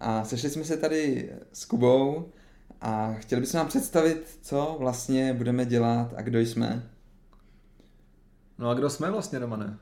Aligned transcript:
a 0.00 0.24
sešli 0.24 0.50
jsme 0.50 0.64
se 0.64 0.76
tady 0.76 1.30
s 1.52 1.64
Kubou 1.64 2.28
a 2.80 3.14
chtěli 3.14 3.40
bychom 3.40 3.58
vám 3.58 3.68
představit, 3.68 4.38
co 4.42 4.76
vlastně 4.78 5.34
budeme 5.34 5.64
dělat 5.66 6.14
a 6.16 6.22
kdo 6.22 6.38
jsme. 6.38 6.90
No 8.58 8.68
a 8.68 8.74
kdo 8.74 8.90
jsme 8.90 9.10
vlastně, 9.10 9.38
Romane? 9.38 9.78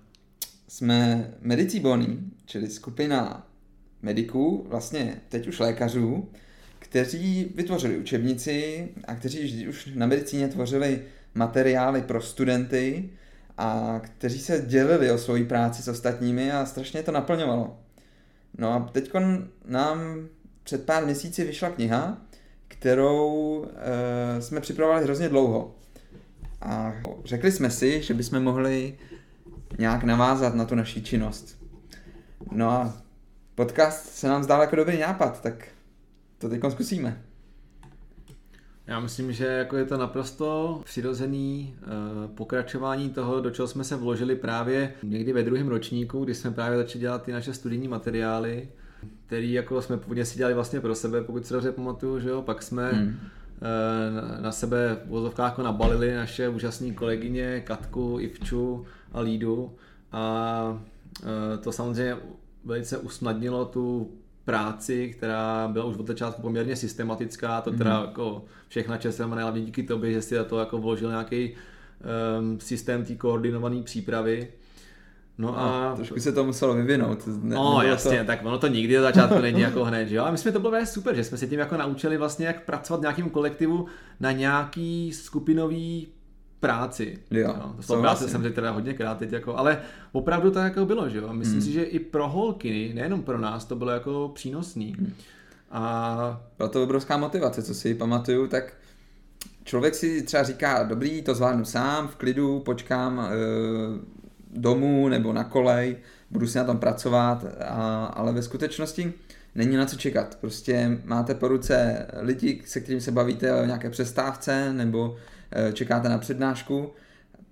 Jsme 0.68 1.30
Medici 1.40 1.80
Bony, 1.80 2.18
čili 2.46 2.70
skupina 2.70 3.46
mediků, 4.02 4.66
vlastně 4.68 5.20
teď 5.28 5.48
už 5.48 5.58
lékařů, 5.58 6.28
kteří 6.78 7.52
vytvořili 7.54 7.98
učebnici 7.98 8.88
a 9.04 9.14
kteří 9.14 9.68
už 9.68 9.90
na 9.94 10.06
medicíně 10.06 10.48
tvořili 10.48 11.02
materiály 11.34 12.02
pro 12.02 12.22
studenty 12.22 13.10
a 13.58 14.00
kteří 14.04 14.38
se 14.38 14.64
dělili 14.66 15.10
o 15.10 15.18
svoji 15.18 15.44
práci 15.44 15.82
s 15.82 15.88
ostatními 15.88 16.52
a 16.52 16.66
strašně 16.66 17.02
to 17.02 17.12
naplňovalo. 17.12 17.83
No 18.58 18.72
a 18.72 18.88
teď 18.92 19.12
nám 19.64 20.28
před 20.62 20.86
pár 20.86 21.04
měsíci 21.04 21.44
vyšla 21.44 21.70
kniha, 21.70 22.18
kterou 22.68 23.66
e, 23.76 24.42
jsme 24.42 24.60
připravovali 24.60 25.04
hrozně 25.04 25.28
dlouho. 25.28 25.74
A 26.60 26.92
řekli 27.24 27.52
jsme 27.52 27.70
si, 27.70 28.02
že 28.02 28.14
bychom 28.14 28.42
mohli 28.42 28.98
nějak 29.78 30.04
navázat 30.04 30.54
na 30.54 30.64
tu 30.64 30.74
naší 30.74 31.02
činnost. 31.02 31.64
No 32.52 32.70
a 32.70 33.02
podcast 33.54 34.06
se 34.08 34.28
nám 34.28 34.42
zdál 34.42 34.60
jako 34.60 34.76
dobrý 34.76 34.98
nápad, 34.98 35.42
tak 35.42 35.68
to 36.38 36.48
teď 36.48 36.60
zkusíme. 36.68 37.22
Já 38.86 39.00
myslím, 39.00 39.32
že 39.32 39.46
jako 39.46 39.76
je 39.76 39.84
to 39.84 39.96
naprosto 39.96 40.80
přirozený 40.84 41.74
uh, 41.82 42.30
pokračování 42.30 43.10
toho, 43.10 43.40
do 43.40 43.50
čeho 43.50 43.68
jsme 43.68 43.84
se 43.84 43.96
vložili 43.96 44.36
právě 44.36 44.92
někdy 45.02 45.32
ve 45.32 45.42
druhém 45.42 45.68
ročníku, 45.68 46.24
kdy 46.24 46.34
jsme 46.34 46.50
právě 46.50 46.78
začali 46.78 47.00
dělat 47.00 47.22
ty 47.22 47.32
naše 47.32 47.54
studijní 47.54 47.88
materiály, 47.88 48.68
který 49.26 49.52
jako 49.52 49.82
jsme 49.82 49.96
původně 49.96 50.24
si 50.24 50.38
dělali 50.38 50.54
vlastně 50.54 50.80
pro 50.80 50.94
sebe, 50.94 51.22
pokud 51.22 51.46
se 51.46 51.54
dobře 51.54 51.72
pamatuju, 51.72 52.20
že 52.20 52.28
jo, 52.28 52.42
pak 52.42 52.62
jsme 52.62 52.90
hmm. 52.90 53.08
uh, 53.08 54.42
na 54.42 54.52
sebe 54.52 54.96
v 55.06 55.08
vozovkách 55.08 55.50
jako 55.50 55.62
nabalili 55.62 56.14
naše 56.14 56.48
úžasné 56.48 56.90
kolegyně 56.90 57.60
Katku, 57.60 58.16
Ivču 58.20 58.86
a 59.12 59.20
Lídu 59.20 59.72
a 60.12 60.78
uh, 61.22 61.28
to 61.62 61.72
samozřejmě 61.72 62.16
velice 62.64 62.98
usnadnilo 62.98 63.64
tu 63.64 64.12
práci, 64.44 65.14
která 65.16 65.68
byla 65.68 65.84
už 65.84 65.96
od 65.96 66.06
začátku 66.06 66.42
poměrně 66.42 66.76
systematická, 66.76 67.60
to 67.60 67.70
teda 67.70 68.00
mm-hmm. 68.00 68.06
jako 68.06 68.44
všechna 68.68 68.96
čest 68.96 69.18
hlavně 69.18 69.62
díky 69.62 69.82
tobě, 69.82 70.12
že 70.12 70.22
jsi 70.22 70.34
to 70.48 70.58
jako 70.58 70.78
vložil 70.78 71.10
nějaký 71.10 71.54
um, 72.40 72.60
systém 72.60 73.04
té 73.04 73.14
koordinované 73.14 73.82
přípravy. 73.82 74.48
No, 75.38 75.48
no 75.48 75.58
a... 75.58 75.92
Trošku 75.96 76.20
se 76.20 76.32
to 76.32 76.44
muselo 76.44 76.74
vyvinout. 76.74 77.26
Ne, 77.26 77.54
no 77.54 77.82
jasně, 77.82 78.18
to... 78.18 78.26
tak 78.26 78.44
ono 78.44 78.58
to 78.58 78.66
nikdy 78.66 78.98
od 78.98 79.02
začátku 79.02 79.38
není 79.38 79.60
jako 79.60 79.84
hned, 79.84 80.08
že 80.08 80.16
jo? 80.16 80.24
A 80.24 80.30
my 80.30 80.38
jsme 80.38 80.52
to 80.52 80.60
bylo 80.60 80.86
super, 80.86 81.16
že 81.16 81.24
jsme 81.24 81.38
se 81.38 81.46
tím 81.46 81.58
jako 81.58 81.76
naučili 81.76 82.16
vlastně, 82.16 82.46
jak 82.46 82.64
pracovat 82.64 82.98
v 82.98 83.00
nějakým 83.00 83.30
kolektivu 83.30 83.86
na 84.20 84.32
nějaký 84.32 85.12
skupinový 85.12 86.08
práci. 86.64 87.18
Jo, 87.30 87.54
no, 87.58 87.76
to 87.86 88.00
práce 88.00 88.28
jsem 88.28 88.42
řekl 88.42 88.54
teda 88.54 88.70
hodněkrát 88.70 89.18
teď, 89.18 89.32
jako, 89.32 89.56
ale 89.56 89.78
opravdu 90.12 90.50
to 90.50 90.58
jako 90.58 90.86
bylo, 90.86 91.08
že 91.08 91.18
jo. 91.18 91.32
Myslím 91.32 91.60
hmm. 91.60 91.66
si, 91.66 91.72
že 91.72 91.82
i 91.82 91.98
pro 91.98 92.28
holky, 92.28 92.92
nejenom 92.94 93.22
pro 93.22 93.38
nás, 93.38 93.64
to 93.64 93.76
bylo 93.76 93.90
jako 93.90 94.30
přínosný. 94.34 94.94
Hmm. 94.98 95.14
A... 95.70 96.40
Byla 96.58 96.68
to 96.68 96.82
obrovská 96.82 97.16
motivace, 97.16 97.62
co 97.62 97.74
si 97.74 97.94
pamatuju, 97.94 98.46
tak 98.46 98.72
člověk 99.64 99.94
si 99.94 100.22
třeba 100.22 100.42
říká, 100.42 100.82
dobrý, 100.82 101.22
to 101.22 101.34
zvládnu 101.34 101.64
sám, 101.64 102.08
v 102.08 102.16
klidu, 102.16 102.60
počkám 102.60 103.20
e, 103.20 103.30
domů 104.60 105.08
nebo 105.08 105.32
na 105.32 105.44
kolej, 105.44 105.96
budu 106.30 106.46
si 106.46 106.58
na 106.58 106.64
tom 106.64 106.78
pracovat, 106.78 107.44
a, 107.68 108.04
ale 108.04 108.32
ve 108.32 108.42
skutečnosti 108.42 109.12
není 109.54 109.76
na 109.76 109.86
co 109.86 109.96
čekat. 109.96 110.38
Prostě 110.40 110.98
máte 111.04 111.34
po 111.34 111.48
ruce 111.48 112.06
lidi, 112.20 112.62
se 112.66 112.80
kterým 112.80 113.00
se 113.00 113.12
bavíte 113.12 113.54
o 113.54 113.66
nějaké 113.66 113.90
přestávce 113.90 114.72
nebo 114.72 115.16
čekáte 115.72 116.08
na 116.08 116.18
přednášku, 116.18 116.92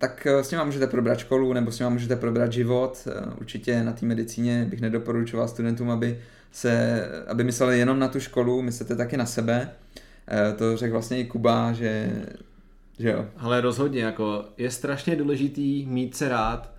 tak 0.02 0.26
eh, 0.26 0.44
s 0.44 0.50
nima 0.50 0.64
můžete 0.64 0.86
probrat 0.86 1.18
školu 1.18 1.52
nebo 1.52 1.72
s 1.72 1.78
nima 1.78 1.90
můžete 1.90 2.16
probrat 2.16 2.52
život. 2.52 3.08
Eh, 3.10 3.34
určitě 3.40 3.84
na 3.84 3.92
té 3.92 4.06
medicíně 4.06 4.64
bych 4.64 4.80
nedoporučoval 4.80 5.48
studentům, 5.48 5.90
aby, 5.90 6.20
se, 6.52 7.04
aby 7.26 7.44
mysleli 7.44 7.78
jenom 7.78 7.98
na 7.98 8.08
tu 8.08 8.20
školu, 8.20 8.62
myslete 8.62 8.96
taky 8.96 9.16
na 9.16 9.26
sebe. 9.26 9.70
To 10.58 10.76
řekl 10.76 10.92
vlastně 10.92 11.20
i 11.20 11.24
Kuba, 11.24 11.72
že, 11.72 12.12
že 12.98 13.10
jo. 13.10 13.26
Ale 13.36 13.60
rozhodně, 13.60 14.02
jako 14.02 14.44
je 14.58 14.70
strašně 14.70 15.16
důležitý 15.16 15.86
mít 15.86 16.16
se 16.16 16.28
rád, 16.28 16.72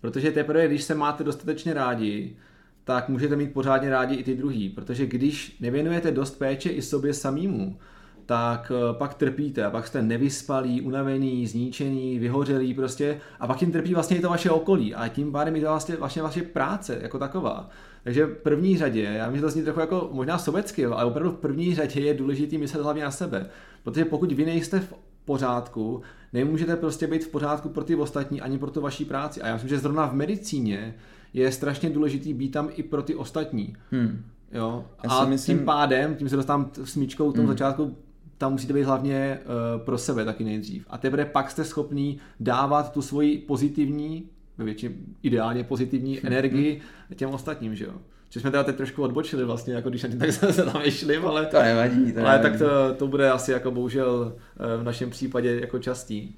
protože 0.00 0.30
teprve, 0.30 0.68
když 0.68 0.82
se 0.82 0.94
máte 0.94 1.24
dostatečně 1.24 1.74
rádi, 1.74 2.36
tak 2.84 3.08
můžete 3.08 3.36
mít 3.36 3.52
pořádně 3.52 3.90
rádi 3.90 4.14
i 4.14 4.24
ty 4.24 4.34
druhý, 4.34 4.68
protože 4.68 5.06
když 5.06 5.56
nevěnujete 5.60 6.10
dost 6.10 6.38
péče 6.38 6.70
i 6.70 6.82
sobě 6.82 7.14
samýmu, 7.14 7.78
tak 8.26 8.72
eh, 8.74 8.94
pak 8.94 9.14
trpíte 9.14 9.64
a 9.64 9.70
pak 9.70 9.86
jste 9.86 10.02
nevyspalí, 10.02 10.80
unavený, 10.80 11.46
zničený, 11.46 12.18
vyhořelý 12.18 12.74
prostě 12.74 13.20
a 13.40 13.46
pak 13.46 13.62
jim 13.62 13.72
trpí 13.72 13.94
vlastně 13.94 14.16
i 14.16 14.20
to 14.20 14.28
vaše 14.28 14.50
okolí 14.50 14.94
a 14.94 15.08
tím 15.08 15.32
pádem 15.32 15.56
je 15.56 15.62
to 15.62 15.68
vlastně, 15.68 15.96
vlastně 15.96 16.22
vaše 16.22 16.42
práce 16.42 16.98
jako 17.02 17.18
taková. 17.18 17.70
Takže 18.04 18.26
v 18.26 18.34
první 18.34 18.78
řadě, 18.78 19.02
já 19.02 19.24
myslím, 19.24 19.36
že 19.36 19.42
to 19.42 19.50
zní 19.50 19.62
trochu 19.62 19.80
jako 19.80 20.08
možná 20.12 20.38
sobecky, 20.38 20.86
ale 20.86 21.04
opravdu 21.04 21.30
v 21.30 21.40
první 21.40 21.74
řadě 21.74 22.00
je 22.00 22.14
důležitý 22.14 22.58
myslet 22.58 22.82
hlavně 22.82 23.04
na 23.04 23.10
sebe. 23.10 23.46
Protože 23.84 24.04
pokud 24.04 24.32
vy 24.32 24.44
nejste 24.44 24.80
v 24.80 24.94
pořádku, 25.24 26.02
nemůžete 26.32 26.76
prostě 26.76 27.06
být 27.06 27.24
v 27.24 27.28
pořádku 27.28 27.68
pro 27.68 27.84
ty 27.84 27.94
ostatní 27.94 28.40
ani 28.40 28.58
pro 28.58 28.70
tu 28.70 28.80
vaší 28.80 29.04
práci. 29.04 29.42
A 29.42 29.46
já 29.46 29.52
myslím, 29.52 29.68
že 29.68 29.78
zrovna 29.78 30.06
v 30.06 30.14
medicíně 30.14 30.94
je 31.34 31.52
strašně 31.52 31.90
důležitý 31.90 32.34
být 32.34 32.48
tam 32.48 32.68
i 32.76 32.82
pro 32.82 33.02
ty 33.02 33.14
ostatní. 33.14 33.76
Hmm. 33.90 34.24
Jo? 34.52 34.84
a 35.08 35.24
myslím... 35.24 35.58
tím 35.58 35.66
pádem, 35.66 36.14
tím 36.14 36.28
se 36.28 36.36
dostávám 36.36 36.70
smíčkou 36.84 37.30
k 37.30 37.34
tomu 37.34 37.46
hmm. 37.46 37.56
začátku, 37.56 37.96
tam 38.40 38.52
musíte 38.52 38.72
být 38.72 38.82
hlavně 38.82 39.38
uh, 39.44 39.84
pro 39.84 39.98
sebe 39.98 40.24
taky 40.24 40.44
nejdřív. 40.44 40.86
A 40.90 40.98
teprve 40.98 41.24
pak 41.24 41.50
jste 41.50 41.64
schopný 41.64 42.18
dávat 42.40 42.92
tu 42.92 43.02
svoji 43.02 43.38
pozitivní, 43.38 44.28
většině 44.58 44.94
ideálně 45.22 45.64
pozitivní 45.64 46.12
mhm. 46.16 46.26
energii 46.26 46.80
těm 47.14 47.30
ostatním, 47.30 47.74
že 47.74 47.84
jo. 47.84 47.92
Že 48.30 48.40
jsme 48.40 48.50
teda 48.50 48.64
teď 48.64 48.76
trošku 48.76 49.02
odbočili 49.02 49.44
vlastně, 49.44 49.74
jako 49.74 49.88
když 49.88 50.06
tak 50.18 50.32
jsme 50.32 50.52
se 50.52 50.64
tam 50.64 50.82
vyšli, 50.82 51.16
ale, 51.16 51.46
to 51.46 51.62
nevadí, 51.62 52.12
to 52.12 52.20
ale 52.20 52.38
nevadí. 52.38 52.42
tak 52.42 52.58
to, 52.58 52.94
to 52.94 53.06
bude 53.08 53.30
asi 53.30 53.52
jako 53.52 53.70
bohužel 53.70 54.36
uh, 54.36 54.82
v 54.82 54.84
našem 54.84 55.10
případě 55.10 55.60
jako 55.60 55.78
častý. 55.78 56.34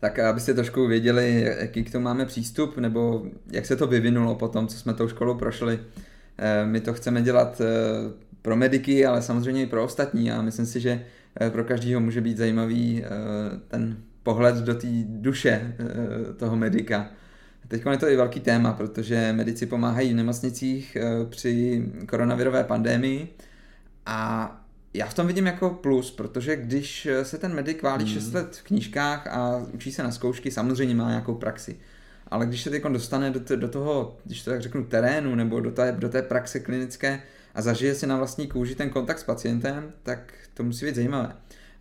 Tak 0.00 0.18
abyste 0.18 0.54
trošku 0.54 0.86
věděli, 0.86 1.54
jaký 1.58 1.84
k 1.84 1.92
tomu 1.92 2.04
máme 2.04 2.26
přístup, 2.26 2.76
nebo 2.76 3.26
jak 3.52 3.66
se 3.66 3.76
to 3.76 3.86
vyvinulo 3.86 4.34
po 4.34 4.48
tom, 4.48 4.66
co 4.66 4.76
jsme 4.76 4.94
tou 4.94 5.08
školou 5.08 5.34
prošli. 5.34 5.80
Eh, 6.38 6.66
my 6.66 6.80
to 6.80 6.94
chceme 6.94 7.22
dělat 7.22 7.60
pro 8.48 8.56
mediky, 8.56 9.06
ale 9.06 9.22
samozřejmě 9.22 9.62
i 9.62 9.66
pro 9.66 9.84
ostatní 9.84 10.30
a 10.30 10.42
myslím 10.42 10.66
si, 10.66 10.80
že 10.80 11.04
eh, 11.40 11.50
pro 11.50 11.64
každého 11.64 12.00
může 12.00 12.20
být 12.20 12.36
zajímavý 12.36 13.04
eh, 13.04 13.08
ten 13.68 13.96
pohled 14.22 14.56
do 14.56 14.74
té 14.74 14.86
duše 15.06 15.76
eh, 15.78 16.34
toho 16.34 16.56
medika. 16.56 17.10
Teď 17.68 17.82
je 17.90 17.96
to 17.96 18.08
i 18.08 18.16
velký 18.16 18.40
téma, 18.40 18.72
protože 18.72 19.32
medici 19.32 19.66
pomáhají 19.66 20.12
v 20.12 20.16
nemocnicích 20.16 20.96
při 21.30 21.86
koronavirové 22.08 22.64
pandémii 22.64 23.28
a 24.06 24.50
já 24.94 25.06
v 25.06 25.14
tom 25.14 25.26
vidím 25.26 25.46
jako 25.46 25.70
plus, 25.70 26.10
protože 26.10 26.56
když 26.56 27.08
se 27.22 27.38
ten 27.38 27.54
medic 27.54 27.82
válí 27.82 28.04
hmm. 28.04 28.14
6 28.14 28.32
let 28.32 28.56
v 28.56 28.62
knížkách 28.62 29.26
a 29.26 29.62
učí 29.72 29.92
se 29.92 30.02
na 30.02 30.10
zkoušky, 30.10 30.50
samozřejmě 30.50 30.94
má 30.94 31.08
nějakou 31.08 31.34
praxi. 31.34 31.76
Ale 32.28 32.46
když 32.46 32.62
se 32.62 32.70
teď 32.70 32.82
dostane 32.82 33.30
do, 33.30 33.56
do 33.56 33.68
toho, 33.68 34.16
když 34.24 34.42
to 34.42 34.50
tak 34.50 34.60
řeknu, 34.60 34.84
terénu 34.84 35.34
nebo 35.34 35.60
do 35.60 35.70
té, 35.70 35.92
do 35.92 36.08
té 36.08 36.22
praxe 36.22 36.60
klinické, 36.60 37.22
a 37.54 37.62
zažije 37.62 37.94
si 37.94 38.06
na 38.06 38.16
vlastní 38.16 38.46
kůži 38.46 38.74
ten 38.74 38.90
kontakt 38.90 39.18
s 39.18 39.24
pacientem, 39.24 39.92
tak 40.02 40.32
to 40.54 40.64
musí 40.64 40.86
být 40.86 40.94
zajímavé. 40.94 41.32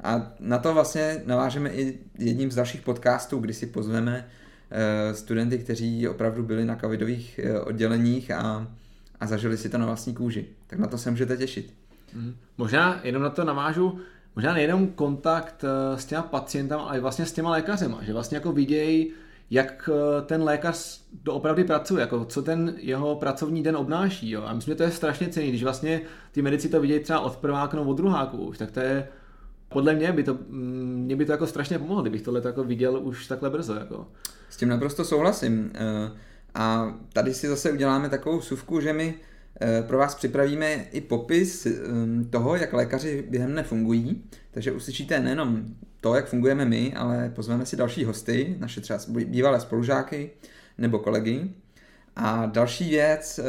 A 0.03 0.31
na 0.39 0.57
to 0.57 0.73
vlastně 0.73 1.21
navážeme 1.25 1.69
i 1.69 1.99
jedním 2.19 2.51
z 2.51 2.55
dalších 2.55 2.81
podcastů, 2.81 3.39
kdy 3.39 3.53
si 3.53 3.65
pozveme 3.65 4.27
eh, 4.71 5.13
studenty, 5.13 5.57
kteří 5.57 6.07
opravdu 6.07 6.43
byli 6.43 6.65
na 6.65 6.75
covidových 6.75 7.39
eh, 7.39 7.59
odděleních 7.59 8.31
a, 8.31 8.67
a 9.19 9.27
zažili 9.27 9.57
si 9.57 9.69
to 9.69 9.77
na 9.77 9.85
vlastní 9.85 10.13
kůži. 10.13 10.45
Tak 10.67 10.79
na 10.79 10.87
to 10.87 10.97
se 10.97 11.11
můžete 11.11 11.37
těšit. 11.37 11.73
Hmm. 12.13 12.35
Možná 12.57 12.99
jenom 13.03 13.23
na 13.23 13.29
to 13.29 13.43
navážu, 13.43 13.99
možná 14.35 14.53
nejenom 14.53 14.87
kontakt 14.87 15.65
s 15.95 16.05
těma 16.05 16.21
pacientama, 16.21 16.83
ale 16.83 16.99
vlastně 16.99 17.25
s 17.25 17.31
těma 17.31 17.49
lékařema, 17.49 18.03
že 18.03 18.13
vlastně 18.13 18.37
jako 18.37 18.51
vidějí, 18.51 19.11
jak 19.49 19.89
eh, 19.93 20.21
ten 20.21 20.43
lékař 20.43 21.01
opravdu 21.29 21.63
pracuje, 21.63 22.01
jako 22.01 22.25
co 22.25 22.41
ten 22.41 22.75
jeho 22.77 23.15
pracovní 23.15 23.63
den 23.63 23.77
obnáší. 23.77 24.29
Jo. 24.29 24.43
A 24.45 24.53
myslím, 24.53 24.71
že 24.71 24.75
to 24.75 24.83
je 24.83 24.91
strašně 24.91 25.27
cený, 25.27 25.49
když 25.49 25.63
vlastně 25.63 26.01
ty 26.31 26.41
medici 26.41 26.69
to 26.69 26.81
vidějí 26.81 26.99
třeba 26.99 27.19
od 27.19 27.35
prváku 27.35 27.75
nebo 27.75 27.89
od 27.91 27.97
druháku 27.97 28.37
už, 28.37 28.57
tak 28.57 28.71
to 28.71 28.79
je, 28.79 29.07
podle 29.69 29.95
mě 29.95 30.11
by 30.11 30.23
to, 30.23 30.33
mm, 30.33 31.01
mě 31.05 31.15
by 31.15 31.25
to 31.25 31.31
jako 31.31 31.47
strašně 31.47 31.79
pomohlo, 31.79 32.01
kdybych 32.01 32.21
tohle 32.21 32.41
jako 32.45 32.63
viděl 32.63 32.99
už 33.03 33.27
takhle 33.27 33.49
brzo. 33.49 33.73
Jako. 33.73 34.07
S 34.49 34.57
tím 34.57 34.69
naprosto 34.69 35.05
souhlasím. 35.05 35.71
Eh, 35.73 36.11
a 36.55 36.95
tady 37.13 37.33
si 37.33 37.47
zase 37.47 37.71
uděláme 37.71 38.09
takovou 38.09 38.41
suvku, 38.41 38.81
že 38.81 38.93
my 38.93 39.15
eh, 39.61 39.83
pro 39.87 39.97
vás 39.97 40.15
připravíme 40.15 40.73
i 40.73 41.01
popis 41.01 41.67
toho, 42.29 42.55
jak 42.55 42.73
lékaři 42.73 43.25
během 43.29 43.51
dne 43.51 43.63
fungují, 43.63 44.23
takže 44.51 44.71
uslyšíte 44.71 45.19
nejenom 45.19 45.65
to, 46.01 46.15
jak 46.15 46.27
fungujeme 46.27 46.65
my, 46.65 46.93
ale 46.93 47.31
pozveme 47.35 47.65
si 47.65 47.75
další 47.75 48.05
hosty, 48.05 48.55
naše 48.59 48.81
třeba 48.81 48.99
bývalé 49.07 49.59
spolužáky 49.59 50.29
nebo 50.77 50.99
kolegy. 50.99 51.49
A 52.15 52.45
další 52.45 52.89
věc, 52.89 53.39
eh, 53.39 53.43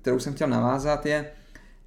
kterou 0.00 0.18
jsem 0.18 0.34
chtěl 0.34 0.48
navázat, 0.48 1.06
je, 1.06 1.30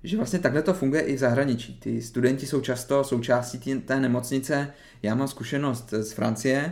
že 0.04 0.18
vlastně 0.18 0.40
takhle 0.40 0.62
to 0.62 0.74
funguje 0.74 1.02
i 1.02 1.16
v 1.16 1.20
zahraničí. 1.20 1.80
Ty 1.80 2.02
studenti 2.02 2.46
jsou 2.46 2.62
často 2.62 3.04
součástí 3.04 3.80
té 3.80 4.00
nemocnice. 4.00 4.74
Já 5.04 5.16
mám 5.16 5.28
zkušenost 5.28 5.94
z 6.00 6.12
Francie 6.12 6.72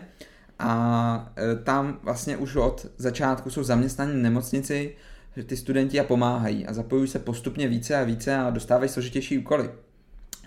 a 0.60 1.34
eh, 1.38 1.56
tam 1.64 2.00
vlastně 2.04 2.38
už 2.38 2.56
od 2.56 2.86
začátku 2.98 3.50
jsou 3.50 3.64
zaměstnaní 3.64 4.22
nemocnici, 4.22 4.96
že 5.36 5.44
ty 5.44 5.58
studenti 5.58 6.00
a 6.00 6.04
pomáhají 6.04 6.66
a 6.66 6.74
zapojují 6.74 7.08
se 7.08 7.20
postupně 7.20 7.68
více 7.68 7.96
a 7.96 8.04
více 8.04 8.36
a 8.36 8.50
dostávají 8.50 8.90
složitější 8.90 9.38
úkoly. 9.38 9.70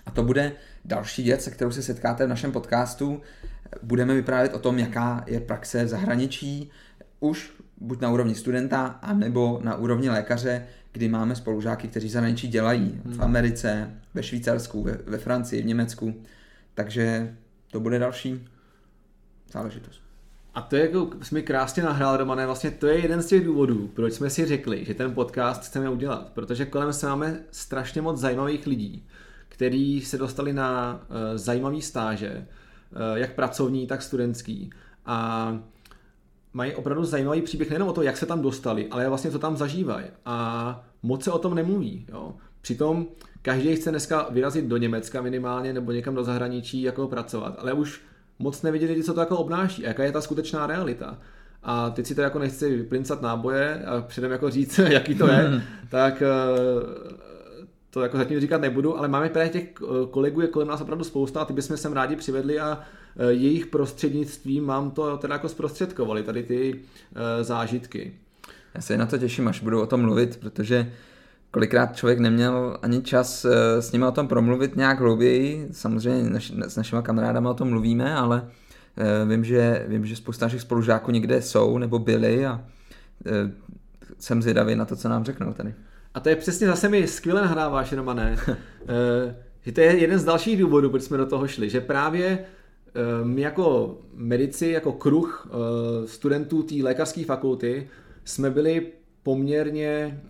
A 0.07 0.11
to 0.11 0.23
bude 0.23 0.51
další 0.85 1.23
věc, 1.23 1.43
se 1.43 1.51
kterou 1.51 1.71
se 1.71 1.83
setkáte 1.83 2.25
v 2.25 2.29
našem 2.29 2.51
podcastu. 2.51 3.21
Budeme 3.83 4.13
vyprávět 4.13 4.53
o 4.53 4.59
tom, 4.59 4.79
jaká 4.79 5.23
je 5.27 5.39
praxe 5.39 5.85
v 5.85 5.87
zahraničí, 5.87 6.71
už 7.19 7.51
buď 7.77 8.01
na 8.01 8.11
úrovni 8.11 8.35
studenta, 8.35 8.85
anebo 8.85 9.59
na 9.63 9.75
úrovni 9.75 10.09
lékaře, 10.09 10.67
kdy 10.91 11.09
máme 11.09 11.35
spolužáky, 11.35 11.87
kteří 11.87 12.09
zahraničí 12.09 12.47
dělají 12.47 13.01
v 13.05 13.11
hmm. 13.11 13.21
Americe, 13.21 13.93
ve 14.13 14.23
Švýcarsku, 14.23 14.83
ve, 14.83 14.91
ve 14.91 15.17
Francii, 15.17 15.61
v 15.61 15.65
Německu. 15.65 16.13
Takže 16.73 17.35
to 17.71 17.79
bude 17.79 17.99
další 17.99 18.47
záležitost. 19.51 20.01
A 20.55 20.61
to 20.61 20.75
je 20.75 20.81
jako, 20.81 21.09
jsi 21.21 21.35
mi 21.35 21.41
krásně 21.41 21.83
nahrál, 21.83 22.17
Romane, 22.17 22.45
vlastně 22.45 22.71
to 22.71 22.87
je 22.87 22.99
jeden 22.99 23.21
z 23.21 23.25
těch 23.25 23.45
důvodů, 23.45 23.91
proč 23.95 24.13
jsme 24.13 24.29
si 24.29 24.45
řekli, 24.45 24.85
že 24.85 24.93
ten 24.93 25.13
podcast 25.13 25.65
chceme 25.65 25.89
udělat, 25.89 26.31
protože 26.33 26.65
kolem 26.65 26.93
se 26.93 27.07
máme 27.07 27.39
strašně 27.51 28.01
moc 28.01 28.19
zajímavých 28.19 28.67
lidí, 28.67 29.07
který 29.57 30.01
se 30.01 30.17
dostali 30.17 30.53
na 30.53 30.93
uh, 30.93 31.17
zajímavý 31.35 31.81
stáže, 31.81 32.31
uh, 32.31 33.17
jak 33.17 33.33
pracovní, 33.33 33.87
tak 33.87 34.01
studentský. 34.01 34.69
A 35.05 35.59
mají 36.53 36.75
opravdu 36.75 37.05
zajímavý 37.05 37.41
příběh 37.41 37.69
nejen 37.69 37.83
o 37.83 37.93
to, 37.93 38.01
jak 38.01 38.17
se 38.17 38.25
tam 38.25 38.41
dostali, 38.41 38.87
ale 38.91 39.09
vlastně 39.09 39.31
co 39.31 39.39
tam 39.39 39.57
zažívají. 39.57 40.05
A 40.25 40.83
moc 41.03 41.23
se 41.23 41.31
o 41.31 41.39
tom 41.39 41.55
nemluví. 41.55 42.05
Jo. 42.09 42.35
Přitom 42.61 43.07
každý 43.41 43.75
chce 43.75 43.89
dneska 43.89 44.27
vyrazit 44.31 44.65
do 44.65 44.77
Německa 44.77 45.21
minimálně 45.21 45.73
nebo 45.73 45.91
někam 45.91 46.15
do 46.15 46.23
zahraničí 46.23 46.81
jako 46.81 47.07
pracovat, 47.07 47.55
ale 47.59 47.73
už 47.73 48.01
moc 48.39 48.61
nevěděli, 48.61 49.03
co 49.03 49.13
to 49.13 49.19
jako 49.19 49.37
obnáší, 49.37 49.81
jaká 49.81 50.03
je 50.03 50.11
ta 50.11 50.21
skutečná 50.21 50.67
realita. 50.67 51.17
A 51.63 51.89
teď 51.89 52.05
si 52.05 52.15
to 52.15 52.21
jako 52.21 52.39
nechci 52.39 52.75
vyprincat 52.75 53.21
náboje 53.21 53.85
a 53.85 54.01
předem 54.01 54.31
jako 54.31 54.49
říct, 54.49 54.77
jaký 54.89 55.15
to 55.15 55.27
je, 55.27 55.63
tak 55.89 56.21
uh, 56.21 57.26
to 57.97 58.03
jako 58.03 58.17
zatím 58.17 58.39
říkat 58.39 58.61
nebudu, 58.61 58.97
ale 58.97 59.07
máme 59.07 59.29
právě 59.29 59.49
těch 59.49 59.63
eh, 59.63 59.85
kolegů 60.11 60.41
je 60.41 60.47
kolem 60.47 60.67
nás 60.67 60.81
opravdu 60.81 61.03
spousta 61.03 61.41
a 61.41 61.45
ty 61.45 61.53
bychom 61.53 61.77
sem 61.77 61.93
rádi 61.93 62.15
přivedli 62.15 62.59
a 62.59 62.79
eh, 62.79 63.31
jejich 63.31 63.67
prostřednictvím 63.67 64.65
mám 64.65 64.91
to 64.91 65.17
teda 65.17 65.35
jako 65.35 65.49
zprostředkovali, 65.49 66.23
tady 66.23 66.43
ty 66.43 66.79
eh, 67.15 67.43
zážitky. 67.43 68.13
Já 68.75 68.81
se 68.81 68.97
na 68.97 69.05
to 69.05 69.17
těším, 69.17 69.47
až 69.47 69.61
budu 69.61 69.81
o 69.81 69.85
tom 69.85 70.01
mluvit, 70.01 70.37
protože 70.37 70.91
kolikrát 71.51 71.95
člověk 71.95 72.19
neměl 72.19 72.77
ani 72.81 73.01
čas 73.01 73.45
s 73.79 73.91
nimi 73.91 74.05
o 74.05 74.11
tom 74.11 74.27
promluvit 74.27 74.75
nějak 74.75 74.99
hlouběji. 74.99 75.67
Samozřejmě 75.71 76.39
s 76.67 76.75
našimi 76.75 77.01
kamarádama 77.03 77.49
o 77.49 77.53
tom 77.53 77.69
mluvíme, 77.69 78.15
ale 78.15 78.47
vím, 79.27 79.43
že, 79.43 79.85
vím, 79.87 80.05
že 80.05 80.15
spousta 80.15 80.45
našich 80.45 80.61
spolužáků 80.61 81.11
někde 81.11 81.41
jsou 81.41 81.77
nebo 81.77 81.99
byli 81.99 82.45
a 82.45 82.63
jsem 84.19 84.41
zvědavý 84.41 84.75
na 84.75 84.85
to, 84.85 84.95
co 84.95 85.09
nám 85.09 85.23
řeknou 85.23 85.53
tady. 85.53 85.73
A 86.17 86.19
to 86.19 86.29
je 86.29 86.35
přesně 86.35 86.67
zase 86.67 86.89
mi 86.89 87.07
skvěle 87.07 87.41
nahráváš, 87.41 87.93
Romané. 87.93 88.37
Eh, 88.89 89.35
že 89.61 89.71
to 89.71 89.81
je 89.81 89.97
jeden 89.97 90.19
z 90.19 90.23
dalších 90.23 90.59
důvodů, 90.59 90.89
proč 90.89 91.03
jsme 91.03 91.17
do 91.17 91.25
toho 91.25 91.47
šli, 91.47 91.69
že 91.69 91.81
právě 91.81 92.25
eh, 92.29 93.25
my 93.25 93.41
jako 93.41 93.97
medici, 94.13 94.67
jako 94.67 94.91
kruh 94.91 95.49
eh, 95.49 96.07
studentů 96.07 96.63
té 96.63 96.75
lékařské 96.83 97.25
fakulty 97.25 97.89
jsme 98.23 98.49
byli 98.49 98.91
poměrně 99.23 100.21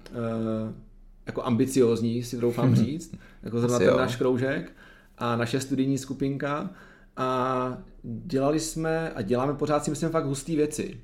jako 1.25 1.44
ambiciozní, 1.44 2.24
si 2.24 2.38
doufám 2.38 2.75
říct, 2.86 3.16
jako 3.44 3.60
zrovna 3.60 3.80
ten 3.80 3.98
náš 3.98 4.16
kroužek 4.16 4.72
a 5.18 5.36
naše 5.36 5.60
studijní 5.60 5.98
skupinka. 5.98 6.69
A 7.18 7.78
dělali 8.04 8.60
jsme 8.60 9.12
a 9.12 9.22
děláme 9.22 9.54
pořád 9.54 9.84
si 9.84 9.89
myslím 9.89 10.10
fakt 10.10 10.25
husté 10.25 10.56
věci 10.56 11.00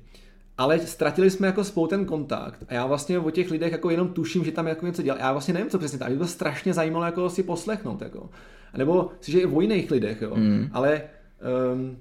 ale 0.58 0.78
ztratili 0.78 1.30
jsme 1.30 1.46
jako 1.46 1.64
spolu 1.64 1.86
ten 1.86 2.04
kontakt 2.04 2.64
a 2.68 2.74
já 2.74 2.86
vlastně 2.86 3.18
o 3.18 3.30
těch 3.30 3.50
lidech 3.50 3.72
jako 3.72 3.90
jenom 3.90 4.08
tuším, 4.08 4.44
že 4.44 4.52
tam 4.52 4.66
jako 4.66 4.86
něco 4.86 5.02
dělá. 5.02 5.18
Já 5.18 5.32
vlastně 5.32 5.54
nevím, 5.54 5.70
co 5.70 5.78
přesně 5.78 5.98
tam. 5.98 6.08
Mě 6.08 6.18
to 6.18 6.26
strašně 6.26 6.74
zajímalo 6.74 7.04
jako 7.04 7.30
si 7.30 7.42
poslechnout. 7.42 8.02
Jako. 8.02 8.30
Nebo 8.76 9.10
si, 9.20 9.32
že 9.32 9.40
i 9.40 9.46
o 9.46 9.60
jiných 9.60 9.90
lidech, 9.90 10.22
jo. 10.22 10.36
Mm. 10.36 10.68
Ale 10.72 11.02
um, 11.72 11.96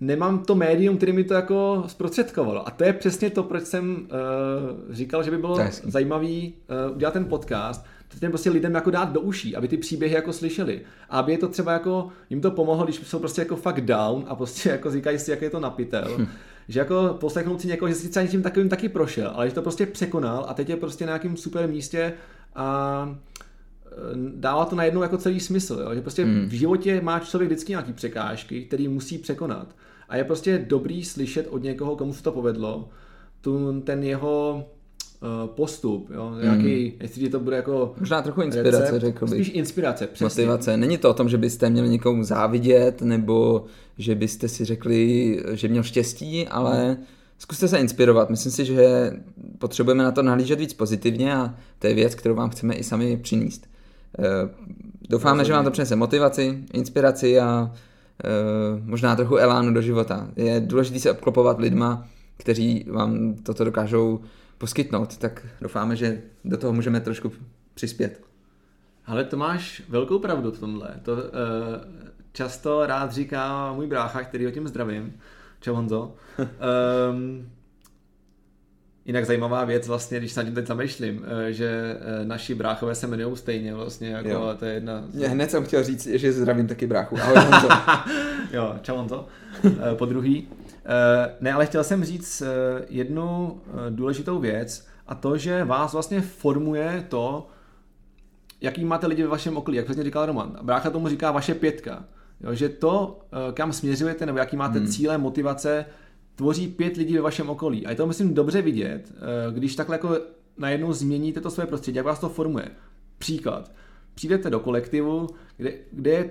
nemám 0.00 0.38
to 0.38 0.54
médium, 0.54 0.96
který 0.96 1.12
mi 1.12 1.24
to 1.24 1.34
jako 1.34 1.84
zprostředkovalo. 1.86 2.68
A 2.68 2.70
to 2.70 2.84
je 2.84 2.92
přesně 2.92 3.30
to, 3.30 3.42
proč 3.42 3.64
jsem 3.64 3.96
uh, 3.96 4.94
říkal, 4.94 5.22
že 5.22 5.30
by 5.30 5.38
bylo 5.38 5.58
zajímavý 5.84 6.54
uh, 6.88 6.96
udělat 6.96 7.12
ten 7.12 7.24
podcast, 7.24 7.84
to 8.20 8.28
prostě 8.28 8.50
lidem 8.50 8.74
jako 8.74 8.90
dát 8.90 9.12
do 9.12 9.20
uší, 9.20 9.56
aby 9.56 9.68
ty 9.68 9.76
příběhy 9.76 10.14
jako 10.14 10.32
slyšeli. 10.32 10.80
A 11.10 11.18
aby 11.18 11.32
je 11.32 11.38
to 11.38 11.48
třeba 11.48 11.72
jako, 11.72 12.08
jim 12.30 12.40
to 12.40 12.50
pomohlo, 12.50 12.84
když 12.84 12.96
jsou 12.96 13.18
prostě 13.18 13.40
jako 13.40 13.56
fakt 13.56 13.80
down 13.80 14.24
a 14.28 14.34
prostě 14.34 14.68
jako 14.68 14.90
říkají 14.90 15.18
si, 15.18 15.30
jak 15.30 15.42
je 15.42 15.50
to 15.50 15.60
napitel. 15.60 16.16
Hm 16.18 16.26
že 16.68 16.78
jako 16.78 17.16
poslechnout 17.20 17.60
si 17.60 17.68
někoho, 17.68 17.88
že 17.88 17.94
si 17.94 18.08
třeba 18.08 18.24
něčím 18.24 18.42
takovým 18.42 18.68
taky 18.68 18.88
prošel, 18.88 19.30
ale 19.34 19.48
že 19.48 19.54
to 19.54 19.62
prostě 19.62 19.86
překonal 19.86 20.46
a 20.48 20.54
teď 20.54 20.68
je 20.68 20.76
prostě 20.76 21.06
na 21.06 21.10
nějakém 21.10 21.36
super 21.36 21.68
místě 21.68 22.12
a 22.54 23.18
e, 23.86 23.90
dává 24.34 24.64
to 24.64 24.76
najednou 24.76 25.02
jako 25.02 25.18
celý 25.18 25.40
smysl, 25.40 25.80
jo? 25.84 25.94
že 25.94 26.00
prostě 26.00 26.24
hmm. 26.24 26.48
v 26.48 26.52
životě 26.52 27.00
má 27.00 27.20
člověk 27.20 27.50
vždycky 27.50 27.72
nějaký 27.72 27.92
překážky, 27.92 28.64
který 28.64 28.88
musí 28.88 29.18
překonat. 29.18 29.74
A 30.08 30.16
je 30.16 30.24
prostě 30.24 30.58
dobrý 30.58 31.04
slyšet 31.04 31.46
od 31.50 31.62
někoho, 31.62 31.96
komu 31.96 32.12
se 32.12 32.22
to 32.22 32.32
povedlo, 32.32 32.88
tu, 33.40 33.80
ten 33.80 34.02
jeho 34.02 34.64
Eh, 35.22 35.48
postup, 35.54 36.10
jo? 36.14 36.34
Nějaký, 36.42 36.84
mm. 36.84 36.92
jestli 37.00 37.28
to 37.28 37.40
bude 37.40 37.56
jako 37.56 37.94
Možná 38.00 38.22
trochu 38.22 38.42
inspirace, 38.42 38.80
recept, 38.80 39.00
řekl 39.00 39.26
bych. 39.26 39.44
Spíš 39.44 39.56
inspirace, 39.56 40.06
přesně. 40.06 40.42
Motivace. 40.42 40.76
Není 40.76 40.98
to 40.98 41.10
o 41.10 41.14
tom, 41.14 41.28
že 41.28 41.38
byste 41.38 41.70
měli 41.70 41.88
někomu 41.88 42.24
závidět, 42.24 43.02
nebo 43.02 43.64
že 43.98 44.14
byste 44.14 44.48
si 44.48 44.64
řekli, 44.64 45.42
že 45.52 45.68
měl 45.68 45.82
štěstí, 45.82 46.48
ale 46.48 46.88
mm. 46.88 46.96
zkuste 47.38 47.68
se 47.68 47.78
inspirovat. 47.78 48.30
Myslím 48.30 48.52
si, 48.52 48.64
že 48.64 49.12
potřebujeme 49.58 50.04
na 50.04 50.12
to 50.12 50.22
nahlížet 50.22 50.58
víc 50.58 50.74
pozitivně 50.74 51.34
a 51.34 51.54
to 51.78 51.86
je 51.86 51.94
věc, 51.94 52.14
kterou 52.14 52.34
vám 52.34 52.50
chceme 52.50 52.74
i 52.74 52.84
sami 52.84 53.16
přinést. 53.16 53.66
Eh, 54.18 54.48
doufáme, 55.08 55.44
že 55.44 55.52
vám 55.52 55.64
to 55.64 55.70
přinese 55.70 55.96
motivaci, 55.96 56.64
inspiraci 56.72 57.40
a 57.40 57.72
eh, 58.24 58.28
možná 58.84 59.16
trochu 59.16 59.36
elánu 59.36 59.74
do 59.74 59.82
života. 59.82 60.28
Je 60.36 60.60
důležité 60.60 61.00
se 61.00 61.10
obklopovat 61.10 61.60
lidma, 61.60 62.08
kteří 62.38 62.86
vám 62.90 63.34
toto 63.34 63.64
dokážou 63.64 64.20
poskytnout, 64.58 65.16
tak 65.16 65.46
doufáme, 65.60 65.96
že 65.96 66.22
do 66.44 66.56
toho 66.56 66.72
můžeme 66.72 67.00
trošku 67.00 67.32
přispět. 67.74 68.20
Ale 69.06 69.24
to 69.24 69.36
máš 69.36 69.82
velkou 69.88 70.18
pravdu 70.18 70.52
v 70.52 70.60
tomhle. 70.60 71.00
To 71.02 71.12
uh, 71.12 71.20
často 72.32 72.86
rád 72.86 73.12
říká 73.12 73.72
můj 73.72 73.86
brácha, 73.86 74.22
který 74.22 74.46
o 74.46 74.50
tím 74.50 74.68
zdravím. 74.68 75.20
Čau 75.60 75.74
Honzo. 75.74 76.14
um, 76.38 77.50
Jinak 79.08 79.26
zajímavá 79.26 79.64
věc 79.64 79.88
vlastně, 79.88 80.18
když 80.18 80.32
se 80.32 80.40
na 80.40 80.44
tím 80.44 80.54
teď 80.54 80.66
zamýšlím, 80.66 81.24
eh, 81.26 81.52
že 81.52 81.96
eh, 82.00 82.24
naši 82.24 82.54
bráchové 82.54 82.94
se 82.94 83.06
jmenují 83.06 83.36
stejně 83.36 83.74
vlastně, 83.74 84.08
jako 84.08 84.28
jo. 84.28 84.54
to 84.58 84.64
je 84.64 84.74
jedna... 84.74 85.04
Mě 85.14 85.28
hned 85.28 85.50
jsem 85.50 85.64
chtěl 85.64 85.84
říct, 85.84 86.06
že 86.06 86.32
zdravím 86.32 86.66
taky 86.66 86.86
bráchu. 86.86 87.16
Ahoj 87.20 87.36
Honzo. 87.36 87.68
jo, 88.52 88.74
čau 88.82 88.96
Honzo. 88.96 89.26
po 89.96 90.06
druhý. 90.06 90.48
Eh, 90.88 91.34
ne, 91.40 91.52
ale 91.52 91.66
chtěl 91.66 91.84
jsem 91.84 92.04
říct 92.04 92.42
eh, 92.42 92.84
jednu 92.88 93.60
eh, 93.66 93.90
důležitou 93.90 94.38
věc 94.38 94.86
a 95.06 95.14
to, 95.14 95.36
že 95.36 95.64
vás 95.64 95.92
vlastně 95.92 96.20
formuje 96.20 97.04
to, 97.08 97.48
jaký 98.60 98.84
máte 98.84 99.06
lidi 99.06 99.22
ve 99.22 99.28
vašem 99.28 99.56
okolí, 99.56 99.76
jak 99.76 99.84
přesně 99.84 100.04
říkal 100.04 100.26
Roman. 100.26 100.58
Brácha 100.62 100.90
tomu 100.90 101.08
říká 101.08 101.30
vaše 101.30 101.54
pětka. 101.54 102.04
Jo, 102.40 102.54
že 102.54 102.68
to, 102.68 103.20
eh, 103.32 103.52
kam 103.52 103.72
směřujete, 103.72 104.26
nebo 104.26 104.38
jaký 104.38 104.56
máte 104.56 104.78
hmm. 104.78 104.88
cíle, 104.88 105.18
motivace, 105.18 105.86
tvoří 106.38 106.68
pět 106.68 106.96
lidí 106.96 107.14
ve 107.14 107.20
vašem 107.20 107.50
okolí. 107.50 107.86
A 107.86 107.90
je 107.90 107.96
to, 107.96 108.06
myslím, 108.06 108.34
dobře 108.34 108.62
vidět, 108.62 109.12
eh, 109.16 109.52
když 109.52 109.76
takhle 109.76 109.94
jako 109.94 110.18
najednou 110.58 110.92
změníte 110.92 111.40
to 111.40 111.50
své 111.50 111.66
prostředí, 111.66 111.96
jak 111.96 112.06
vás 112.06 112.20
to 112.20 112.28
formuje. 112.28 112.70
Příklad. 113.18 113.72
Přijdete 114.14 114.50
do 114.50 114.60
kolektivu, 114.60 115.26
kde, 115.56 115.72
kde 115.92 116.30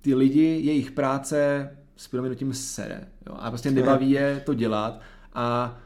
ty 0.00 0.14
lidi, 0.14 0.60
jejich 0.62 0.90
práce 0.90 1.70
s 1.96 2.08
proměnutím 2.08 2.54
sere. 2.54 3.08
Jo? 3.26 3.34
A 3.38 3.50
prostě 3.50 3.70
nebaví 3.70 4.10
je 4.10 4.42
to 4.46 4.54
dělat. 4.54 5.00
A 5.34 5.78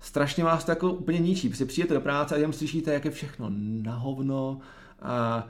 strašně 0.00 0.44
vás 0.44 0.64
to 0.64 0.72
jako 0.72 0.92
úplně 0.92 1.18
ničí. 1.18 1.48
Prostě 1.48 1.64
přijete 1.64 1.94
do 1.94 2.00
práce 2.00 2.34
a 2.34 2.38
jenom 2.38 2.52
slyšíte, 2.52 2.92
jak 2.92 3.04
je 3.04 3.10
všechno 3.10 3.50
na 3.82 3.94
hovno 3.94 4.58
a 5.02 5.46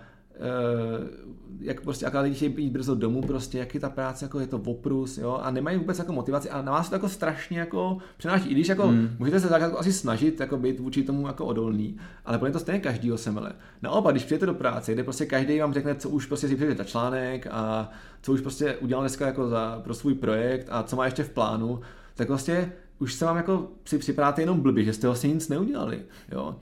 jak 1.61 1.81
prostě 1.81 2.07
aká 2.07 2.21
lidi 2.21 2.35
chtějí 2.35 2.53
být 2.53 2.73
brzo 2.73 2.95
domů, 2.95 3.23
prostě, 3.23 3.59
jak 3.59 3.75
je 3.75 3.81
ta 3.81 3.91
práce, 3.91 4.25
jako 4.25 4.41
je 4.41 4.47
to 4.47 4.61
oprus, 4.65 5.19
jo, 5.19 5.41
a 5.43 5.51
nemají 5.51 5.79
vůbec 5.79 5.99
jako 5.99 6.13
motivaci 6.13 6.51
a 6.51 6.63
na 6.63 6.73
vás 6.73 6.89
to 6.89 6.95
jako 6.95 7.09
strašně 7.09 7.59
jako 7.59 7.99
přenáší, 8.17 8.49
i 8.49 8.55
když 8.55 8.69
jako 8.69 8.87
hmm. 8.87 9.17
můžete 9.19 9.41
se 9.41 9.49
tak 9.49 9.63
jako 9.63 9.79
asi 9.79 9.93
snažit 9.93 10.41
jako 10.41 10.57
být 10.57 10.81
vůči 10.81 11.03
tomu 11.03 11.27
jako 11.27 11.47
odolný, 11.47 11.97
ale 12.25 12.39
pro 12.39 12.53
to 12.53 12.59
stejně 12.59 12.81
každýho 12.81 13.19
semele. 13.19 13.53
Naopak, 13.83 14.15
když 14.15 14.25
přijete 14.25 14.47
do 14.47 14.55
práce, 14.55 14.93
kde 14.93 15.05
prostě 15.05 15.27
každý 15.27 15.61
vám 15.61 15.73
řekne, 15.73 15.95
co 15.95 16.09
už 16.09 16.27
prostě 16.27 16.49
si 16.49 16.57
přijde 16.57 16.75
za 16.75 16.85
článek 16.85 17.47
a 17.51 17.91
co 18.23 18.33
už 18.33 18.41
prostě 18.41 18.77
udělal 18.77 19.03
dneska 19.03 19.27
jako 19.27 19.49
za, 19.49 19.81
pro 19.85 19.95
svůj 19.95 20.15
projekt 20.15 20.67
a 20.71 20.83
co 20.83 20.97
má 20.97 21.05
ještě 21.05 21.23
v 21.23 21.31
plánu, 21.31 21.81
tak 22.15 22.29
vlastně 22.29 22.73
už 22.99 23.15
se 23.15 23.25
vám 23.25 23.37
jako 23.37 23.69
si 23.85 23.99
připadáte 23.99 24.43
jenom 24.43 24.61
blbě, 24.61 24.85
že 24.85 24.93
jste 24.93 25.07
vlastně 25.07 25.33
nic 25.33 25.49
neudělali, 25.49 26.03
jo 26.33 26.57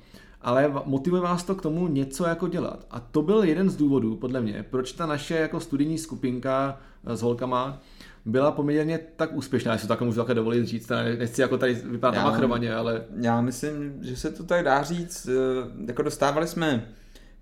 ale 0.45 0.73
motivuje 0.85 1.23
vás 1.23 1.45
to 1.45 1.55
k 1.55 1.63
tomu 1.63 1.89
něco 1.89 2.27
jako 2.27 2.49
dělat. 2.49 2.87
A 2.91 3.01
to 3.01 3.23
byl 3.23 3.45
jeden 3.45 3.71
z 3.71 3.77
důvodů, 3.77 4.17
podle 4.17 4.41
mě, 4.41 4.65
proč 4.71 4.93
ta 4.93 5.07
naše 5.07 5.35
jako 5.35 5.61
studijní 5.61 5.99
skupinka 5.99 6.81
eh, 7.07 7.17
s 7.17 7.23
holkama 7.23 7.81
byla 8.25 8.53
poměrně 8.53 9.01
tak 9.17 9.35
úspěšná, 9.35 9.73
jestli 9.73 9.89
to 9.89 9.95
tak 9.95 10.01
můžu 10.01 10.21
také 10.21 10.35
dovolit 10.35 10.67
říct, 10.67 10.93
nechci 11.19 11.41
jako 11.41 11.59
tady 11.59 11.75
vypadat 11.75 12.25
machrovaně, 12.25 12.75
ale... 12.75 13.05
Já 13.21 13.41
myslím, 13.41 13.99
že 14.03 14.17
se 14.17 14.31
to 14.31 14.45
tak 14.45 14.65
dá 14.65 14.83
říct, 14.83 15.29
eh, 15.29 15.87
jako 15.87 16.03
dostávali 16.03 16.47
jsme 16.47 16.89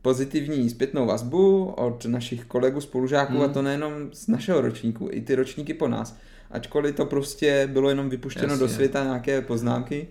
pozitivní 0.02 0.70
zpětnou 0.70 1.06
vazbu 1.06 1.64
od 1.64 2.04
našich 2.04 2.44
kolegů, 2.44 2.80
spolužáků 2.80 3.32
hmm. 3.32 3.42
a 3.42 3.48
to 3.48 3.62
nejenom 3.62 3.92
z 4.12 4.28
našeho 4.28 4.60
ročníku, 4.60 5.08
i 5.10 5.20
ty 5.20 5.34
ročníky 5.34 5.74
po 5.74 5.88
nás. 5.88 6.16
Ačkoliv 6.50 6.94
to 6.94 7.06
prostě 7.06 7.68
bylo 7.72 7.88
jenom 7.88 8.10
vypuštěno 8.10 8.52
Jasně. 8.52 8.66
do 8.66 8.68
světa 8.68 9.04
nějaké 9.04 9.40
poznámky, 9.40 10.08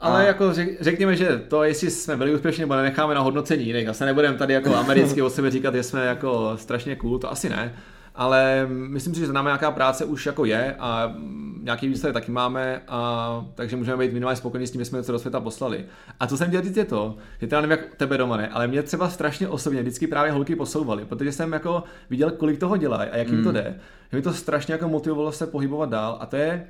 ale 0.00 0.22
a... 0.22 0.26
jako 0.26 0.52
řek, 0.52 0.82
řekněme, 0.82 1.16
že 1.16 1.42
to, 1.48 1.62
jestli 1.64 1.90
jsme 1.90 2.16
byli 2.16 2.34
úspěšní 2.34 2.60
nebo 2.60 2.74
nenecháme 2.74 3.14
na 3.14 3.20
hodnocení 3.20 3.66
jiných. 3.66 3.86
Zase 3.86 4.04
nebudeme 4.04 4.38
tady 4.38 4.54
jako 4.54 4.76
americky 4.76 5.22
o 5.22 5.30
sebe 5.30 5.50
říkat, 5.50 5.74
že 5.74 5.82
jsme 5.82 6.06
jako 6.06 6.52
strašně 6.56 6.96
cool, 6.96 7.18
to 7.18 7.32
asi 7.32 7.48
ne. 7.48 7.74
Ale 8.14 8.66
myslím 8.70 9.14
si, 9.14 9.20
že 9.20 9.26
za 9.26 9.32
námi 9.32 9.46
nějaká 9.46 9.70
práce 9.70 10.04
už 10.04 10.26
jako 10.26 10.44
je 10.44 10.74
a 10.78 11.14
nějaký 11.62 11.88
výsledek 11.88 12.14
taky 12.14 12.32
máme, 12.32 12.80
a 12.88 13.44
takže 13.54 13.76
můžeme 13.76 13.96
být 13.96 14.12
minimálně 14.12 14.36
spokojení 14.36 14.66
s 14.66 14.70
tím, 14.70 14.80
že 14.80 14.84
jsme 14.84 14.98
něco 14.98 15.12
do 15.12 15.18
světa 15.18 15.40
poslali. 15.40 15.84
A 16.20 16.26
co 16.26 16.36
jsem 16.36 16.48
chtěl 16.48 16.62
říct 16.62 16.76
je 16.76 16.84
to, 16.84 17.16
že 17.40 17.46
teda 17.46 17.60
nevím, 17.60 17.70
jak 17.70 17.94
tebe 17.94 18.18
doma 18.18 18.36
ne, 18.36 18.48
ale 18.48 18.66
mě 18.66 18.82
třeba 18.82 19.08
strašně 19.08 19.48
osobně 19.48 19.82
vždycky 19.82 20.06
právě 20.06 20.32
holky 20.32 20.56
posouvaly, 20.56 21.04
protože 21.04 21.32
jsem 21.32 21.52
jako 21.52 21.82
viděl, 22.10 22.30
kolik 22.30 22.60
toho 22.60 22.76
dělají 22.76 23.10
a 23.10 23.16
jak 23.16 23.28
jim 23.28 23.38
mm. 23.38 23.44
to 23.44 23.52
jde. 23.52 23.80
Že 24.10 24.16
mi 24.16 24.22
to 24.22 24.32
strašně 24.32 24.72
jako 24.74 24.88
motivovalo 24.88 25.32
se 25.32 25.46
pohybovat 25.46 25.90
dál 25.90 26.16
a 26.20 26.26
to 26.26 26.36
je 26.36 26.66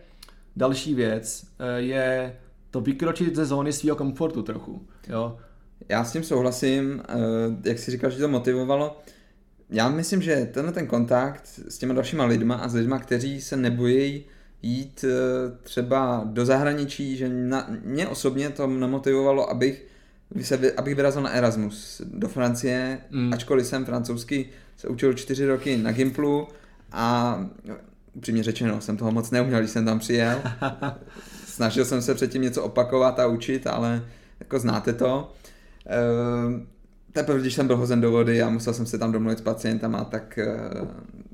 další 0.57 0.95
věc, 0.95 1.47
eh, 1.59 1.81
je 1.81 2.37
to 2.71 2.81
vykročit 2.81 3.37
ze 3.37 3.45
zóny 3.45 3.73
svého 3.73 3.97
komfortu 3.97 4.43
trochu. 4.43 4.87
Jo? 5.09 5.37
Já 5.89 6.05
s 6.05 6.13
tím 6.13 6.23
souhlasím, 6.23 7.03
eh, 7.09 7.15
jak 7.65 7.79
si 7.79 7.91
říkal, 7.91 8.11
že 8.11 8.19
to 8.19 8.29
motivovalo. 8.29 9.01
Já 9.71 9.89
myslím, 9.89 10.23
že 10.23 10.51
tenhle 10.53 10.73
ten 10.73 10.87
kontakt 10.87 11.43
s 11.69 11.79
těma 11.79 11.95
dalšíma 11.95 12.25
lidma 12.25 12.55
a 12.55 12.69
s 12.69 12.75
lidma, 12.75 12.99
kteří 12.99 13.41
se 13.41 13.57
nebojí 13.57 14.25
jít 14.63 15.05
eh, 15.05 15.59
třeba 15.63 16.23
do 16.25 16.47
zahraničí, 16.47 17.17
že 17.17 17.29
na, 17.29 17.71
mě 17.85 18.09
osobně 18.09 18.51
to 18.51 18.67
nemotivovalo, 18.67 19.51
abych, 19.51 19.87
se, 20.43 20.73
abych 20.73 20.95
vyrazil 20.95 21.23
na 21.23 21.31
Erasmus 21.31 22.03
do 22.05 22.29
Francie, 22.29 22.99
mm. 23.11 23.33
ačkoliv 23.33 23.67
jsem 23.67 23.85
francouzsky 23.85 24.49
se 24.77 24.89
učil 24.89 25.15
čtyři 25.15 25.47
roky 25.47 25.77
na 25.77 25.93
Gimplu 25.93 26.49
a 26.93 27.39
upřímně 28.15 28.43
řečeno 28.43 28.81
jsem 28.81 28.97
toho 28.97 29.13
moc 29.13 29.31
neuměl, 29.31 29.59
když 29.59 29.71
jsem 29.71 29.85
tam 29.85 29.99
přijel. 29.99 30.43
snažil 31.61 31.85
jsem 31.85 32.03
se 32.03 32.15
předtím 32.15 32.43
něco 32.43 32.63
opakovat 32.63 33.21
a 33.21 33.27
učit, 33.27 33.67
ale 33.67 34.05
jako 34.41 34.59
znáte 34.59 34.93
to. 34.93 35.33
E, 35.87 35.99
teprve, 37.13 37.41
když 37.41 37.55
jsem 37.55 37.67
byl 37.67 37.77
hozen 37.77 38.01
do 38.01 38.11
vody 38.11 38.43
a 38.43 38.51
musel 38.51 38.75
jsem 38.75 38.87
se 38.87 38.99
tam 38.99 39.13
domluvit 39.13 39.39
s 39.39 39.43
pacientama, 39.43 40.05
tak, 40.05 40.39
e, 40.39 40.47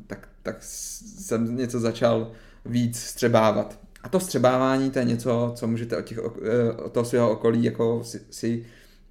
tak, 0.07 0.29
tak 0.43 0.57
jsem 0.61 1.57
něco 1.57 1.81
začal 1.81 2.33
víc 2.65 2.99
střebávat. 2.99 3.79
A 4.03 4.09
to 4.09 4.21
střebávání, 4.21 4.91
to 4.91 4.99
je 4.99 5.05
něco, 5.05 5.53
co 5.57 5.67
můžete 5.67 5.97
od, 5.97 6.05
těch, 6.05 6.19
eh, 6.19 6.73
od 6.73 6.93
toho 6.93 7.05
svého 7.05 7.31
okolí 7.31 7.65
jako 7.65 8.05
si, 8.05 8.21
si 8.31 8.67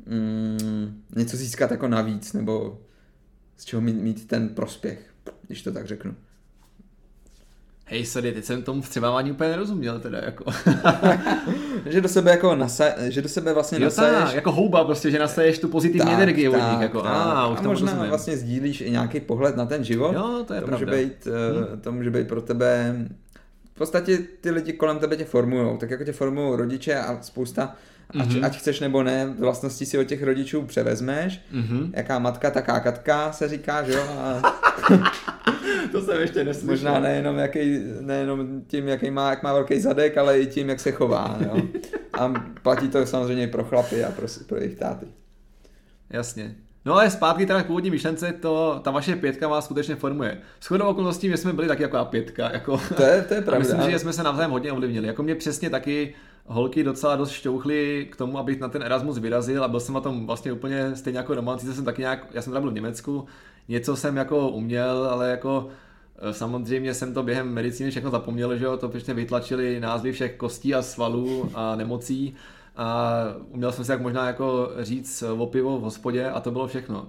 mm, 0.05 1.03
něco 1.15 1.37
získat 1.37 1.71
jako 1.71 1.87
navíc, 1.87 2.33
nebo 2.33 2.81
z 3.57 3.65
čeho 3.65 3.81
mít, 3.81 3.95
mít 4.01 4.27
ten 4.27 4.49
prospěch, 4.49 4.99
když 5.47 5.61
to 5.63 5.71
tak 5.71 5.87
řeknu. 5.87 6.15
Hej, 7.87 8.05
sorry, 8.05 8.31
teď 8.31 8.45
jsem 8.45 8.63
tomu 8.63 8.81
vstřebávání 8.81 9.31
úplně 9.31 9.49
nerozuměl 9.49 9.99
teda, 9.99 10.19
jako. 10.19 10.43
že 11.85 12.01
do 12.01 12.09
sebe 12.09 12.31
jako 12.31 12.55
nasa, 12.55 12.85
že 13.09 13.21
do 13.21 13.29
sebe 13.29 13.53
vlastně 13.53 13.77
jo, 13.77 13.83
nasaješ. 13.83 14.23
Tak, 14.23 14.33
jako 14.33 14.51
houba 14.51 14.83
prostě, 14.83 15.11
že 15.11 15.19
nasaješ 15.19 15.59
tu 15.59 15.67
pozitivní 15.67 16.11
tak, 16.11 16.13
energii 16.13 16.49
od 16.49 16.71
nich, 16.71 16.81
jako. 16.81 17.01
Tak. 17.01 17.11
A, 17.15 17.47
už 17.47 17.59
a 17.59 17.61
možná 17.61 17.91
rozumím. 17.91 18.09
vlastně 18.09 18.37
sdílíš 18.37 18.81
i 18.81 18.91
nějaký 18.91 19.19
pohled 19.19 19.55
na 19.55 19.65
ten 19.65 19.83
život. 19.83 20.13
Jo, 20.15 20.43
to 20.47 20.53
je 20.53 20.61
to 20.61 20.67
pravda. 20.67 20.85
Může 20.85 20.97
být, 20.97 21.25
hmm. 21.25 21.81
To 21.81 21.91
může 21.91 22.11
být 22.11 22.27
pro 22.27 22.41
tebe 22.41 22.95
v 23.75 23.77
podstatě 23.77 24.17
ty 24.41 24.51
lidi 24.51 24.73
kolem 24.73 24.99
tebe 24.99 25.15
tě 25.15 25.25
formujou, 25.25 25.77
tak 25.77 25.89
jako 25.89 26.03
tě 26.03 26.11
formují 26.11 26.57
rodiče 26.57 26.95
a 26.95 27.21
spousta 27.21 27.75
Ať, 28.09 28.29
mm-hmm. 28.29 28.45
ať 28.45 28.57
chceš 28.57 28.79
nebo 28.79 29.03
ne, 29.03 29.35
vlastnosti 29.39 29.85
si 29.85 29.97
od 29.97 30.03
těch 30.03 30.23
rodičů 30.23 30.61
převezmeš. 30.61 31.41
Mm-hmm. 31.53 31.89
Jaká 31.93 32.19
matka, 32.19 32.51
taká 32.51 32.79
katka 32.79 33.31
se 33.31 33.47
říká, 33.47 33.83
že 33.83 33.93
jo? 33.93 34.03
A... 34.03 34.41
to 35.91 36.01
jsem 36.01 36.21
ještě 36.21 36.43
neslyšel. 36.43 36.69
Možná 36.71 36.99
nejenom, 36.99 37.37
jaký, 37.37 37.79
nejenom 38.01 38.61
tím, 38.67 38.87
jaký 38.87 39.11
má, 39.11 39.29
jak 39.29 39.43
má 39.43 39.53
velký 39.53 39.79
zadek, 39.79 40.17
ale 40.17 40.39
i 40.39 40.47
tím, 40.47 40.69
jak 40.69 40.79
se 40.79 40.91
chová. 40.91 41.37
Jo? 41.39 41.61
A 42.13 42.33
platí 42.61 42.87
to 42.87 43.05
samozřejmě 43.05 43.47
pro 43.47 43.63
chlapy 43.63 44.03
a 44.03 44.11
pro, 44.11 44.27
pro 44.47 44.57
jejich 44.57 44.77
táty. 44.77 45.05
Jasně. 46.09 46.55
No 46.85 46.93
ale 46.93 47.09
zpátky 47.09 47.45
teda 47.45 47.63
k 47.63 47.65
původní 47.65 47.91
myšlence, 47.91 48.33
to, 48.33 48.79
ta 48.83 48.91
vaše 48.91 49.15
pětka 49.15 49.47
vás 49.47 49.65
skutečně 49.65 49.95
formuje. 49.95 50.37
Shodou 50.61 50.85
okolností, 50.85 51.29
my 51.29 51.37
jsme 51.37 51.53
byli 51.53 51.67
taky 51.67 51.83
jako 51.83 52.05
pětka. 52.05 52.51
Jako, 52.53 52.81
to 52.97 53.03
je, 53.03 53.21
to 53.21 53.33
je 53.33 53.41
pravda. 53.45 53.59
myslím, 53.59 53.91
že 53.91 53.99
jsme 53.99 54.13
se 54.13 54.23
navzájem 54.23 54.51
hodně 54.51 54.71
ovlivnili. 54.71 55.07
Jako 55.07 55.23
mě 55.23 55.35
přesně 55.35 55.69
taky 55.69 56.15
holky 56.45 56.83
docela 56.83 57.15
dost 57.15 57.31
šťouchly 57.31 58.07
k 58.11 58.15
tomu, 58.15 58.37
abych 58.37 58.59
na 58.59 58.69
ten 58.69 58.83
Erasmus 58.83 59.17
vyrazil 59.17 59.63
a 59.63 59.67
byl 59.67 59.79
jsem 59.79 59.95
na 59.95 60.01
tom 60.01 60.25
vlastně 60.25 60.51
úplně 60.51 60.95
stejně 60.95 61.19
jako 61.19 61.35
Roman, 61.35 61.59
jsem 61.59 61.85
taky 61.85 62.01
nějak, 62.01 62.27
já 62.33 62.41
jsem 62.41 62.53
tam 62.53 62.61
byl 62.61 62.71
v 62.71 62.75
Německu, 62.75 63.25
něco 63.67 63.95
jsem 63.95 64.17
jako 64.17 64.49
uměl, 64.49 65.09
ale 65.11 65.29
jako 65.29 65.67
e, 66.19 66.33
Samozřejmě 66.33 66.93
jsem 66.93 67.13
to 67.13 67.23
během 67.23 67.53
medicíny 67.53 67.91
všechno 67.91 68.11
zapomněl, 68.11 68.57
že 68.57 68.65
jo, 68.65 68.77
to 68.77 68.89
prostě 68.89 69.13
vytlačili 69.13 69.79
názvy 69.79 70.11
všech 70.11 70.35
kostí 70.35 70.75
a 70.75 70.81
svalů 70.81 71.51
a 71.53 71.75
nemocí 71.75 72.35
a 72.77 73.13
uměl 73.49 73.71
jsem 73.71 73.85
si 73.85 73.91
jak 73.91 74.01
možná 74.01 74.27
jako 74.27 74.71
říct 74.79 75.23
o 75.37 75.45
pivo 75.45 75.79
v 75.79 75.81
hospodě 75.81 76.29
a 76.29 76.39
to 76.39 76.51
bylo 76.51 76.67
všechno. 76.67 77.07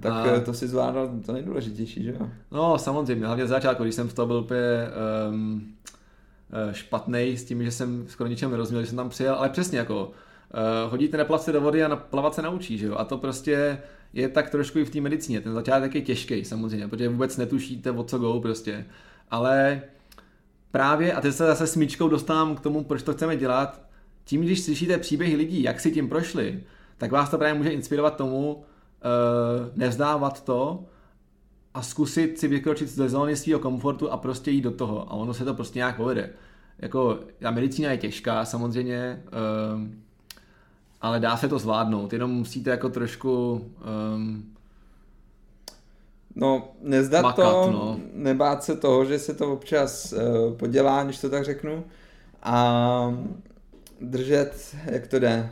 Tak 0.00 0.12
a... 0.12 0.26
E, 0.26 0.40
to 0.40 0.54
si 0.54 0.68
zvládal 0.68 1.10
to 1.26 1.32
nejdůležitější, 1.32 2.02
že 2.02 2.10
jo? 2.10 2.28
No 2.52 2.78
samozřejmě, 2.78 3.26
hlavně 3.26 3.46
z 3.46 3.48
začátku, 3.48 3.82
když 3.82 3.94
jsem 3.94 4.08
v 4.08 4.14
tom 4.14 4.28
byl 4.28 4.36
úplně 4.36 4.60
um, 5.30 5.74
špatný 6.72 7.36
s 7.36 7.44
tím, 7.44 7.64
že 7.64 7.70
jsem 7.70 8.04
skoro 8.08 8.28
ničem 8.28 8.50
nerozuměl, 8.50 8.82
že 8.82 8.88
jsem 8.88 8.96
tam 8.96 9.08
přijel, 9.08 9.34
ale 9.34 9.48
přesně 9.48 9.78
jako 9.78 10.06
uh, 10.06 10.90
hodíte 10.90 11.16
neplavat 11.16 11.42
se 11.42 11.52
do 11.52 11.60
vody 11.60 11.84
a 11.84 11.96
plavat 11.96 12.34
se 12.34 12.42
naučí, 12.42 12.78
že 12.78 12.86
jo? 12.86 12.94
A 12.98 13.04
to 13.04 13.18
prostě 13.18 13.78
je 14.12 14.28
tak 14.28 14.50
trošku 14.50 14.78
i 14.78 14.84
v 14.84 14.90
té 14.90 15.00
medicíně. 15.00 15.40
Ten 15.40 15.54
začátek 15.54 15.94
je 15.94 16.02
těžký 16.02 16.44
samozřejmě, 16.44 16.88
protože 16.88 17.08
vůbec 17.08 17.36
netušíte, 17.36 17.90
o 17.90 18.04
co 18.04 18.18
go 18.18 18.40
prostě. 18.40 18.86
Ale 19.30 19.82
právě, 20.70 21.12
a 21.12 21.20
teď 21.20 21.34
se 21.34 21.46
zase 21.46 21.66
smíčkou 21.66 22.08
dostávám 22.08 22.56
k 22.56 22.60
tomu, 22.60 22.84
proč 22.84 23.02
to 23.02 23.12
chceme 23.12 23.36
dělat, 23.36 23.82
tím, 24.24 24.40
když 24.40 24.60
slyšíte 24.60 24.98
příběhy 24.98 25.36
lidí, 25.36 25.62
jak 25.62 25.80
si 25.80 25.92
tím 25.92 26.08
prošli, 26.08 26.62
tak 26.98 27.12
vás 27.12 27.30
to 27.30 27.38
právě 27.38 27.54
může 27.54 27.70
inspirovat 27.70 28.16
tomu 28.16 28.54
uh, 28.54 28.62
nevzdávat 29.74 30.44
to 30.44 30.84
a 31.74 31.82
zkusit 31.82 32.38
si 32.38 32.48
vykročit 32.48 32.88
ze 32.88 33.08
zóny 33.08 33.36
svého 33.36 33.60
komfortu 33.60 34.12
a 34.12 34.16
prostě 34.16 34.50
jít 34.50 34.60
do 34.60 34.70
toho. 34.70 35.12
A 35.12 35.12
ono 35.12 35.34
se 35.34 35.44
to 35.44 35.54
prostě 35.54 35.78
nějak 35.78 35.96
povede. 35.96 36.30
Jako, 36.78 37.20
ta 37.38 37.50
medicína 37.50 37.90
je 37.90 37.98
těžká 37.98 38.44
samozřejmě, 38.44 39.22
um, 39.74 40.02
ale 41.00 41.20
dá 41.20 41.36
se 41.36 41.48
to 41.48 41.58
zvládnout, 41.58 42.12
jenom 42.12 42.30
musíte 42.30 42.70
jako 42.70 42.88
trošku 42.88 43.52
um, 44.14 44.50
No, 46.36 46.72
nezdat 46.82 47.22
makat, 47.22 47.52
to, 47.52 47.70
no. 47.72 48.00
nebát 48.12 48.64
se 48.64 48.76
toho, 48.76 49.04
že 49.04 49.18
se 49.18 49.34
to 49.34 49.52
občas 49.52 50.12
uh, 50.12 50.54
podělá, 50.56 51.04
když 51.04 51.20
to 51.20 51.30
tak 51.30 51.44
řeknu, 51.44 51.84
a 52.42 53.18
držet, 54.00 54.76
jak 54.84 55.06
to 55.06 55.18
jde. 55.18 55.50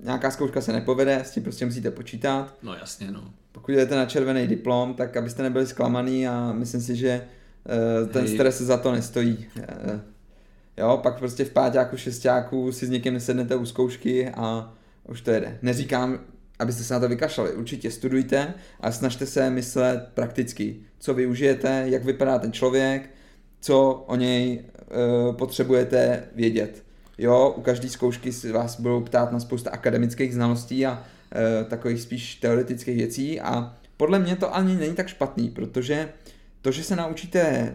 Nějaká 0.00 0.30
zkouška 0.30 0.60
se 0.60 0.72
nepovede, 0.72 1.16
s 1.16 1.30
tím 1.30 1.42
prostě 1.42 1.66
musíte 1.66 1.90
počítat. 1.90 2.54
No 2.62 2.74
jasně, 2.74 3.10
no. 3.10 3.22
Pokud 3.52 3.72
jdete 3.72 3.96
na 3.96 4.06
červený 4.06 4.46
diplom, 4.46 4.94
tak 4.94 5.16
abyste 5.16 5.42
nebyli 5.42 5.66
zklamaný 5.66 6.28
a 6.28 6.52
myslím 6.52 6.80
si, 6.80 6.96
že 6.96 7.26
ten 8.12 8.22
Hej. 8.22 8.34
stres 8.34 8.60
za 8.60 8.76
to 8.76 8.92
nestojí. 8.92 9.46
Eh, 9.58 10.00
Jo, 10.76 11.00
pak 11.02 11.18
prostě 11.18 11.44
v 11.44 11.50
páťáku, 11.50 11.96
šestáku 11.96 12.72
si 12.72 12.86
s 12.86 12.90
někým 12.90 13.14
nesednete 13.14 13.56
u 13.56 13.66
zkoušky 13.66 14.28
a 14.28 14.72
už 15.08 15.20
to 15.20 15.30
jede. 15.30 15.58
Neříkám, 15.62 16.18
abyste 16.58 16.84
se 16.84 16.94
na 16.94 17.00
to 17.00 17.08
vykašlali. 17.08 17.52
Určitě 17.52 17.90
studujte 17.90 18.54
a 18.80 18.92
snažte 18.92 19.26
se 19.26 19.50
myslet 19.50 20.08
prakticky. 20.14 20.76
Co 20.98 21.14
využijete, 21.14 21.84
jak 21.86 22.04
vypadá 22.04 22.38
ten 22.38 22.52
člověk, 22.52 23.10
co 23.60 24.04
o 24.06 24.16
něj 24.16 24.52
e, 24.52 24.62
potřebujete 25.32 26.24
vědět. 26.34 26.84
Jo, 27.18 27.54
u 27.56 27.60
každé 27.60 27.88
zkoušky 27.88 28.32
si 28.32 28.52
vás 28.52 28.80
budou 28.80 29.00
ptát 29.00 29.32
na 29.32 29.40
spousta 29.40 29.70
akademických 29.70 30.34
znalostí 30.34 30.86
a 30.86 31.04
e, 31.34 31.64
takových 31.64 32.00
spíš 32.00 32.34
teoretických 32.34 32.96
věcí 32.96 33.40
a 33.40 33.76
podle 33.96 34.18
mě 34.18 34.36
to 34.36 34.54
ani 34.54 34.76
není 34.76 34.94
tak 34.94 35.08
špatný, 35.08 35.50
protože 35.50 36.08
to, 36.60 36.70
že 36.70 36.84
se 36.84 36.96
naučíte 36.96 37.72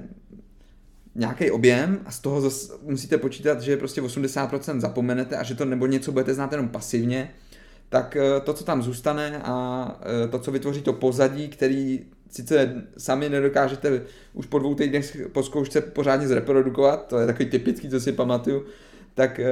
nějaký 1.16 1.52
objem 1.52 2.00
a 2.06 2.12
z 2.12 2.20
toho 2.20 2.42
zase 2.42 2.74
musíte 2.82 3.18
počítat, 3.18 3.62
že 3.62 3.78
prostě 3.78 4.02
80% 4.02 4.80
zapomenete 4.80 5.38
a 5.38 5.44
že 5.44 5.56
to 5.56 5.66
nebo 5.66 5.86
něco 5.86 6.12
budete 6.12 6.34
znát 6.34 6.52
jenom 6.52 6.70
pasivně, 6.70 7.32
tak 7.90 8.16
eh, 8.16 8.40
to, 8.40 8.54
co 8.54 8.64
tam 8.64 8.84
zůstane 8.84 9.42
a 9.44 9.86
eh, 10.26 10.28
to, 10.28 10.40
co 10.40 10.52
vytvoří 10.52 10.82
to 10.82 10.94
pozadí, 10.94 11.48
který 11.48 12.00
sice 12.30 12.84
sami 12.98 13.30
nedokážete 13.30 14.02
už 14.34 14.46
po 14.46 14.60
dvou 14.60 14.76
týdnech 14.76 15.18
po 15.32 15.44
zkoušce 15.44 15.82
pořádně 15.82 16.28
zreprodukovat, 16.28 17.08
to 17.08 17.20
je 17.20 17.28
takový 17.28 17.50
typický, 17.50 17.90
co 17.90 18.00
si 18.00 18.12
pamatuju, 18.12 18.64
tak, 19.14 19.40
eh, 19.40 19.50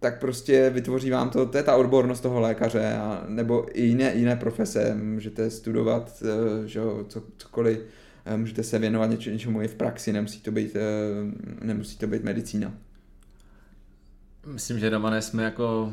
tak 0.00 0.20
prostě 0.20 0.70
vytvoří 0.70 1.10
vám 1.10 1.30
to, 1.30 1.46
to 1.46 1.56
je 1.56 1.62
ta 1.62 1.76
odbornost 1.76 2.20
toho 2.20 2.40
lékaře, 2.40 2.92
a, 2.92 3.24
nebo 3.28 3.66
i 3.72 3.82
jiné, 3.82 4.12
jiné 4.14 4.36
profese, 4.36 4.94
můžete 4.94 5.50
studovat 5.50 6.22
že 6.66 6.78
jo, 6.78 7.04
co, 7.08 7.22
cokoliv, 7.36 7.78
můžete 8.36 8.62
se 8.62 8.78
věnovat 8.78 9.06
něč, 9.06 9.26
něčemu 9.26 9.62
i 9.62 9.68
v 9.68 9.74
praxi, 9.74 10.12
nemusí 10.12 10.40
to 10.40 10.50
být, 10.50 10.76
nemusí 11.60 11.98
to 11.98 12.06
být 12.06 12.24
medicína. 12.24 12.72
Myslím, 14.46 14.78
že 14.78 14.90
Romane 14.90 15.22
jsme 15.22 15.44
jako 15.44 15.92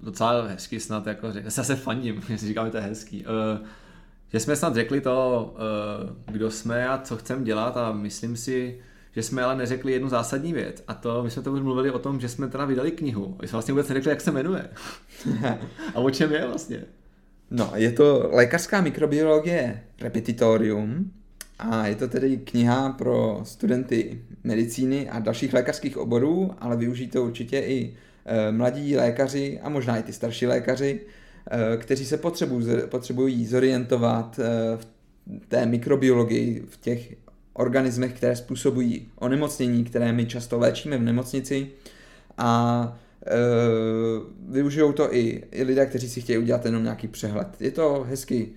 docela 0.00 0.46
hezky 0.46 0.80
snad, 0.80 1.06
jako, 1.06 1.26
já 1.44 1.50
se 1.50 1.76
fandím, 1.76 2.22
si 2.36 2.46
říkáme, 2.46 2.70
to 2.70 2.76
je 2.76 2.82
hezký. 2.82 3.24
Uh, 3.26 3.66
že 4.32 4.40
jsme 4.40 4.56
snad 4.56 4.74
řekli 4.74 5.00
to, 5.00 5.54
uh, 6.26 6.34
kdo 6.34 6.50
jsme 6.50 6.88
a 6.88 6.98
co 6.98 7.16
chceme 7.16 7.44
dělat 7.44 7.76
a 7.76 7.92
myslím 7.92 8.36
si, 8.36 8.80
že 9.12 9.22
jsme 9.22 9.42
ale 9.42 9.56
neřekli 9.56 9.92
jednu 9.92 10.08
zásadní 10.08 10.52
věc 10.52 10.84
a 10.88 10.94
to, 10.94 11.24
my 11.24 11.30
jsme 11.30 11.42
to 11.42 11.52
už 11.52 11.60
mluvili 11.60 11.90
o 11.90 11.98
tom, 11.98 12.20
že 12.20 12.28
jsme 12.28 12.48
teda 12.48 12.64
vydali 12.64 12.90
knihu. 12.90 13.36
My 13.40 13.48
jsme 13.48 13.56
vlastně 13.56 13.72
vůbec 13.72 13.88
neřekli, 13.88 14.10
jak 14.10 14.20
se 14.20 14.32
jmenuje. 14.32 14.68
a 15.94 15.98
o 15.98 16.10
čem 16.10 16.32
je 16.32 16.46
vlastně? 16.46 16.84
No, 17.50 17.72
je 17.74 17.92
to 17.92 18.30
lékařská 18.32 18.80
mikrobiologie 18.80 19.82
repetitorium 20.00 21.10
a 21.58 21.86
je 21.86 21.94
to 21.94 22.08
tedy 22.08 22.36
kniha 22.36 22.92
pro 22.92 23.40
studenty 23.44 24.22
medicíny 24.44 25.08
a 25.10 25.18
dalších 25.18 25.52
lékařských 25.52 25.96
oborů, 25.98 26.50
ale 26.58 26.76
využijí 26.76 27.08
to 27.08 27.24
určitě 27.24 27.60
i 27.60 27.94
mladí 28.50 28.96
lékaři 28.96 29.60
a 29.62 29.68
možná 29.68 29.98
i 29.98 30.02
ty 30.02 30.12
starší 30.12 30.46
lékaři, 30.46 31.00
kteří 31.76 32.04
se 32.04 32.16
potřebují, 32.16 32.66
potřebují 32.88 33.46
zorientovat 33.46 34.40
v 34.76 34.86
té 35.48 35.66
mikrobiologii, 35.66 36.64
v 36.68 36.76
těch 36.80 37.14
organismech, 37.52 38.12
které 38.12 38.36
způsobují 38.36 39.08
onemocnění, 39.16 39.84
které 39.84 40.12
my 40.12 40.26
často 40.26 40.58
léčíme 40.58 40.98
v 40.98 41.02
nemocnici 41.02 41.68
a 42.38 42.98
využijou 44.48 44.92
to 44.92 45.14
i, 45.14 45.42
lidé, 45.64 45.86
kteří 45.86 46.08
si 46.08 46.20
chtějí 46.20 46.38
udělat 46.38 46.64
jenom 46.64 46.82
nějaký 46.82 47.08
přehled. 47.08 47.48
Je 47.60 47.70
to 47.70 48.06
hezky 48.08 48.48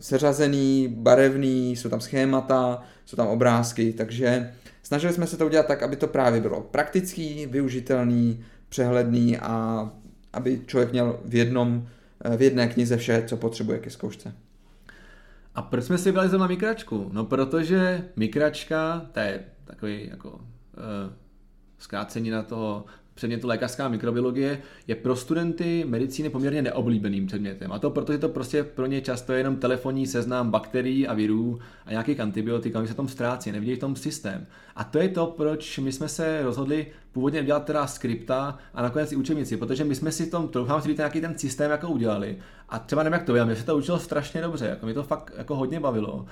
seřazený, 0.00 0.88
barevný, 0.88 1.76
jsou 1.76 1.88
tam 1.88 2.00
schémata, 2.00 2.82
jsou 3.04 3.16
tam 3.16 3.26
obrázky, 3.26 3.92
takže 3.92 4.54
snažili 4.82 5.12
jsme 5.12 5.26
se 5.26 5.36
to 5.36 5.46
udělat 5.46 5.66
tak, 5.66 5.82
aby 5.82 5.96
to 5.96 6.06
právě 6.06 6.40
bylo 6.40 6.60
praktický, 6.60 7.46
využitelný, 7.46 8.44
přehledný 8.68 9.38
a 9.38 9.90
aby 10.32 10.60
člověk 10.66 10.92
měl 10.92 11.20
v 11.24 11.34
jednom, 11.34 11.88
v 12.36 12.42
jedné 12.42 12.68
knize 12.68 12.96
vše, 12.96 13.24
co 13.26 13.36
potřebuje 13.36 13.78
ke 13.78 13.90
zkoušce. 13.90 14.34
A 15.54 15.62
proč 15.62 15.84
jsme 15.84 15.98
si 15.98 16.08
vybrali 16.08 16.28
zrovna 16.28 16.46
mikračku? 16.46 17.10
No 17.12 17.24
protože 17.24 18.04
mikračka, 18.16 19.06
to 19.12 19.20
je 19.20 19.44
takový 19.64 20.08
jako 20.10 20.30
uh, 20.30 20.40
zkrácení 21.78 22.30
na 22.30 22.42
toho 22.42 22.84
předmětu 23.14 23.48
lékařská 23.48 23.88
mikrobiologie 23.88 24.62
je 24.86 24.94
pro 24.94 25.16
studenty 25.16 25.84
medicíny 25.88 26.30
poměrně 26.30 26.62
neoblíbeným 26.62 27.26
předmětem. 27.26 27.72
A 27.72 27.78
to 27.78 27.90
protože 27.90 28.18
to 28.18 28.28
prostě 28.28 28.64
pro 28.64 28.86
ně 28.86 29.00
často 29.00 29.32
je 29.32 29.38
jenom 29.38 29.56
telefonní 29.56 30.06
seznam 30.06 30.50
bakterií 30.50 31.08
a 31.08 31.14
virů 31.14 31.58
a 31.86 31.90
nějakých 31.90 32.20
antibiotik, 32.20 32.76
a 32.76 32.86
se 32.86 32.94
tom 32.94 33.08
ztrácí, 33.08 33.52
nevidí 33.52 33.74
v 33.74 33.78
tom 33.78 33.96
systém. 33.96 34.46
A 34.76 34.84
to 34.84 34.98
je 34.98 35.08
to, 35.08 35.26
proč 35.26 35.78
my 35.78 35.92
jsme 35.92 36.08
se 36.08 36.42
rozhodli 36.42 36.86
původně 37.12 37.44
dělat 37.44 37.64
teda 37.64 37.86
skripta 37.86 38.58
a 38.74 38.82
nakonec 38.82 39.12
i 39.12 39.16
učebnici, 39.16 39.56
protože 39.56 39.84
my 39.84 39.94
jsme 39.94 40.12
si 40.12 40.26
v 40.26 40.30
tom, 40.30 40.48
troufám 40.48 40.82
si 40.82 40.94
nějaký 40.94 41.20
ten 41.20 41.38
systém 41.38 41.70
jako 41.70 41.88
udělali. 41.88 42.38
A 42.68 42.78
třeba 42.78 43.02
nevím, 43.02 43.12
jak 43.12 43.22
to 43.22 43.32
bylo, 43.32 43.46
mě 43.46 43.56
se 43.56 43.64
to 43.64 43.76
učilo 43.76 43.98
strašně 43.98 44.42
dobře, 44.42 44.66
jako 44.66 44.86
mě 44.86 44.94
to 44.94 45.02
fakt 45.02 45.32
jako 45.36 45.56
hodně 45.56 45.80
bavilo. 45.80 46.26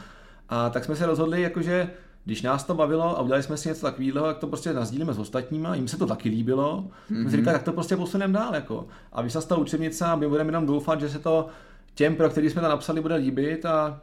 A 0.48 0.70
tak 0.70 0.84
jsme 0.84 0.96
se 0.96 1.06
rozhodli, 1.06 1.42
jakože 1.42 1.90
když 2.24 2.42
nás 2.42 2.64
to 2.64 2.74
bavilo 2.74 3.18
a 3.18 3.22
udělali 3.22 3.42
jsme 3.42 3.56
si 3.56 3.68
něco 3.68 3.86
takového, 3.86 4.26
jak 4.26 4.38
to 4.38 4.46
prostě 4.46 4.72
nazdílíme 4.72 5.12
s 5.12 5.18
ostatníma, 5.18 5.74
jim 5.74 5.88
se 5.88 5.96
to 5.96 6.06
taky 6.06 6.28
líbilo, 6.28 6.84
mm-hmm. 6.84 7.20
jsme 7.20 7.30
si 7.30 7.36
říkali, 7.36 7.54
tak 7.54 7.62
to 7.62 7.72
prostě 7.72 7.96
posuneme 7.96 8.38
dál. 8.38 8.54
Jako. 8.54 8.86
A 9.12 9.22
ta 9.48 9.56
učebnice 9.56 10.04
a 10.04 10.16
my 10.16 10.28
budeme 10.28 10.48
jenom 10.48 10.66
doufat, 10.66 11.00
že 11.00 11.08
se 11.08 11.18
to 11.18 11.46
těm, 11.94 12.16
pro 12.16 12.30
který 12.30 12.50
jsme 12.50 12.62
to 12.62 12.68
napsali, 12.68 13.00
bude 13.00 13.14
líbit 13.14 13.66
a 13.66 14.00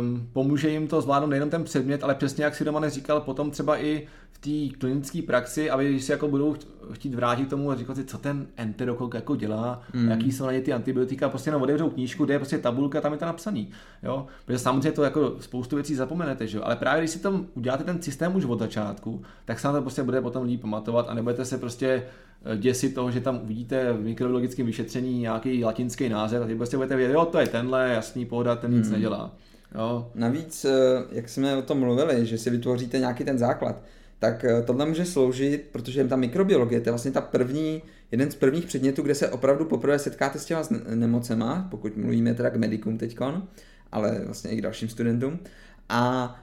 um, 0.00 0.28
pomůže 0.32 0.68
jim 0.68 0.88
to 0.88 1.00
zvládnout 1.00 1.30
nejenom 1.30 1.50
ten 1.50 1.64
předmět, 1.64 2.04
ale 2.04 2.14
přesně 2.14 2.44
jak 2.44 2.54
si 2.54 2.64
doma 2.64 2.80
neříkal, 2.80 3.20
potom 3.20 3.50
třeba 3.50 3.82
i 3.82 4.06
té 4.42 4.76
klinické 4.78 5.22
praxi, 5.22 5.70
aby 5.70 5.90
když 5.90 6.04
si 6.04 6.12
jako 6.12 6.28
budou 6.28 6.56
chtít 6.92 7.14
vrátit 7.14 7.48
tomu 7.48 7.70
a 7.70 7.74
říkat 7.74 7.96
si, 7.96 8.04
co 8.04 8.18
ten 8.18 8.46
enterokok 8.56 9.14
jako 9.14 9.36
dělá, 9.36 9.82
mm. 9.94 10.10
jaký 10.10 10.32
jsou 10.32 10.46
na 10.46 10.52
ně 10.52 10.60
ty 10.60 10.72
antibiotika, 10.72 11.28
prostě 11.28 11.48
jenom 11.48 11.62
otevřou 11.62 11.90
knížku, 11.90 12.24
kde 12.24 12.34
je 12.34 12.38
prostě 12.38 12.58
tabulka, 12.58 13.00
tam 13.00 13.12
je 13.12 13.18
to 13.18 13.24
napsaný. 13.24 13.70
Jo? 14.02 14.26
Protože 14.44 14.58
samozřejmě 14.58 14.92
to 14.92 15.02
jako 15.02 15.36
spoustu 15.40 15.76
věcí 15.76 15.94
zapomenete, 15.94 16.46
že 16.46 16.58
jo? 16.58 16.64
ale 16.66 16.76
právě 16.76 17.00
když 17.00 17.10
si 17.10 17.18
tam 17.18 17.46
uděláte 17.54 17.84
ten 17.84 18.02
systém 18.02 18.36
už 18.36 18.44
od 18.44 18.58
začátku, 18.58 19.22
tak 19.44 19.60
se 19.60 19.66
na 19.66 19.72
to 19.72 19.80
prostě 19.80 20.02
bude 20.02 20.20
potom 20.20 20.42
líp 20.44 20.60
pamatovat 20.60 21.08
a 21.08 21.14
nebudete 21.14 21.44
se 21.44 21.58
prostě 21.58 22.02
eh, 22.44 22.56
děsit 22.56 22.94
toho, 22.94 23.10
že 23.10 23.20
tam 23.20 23.40
uvidíte 23.42 23.92
v 23.92 24.00
mikrobiologickém 24.00 24.66
vyšetření 24.66 25.18
nějaký 25.18 25.64
latinský 25.64 26.08
název 26.08 26.42
a 26.42 26.46
ty 26.46 26.54
prostě 26.54 26.76
budete 26.76 26.96
vědět, 26.96 27.14
jo, 27.14 27.24
to 27.24 27.38
je 27.38 27.46
tenhle, 27.46 27.88
jasný 27.88 28.26
pohoda, 28.26 28.56
ten 28.56 28.74
nic 28.74 28.86
mm. 28.86 28.92
nedělá. 28.92 29.30
Jo. 29.74 30.10
Navíc, 30.14 30.64
eh, 30.64 31.04
jak 31.12 31.28
jsme 31.28 31.56
o 31.56 31.62
tom 31.62 31.78
mluvili, 31.78 32.26
že 32.26 32.38
si 32.38 32.50
vytvoříte 32.50 32.98
nějaký 32.98 33.24
ten 33.24 33.38
základ, 33.38 33.76
tak 34.22 34.44
eh, 34.44 34.62
tohle 34.62 34.86
může 34.86 35.04
sloužit, 35.04 35.68
protože 35.72 36.04
ta 36.04 36.16
mikrobiologie, 36.16 36.80
to 36.80 36.88
je 36.88 36.92
vlastně 36.92 37.10
ta 37.10 37.20
první, 37.20 37.82
jeden 38.10 38.30
z 38.30 38.34
prvních 38.34 38.66
předmětů, 38.66 39.02
kde 39.02 39.14
se 39.14 39.28
opravdu 39.28 39.64
poprvé 39.64 39.98
setkáte 39.98 40.38
s 40.38 40.44
těma 40.44 40.62
nemocema, 40.94 41.66
pokud 41.70 41.96
mluvíme 41.96 42.34
teda 42.34 42.50
k 42.50 42.56
medikům 42.56 42.98
teďkon, 42.98 43.48
ale 43.92 44.20
vlastně 44.24 44.50
i 44.50 44.56
k 44.56 44.60
dalším 44.60 44.88
studentům. 44.88 45.38
A 45.88 46.34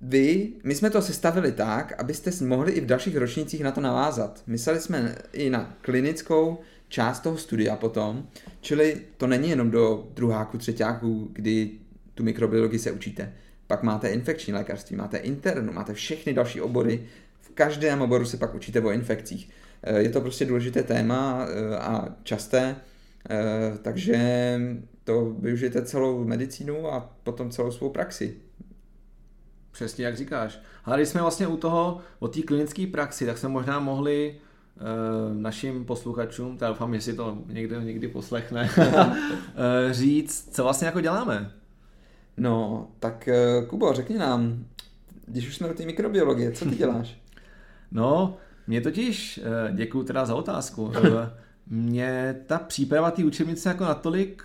vy, 0.00 0.52
my 0.64 0.74
jsme 0.74 0.90
to 0.90 1.02
sestavili 1.02 1.52
tak, 1.52 1.92
abyste 1.98 2.30
mohli 2.44 2.72
i 2.72 2.80
v 2.80 2.86
dalších 2.86 3.16
ročnících 3.16 3.62
na 3.62 3.70
to 3.70 3.80
navázat. 3.80 4.42
Mysleli 4.46 4.80
jsme 4.80 5.14
i 5.32 5.50
na 5.50 5.74
klinickou 5.80 6.58
část 6.88 7.20
toho 7.20 7.36
studia 7.36 7.76
potom, 7.76 8.26
čili 8.60 9.00
to 9.16 9.26
není 9.26 9.50
jenom 9.50 9.70
do 9.70 10.08
druháku, 10.14 10.58
třetíku, 10.58 11.30
kdy 11.32 11.70
tu 12.14 12.22
mikrobiologii 12.24 12.78
se 12.78 12.92
učíte. 12.92 13.32
Pak 13.72 13.82
máte 13.82 14.08
infekční 14.08 14.52
lékařství, 14.52 14.96
máte 14.96 15.16
internu, 15.16 15.72
máte 15.72 15.94
všechny 15.94 16.34
další 16.34 16.60
obory. 16.60 17.06
V 17.40 17.50
každém 17.50 18.02
oboru 18.02 18.24
se 18.24 18.36
pak 18.36 18.54
učíte 18.54 18.80
o 18.80 18.90
infekcích. 18.90 19.50
Eh, 19.82 20.02
je 20.02 20.08
to 20.08 20.20
prostě 20.20 20.44
důležité 20.44 20.82
téma 20.82 21.46
eh, 21.46 21.76
a 21.78 22.08
časté, 22.22 22.76
eh, 23.30 23.78
takže 23.82 24.60
to 25.04 25.30
využijete 25.38 25.82
celou 25.82 26.24
medicínu 26.24 26.92
a 26.92 27.14
potom 27.22 27.50
celou 27.50 27.70
svou 27.70 27.90
praxi. 27.90 28.36
Přesně 29.70 30.04
jak 30.04 30.16
říkáš. 30.16 30.58
Ale 30.84 30.96
když 30.96 31.08
jsme 31.08 31.20
vlastně 31.20 31.46
u 31.46 31.56
toho, 31.56 32.00
o 32.18 32.28
té 32.28 32.42
klinické 32.42 32.86
praxi, 32.86 33.26
tak 33.26 33.38
jsme 33.38 33.48
možná 33.48 33.80
mohli 33.80 34.34
našim 35.32 35.84
posluchačům, 35.84 36.58
teda 36.58 36.68
doufám, 36.68 36.94
jestli 36.94 37.12
to 37.12 37.38
někdo 37.46 37.80
někdy 37.80 38.08
poslechne, 38.08 38.70
říct, 39.90 40.54
co 40.54 40.62
vlastně 40.62 40.86
jako 40.86 41.00
děláme. 41.00 41.61
No, 42.36 42.88
tak 42.98 43.28
eh, 43.28 43.66
Kubo, 43.66 43.92
řekni 43.92 44.18
nám, 44.18 44.64
když 45.26 45.48
už 45.48 45.56
jsme 45.56 45.68
do 45.68 45.74
té 45.74 45.86
mikrobiologie, 45.86 46.52
co 46.52 46.64
ty 46.64 46.76
děláš? 46.76 47.18
No, 47.94 48.36
mě 48.66 48.80
totiž, 48.80 49.40
eh, 49.44 49.72
děkuji 49.72 50.02
teda 50.02 50.24
za 50.24 50.34
otázku, 50.34 50.92
eh, 51.04 51.30
mě 51.66 52.36
ta 52.46 52.58
příprava 52.58 53.10
té 53.10 53.24
učebnice 53.24 53.68
jako 53.68 53.84
natolik 53.84 54.42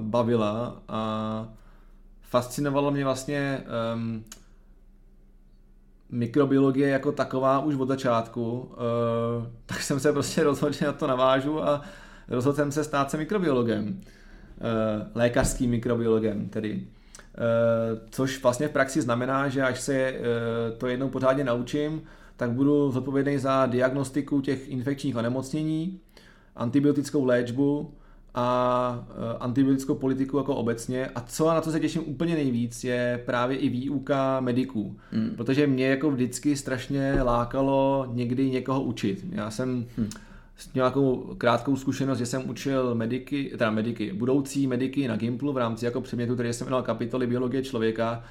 bavila 0.00 0.82
a 0.88 1.52
fascinovalo 2.22 2.90
mě 2.90 3.04
vlastně 3.04 3.64
um, 3.94 4.24
mikrobiologie 6.10 6.88
jako 6.88 7.12
taková 7.12 7.58
už 7.58 7.74
od 7.74 7.88
začátku, 7.88 8.58
uh, 8.60 9.46
tak 9.66 9.82
jsem 9.82 10.00
se 10.00 10.12
prostě 10.12 10.44
rozhodl, 10.44 10.72
že 10.72 10.86
na 10.86 10.92
to 10.92 11.06
navážu 11.06 11.64
a 11.64 11.82
rozhodl 12.28 12.56
jsem 12.56 12.72
se 12.72 12.84
stát 12.84 13.10
se 13.10 13.16
mikrobiologem. 13.16 13.88
Uh, 13.88 15.06
lékařským 15.14 15.70
mikrobiologem 15.70 16.48
tedy. 16.48 16.86
Což 18.10 18.42
vlastně 18.42 18.68
v 18.68 18.70
praxi 18.70 19.02
znamená, 19.02 19.48
že 19.48 19.62
až 19.62 19.80
se 19.80 20.14
to 20.78 20.86
jednou 20.86 21.08
pořádně 21.08 21.44
naučím, 21.44 22.02
tak 22.36 22.50
budu 22.50 22.90
zodpovědný 22.90 23.38
za 23.38 23.66
diagnostiku 23.66 24.40
těch 24.40 24.68
infekčních 24.68 25.16
onemocnění, 25.16 26.00
antibiotickou 26.56 27.24
léčbu 27.24 27.94
a 28.34 29.06
e, 29.10 29.38
antibiotickou 29.38 29.94
politiku 29.94 30.36
jako 30.36 30.56
obecně. 30.56 31.06
A 31.14 31.20
co 31.20 31.48
na 31.48 31.60
to 31.60 31.70
se 31.70 31.80
těším 31.80 32.02
úplně 32.06 32.34
nejvíc, 32.34 32.84
je 32.84 33.22
právě 33.26 33.56
i 33.56 33.68
výuka 33.68 34.40
mediků. 34.40 34.96
Hmm. 35.10 35.30
Protože 35.36 35.66
mě 35.66 35.86
jako 35.86 36.10
vždycky 36.10 36.56
strašně 36.56 37.22
lákalo 37.22 38.06
někdy 38.12 38.50
někoho 38.50 38.82
učit. 38.82 39.24
Já 39.30 39.50
jsem 39.50 39.86
hmm. 39.96 40.10
Nějakou 40.74 41.34
krátkou 41.38 41.76
zkušenost, 41.76 42.18
že 42.18 42.26
jsem 42.26 42.50
učil 42.50 42.94
mediky, 42.94 43.52
teda 43.58 43.70
mediky, 43.70 44.12
budoucí 44.12 44.66
mediky 44.66 45.08
na 45.08 45.16
Gimplu 45.16 45.52
v 45.52 45.56
rámci 45.56 45.84
jako 45.84 46.00
předmětu, 46.00 46.34
který 46.34 46.52
jsem 46.52 46.66
jmenoval 46.66 46.82
kapitoly 46.82 47.26
biologie 47.26 47.62
člověka 47.62 48.24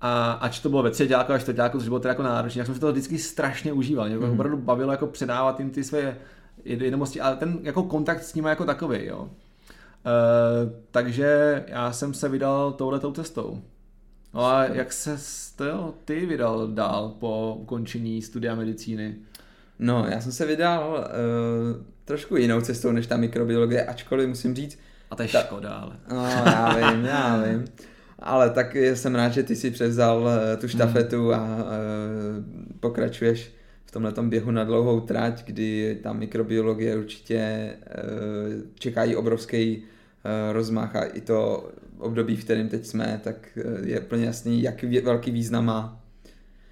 a 0.00 0.32
ač 0.32 0.60
to 0.60 0.68
bylo 0.68 0.82
ve 0.82 0.90
třetíku 0.90 1.32
a 1.32 1.38
čtvrtíku, 1.38 1.78
což 1.78 1.88
bylo 1.88 2.00
to 2.00 2.08
jako 2.08 2.22
náročné, 2.22 2.58
jak 2.58 2.66
jsem 2.66 2.74
se 2.74 2.80
to 2.80 2.92
vždycky 2.92 3.18
strašně 3.18 3.72
užíval. 3.72 4.06
Mě 4.06 4.16
mm. 4.16 4.32
opravdu 4.32 4.56
bavilo 4.56 4.92
jako 4.92 5.06
předávat 5.06 5.60
jim 5.60 5.70
ty 5.70 5.84
své 5.84 6.16
vědomosti, 6.64 7.20
ale 7.20 7.36
ten 7.36 7.58
jako 7.62 7.82
kontakt 7.82 8.22
s 8.22 8.34
nimi 8.34 8.48
jako 8.48 8.64
takový, 8.64 9.04
jo. 9.04 9.18
Uh, 9.20 9.30
takže 10.90 11.64
já 11.68 11.92
jsem 11.92 12.14
se 12.14 12.28
vydal 12.28 12.72
touhletou 12.72 13.12
cestou. 13.12 13.62
No 14.34 14.44
a 14.46 14.64
jak 14.64 14.92
se 14.92 15.16
ty 16.04 16.26
vydal 16.26 16.68
dál 16.68 17.14
po 17.18 17.56
ukončení 17.60 18.22
studia 18.22 18.54
medicíny? 18.54 19.16
No, 19.78 20.06
já 20.10 20.20
jsem 20.20 20.32
se 20.32 20.46
vydal 20.46 20.90
uh, 20.90 21.84
trošku 22.04 22.36
jinou 22.36 22.60
cestou 22.60 22.92
než 22.92 23.06
ta 23.06 23.16
mikrobiologie, 23.16 23.86
ačkoliv 23.86 24.28
musím 24.28 24.54
říct... 24.54 24.78
A 25.10 25.16
to 25.16 25.22
je 25.22 25.28
ta... 25.28 25.40
škoda, 25.40 25.74
ale... 25.74 25.96
No, 26.10 26.24
já 26.46 26.92
vím, 26.92 27.04
já 27.04 27.42
vím. 27.42 27.64
Ale 28.18 28.50
tak 28.50 28.74
jsem 28.74 29.14
rád, 29.14 29.28
že 29.28 29.42
ty 29.42 29.56
si 29.56 29.70
převzal 29.70 30.28
eh, 30.28 30.56
tu 30.56 30.68
štafetu 30.68 31.34
a 31.34 31.56
uh, 31.56 31.62
pokračuješ 32.80 33.52
v 33.84 33.90
tomhle 33.90 34.12
běhu 34.22 34.50
na 34.50 34.64
dlouhou 34.64 35.00
trať, 35.00 35.44
kdy 35.44 35.98
ta 36.02 36.12
mikrobiologie 36.12 36.96
určitě 36.96 37.70
uh, 37.74 38.62
čekají 38.74 39.16
obrovský 39.16 39.78
uh, 39.78 40.52
rozmach 40.52 40.96
a 40.96 41.04
i 41.04 41.20
to 41.20 41.70
období, 41.98 42.36
v 42.36 42.44
kterém 42.44 42.68
teď 42.68 42.86
jsme, 42.86 43.20
tak 43.24 43.58
je 43.82 44.00
plně 44.00 44.26
jasný, 44.26 44.62
jak 44.62 44.82
velký 44.82 45.30
význam 45.30 45.64
má. 45.64 46.05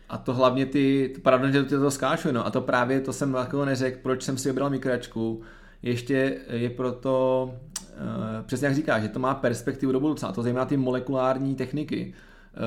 A 0.09 0.19
to 0.19 0.35
hlavně 0.35 0.67
ty, 0.67 1.15
pravda, 1.23 1.51
že 1.51 1.63
to, 1.63 1.91
skáču, 1.91 2.33
no. 2.33 2.47
A 2.47 2.51
to 2.51 2.61
právě, 2.61 3.01
to 3.01 3.13
jsem 3.13 3.33
takového 3.33 3.65
neřekl, 3.65 3.99
proč 4.03 4.23
jsem 4.23 4.39
si 4.39 4.49
vybral 4.49 4.71
mikračku. 4.71 5.43
Ještě 5.83 6.37
je 6.49 6.71
proto, 6.71 7.51
Eh, 7.97 8.43
přesně 8.43 8.67
jak 8.67 8.75
říkáš, 8.75 9.03
že 9.03 9.09
to 9.09 9.19
má 9.19 9.35
perspektivu 9.35 9.93
do 9.93 10.01
budoucna, 10.01 10.33
to 10.33 10.43
zejména 10.43 10.65
ty 10.65 10.77
molekulární 10.77 11.55
techniky, 11.55 12.15
eh, 12.55 12.59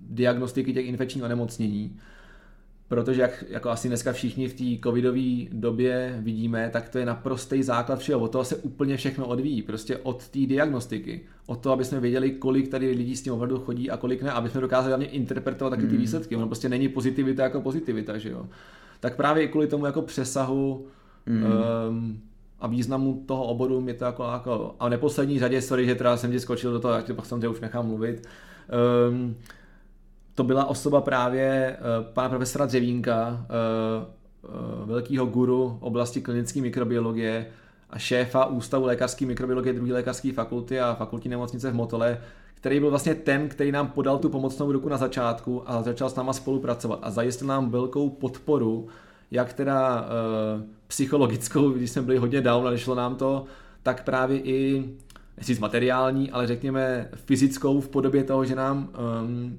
diagnostiky 0.00 0.72
těch 0.72 0.86
infekčních 0.86 1.24
onemocnění. 1.24 1.98
Protože 2.88 3.22
jak 3.22 3.44
jako 3.48 3.70
asi 3.70 3.88
dneska 3.88 4.12
všichni 4.12 4.48
v 4.48 4.54
té 4.54 4.82
covidové 4.84 5.44
době 5.52 6.18
vidíme, 6.22 6.70
tak 6.72 6.88
to 6.88 6.98
je 6.98 7.06
naprostý 7.06 7.62
základ 7.62 7.98
všeho. 7.98 8.20
Od 8.20 8.32
toho 8.32 8.44
se 8.44 8.56
úplně 8.56 8.96
všechno 8.96 9.26
odvíjí. 9.26 9.62
Prostě 9.62 9.96
od 9.96 10.28
té 10.28 10.38
diagnostiky. 10.38 11.20
Od 11.46 11.60
toho, 11.60 11.72
aby 11.72 11.84
jsme 11.84 12.00
věděli, 12.00 12.30
kolik 12.30 12.68
tady 12.68 12.90
lidí 12.90 13.16
s 13.16 13.22
tím 13.22 13.32
opravdu 13.32 13.58
chodí 13.58 13.90
a 13.90 13.96
kolik 13.96 14.22
ne, 14.22 14.32
aby 14.32 14.48
jsme 14.48 14.60
dokázali 14.60 14.90
hlavně 14.90 15.06
interpretovat 15.06 15.70
taky 15.70 15.82
ty 15.82 15.88
hmm. 15.88 15.98
výsledky. 15.98 16.36
Ono 16.36 16.46
prostě 16.46 16.68
není 16.68 16.88
pozitivita 16.88 17.42
jako 17.42 17.60
pozitivita, 17.60 18.18
že 18.18 18.30
jo. 18.30 18.46
Tak 19.00 19.16
právě 19.16 19.44
i 19.44 19.48
kvůli 19.48 19.66
tomu 19.66 19.86
jako 19.86 20.02
přesahu 20.02 20.86
mm. 21.26 21.42
um, 21.42 22.20
a 22.60 22.66
významu 22.66 23.22
toho 23.26 23.44
oboru 23.44 23.80
mě 23.80 23.94
to 23.94 24.04
jako 24.04 24.22
lákalo. 24.22 24.76
A 24.80 24.86
v 24.86 24.90
neposlední 24.90 25.38
řadě, 25.38 25.62
sorry, 25.62 25.86
že 25.86 25.94
teda 25.94 26.16
jsem 26.16 26.30
ti 26.30 26.40
skočil 26.40 26.72
do 26.72 26.80
toho, 26.80 26.94
jak 26.94 27.16
pak 27.16 27.26
jsem 27.26 27.40
tě 27.40 27.48
už 27.48 27.60
nechám 27.60 27.86
mluvit, 27.86 28.28
um, 29.10 29.36
to 30.36 30.44
byla 30.44 30.64
osoba 30.64 31.00
právě 31.00 31.76
uh, 31.78 32.12
pana 32.12 32.28
profesora 32.28 32.66
Dřevínka, 32.66 33.46
uh, 34.44 34.50
uh, 34.82 34.88
velkého 34.88 35.26
guru 35.26 35.78
oblasti 35.80 36.20
klinické 36.20 36.60
mikrobiologie 36.60 37.46
a 37.90 37.98
šéfa 37.98 38.46
Ústavu 38.46 38.84
lékařské 38.84 39.26
mikrobiologie 39.26 39.72
druhé 39.72 39.92
lékařské 39.92 40.32
fakulty 40.32 40.80
a 40.80 40.94
fakultní 40.94 41.30
nemocnice 41.30 41.70
v 41.70 41.74
Motole, 41.74 42.18
který 42.54 42.80
byl 42.80 42.90
vlastně 42.90 43.14
ten, 43.14 43.48
který 43.48 43.72
nám 43.72 43.88
podal 43.88 44.18
tu 44.18 44.28
pomocnou 44.28 44.72
ruku 44.72 44.88
na 44.88 44.96
začátku 44.96 45.62
a 45.66 45.82
začal 45.82 46.10
s 46.10 46.14
náma 46.14 46.32
spolupracovat 46.32 46.98
a 47.02 47.10
zajistil 47.10 47.48
nám 47.48 47.70
velkou 47.70 48.10
podporu 48.10 48.88
jak 49.30 49.52
teda 49.52 50.00
uh, 50.00 50.62
psychologickou, 50.86 51.70
když 51.70 51.90
jsme 51.90 52.02
byli 52.02 52.18
hodně 52.18 52.40
down 52.40 52.66
a 52.66 52.70
nešlo 52.70 52.94
nám 52.94 53.14
to, 53.16 53.44
tak 53.82 54.04
právě 54.04 54.38
i, 54.38 54.84
nechci 55.36 55.60
materiální, 55.60 56.30
ale 56.30 56.46
řekněme 56.46 57.08
fyzickou 57.14 57.80
v 57.80 57.88
podobě 57.88 58.24
toho, 58.24 58.44
že 58.44 58.54
nám 58.54 58.88
um, 59.22 59.58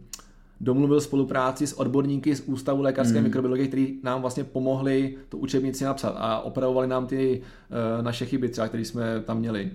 domluvil 0.62 1.02
spolupráci 1.02 1.68
s 1.68 1.74
odborníky 1.74 2.36
z 2.36 2.42
Ústavu 2.46 2.82
lékařské 2.82 3.18
mm. 3.18 3.24
mikrobiologie, 3.24 3.68
kteří 3.68 4.00
nám 4.04 4.22
vlastně 4.22 4.44
pomohli 4.44 5.16
tu 5.30 5.38
učebnici 5.38 5.84
napsat 5.84 6.16
a 6.18 6.40
opravovali 6.40 6.88
nám 6.88 7.08
ty 7.08 7.42
uh, 7.42 8.04
naše 8.04 8.26
chyby, 8.26 8.50
třeba, 8.50 8.68
které 8.68 8.86
jsme 8.86 9.22
tam 9.26 9.40
měli. 9.40 9.72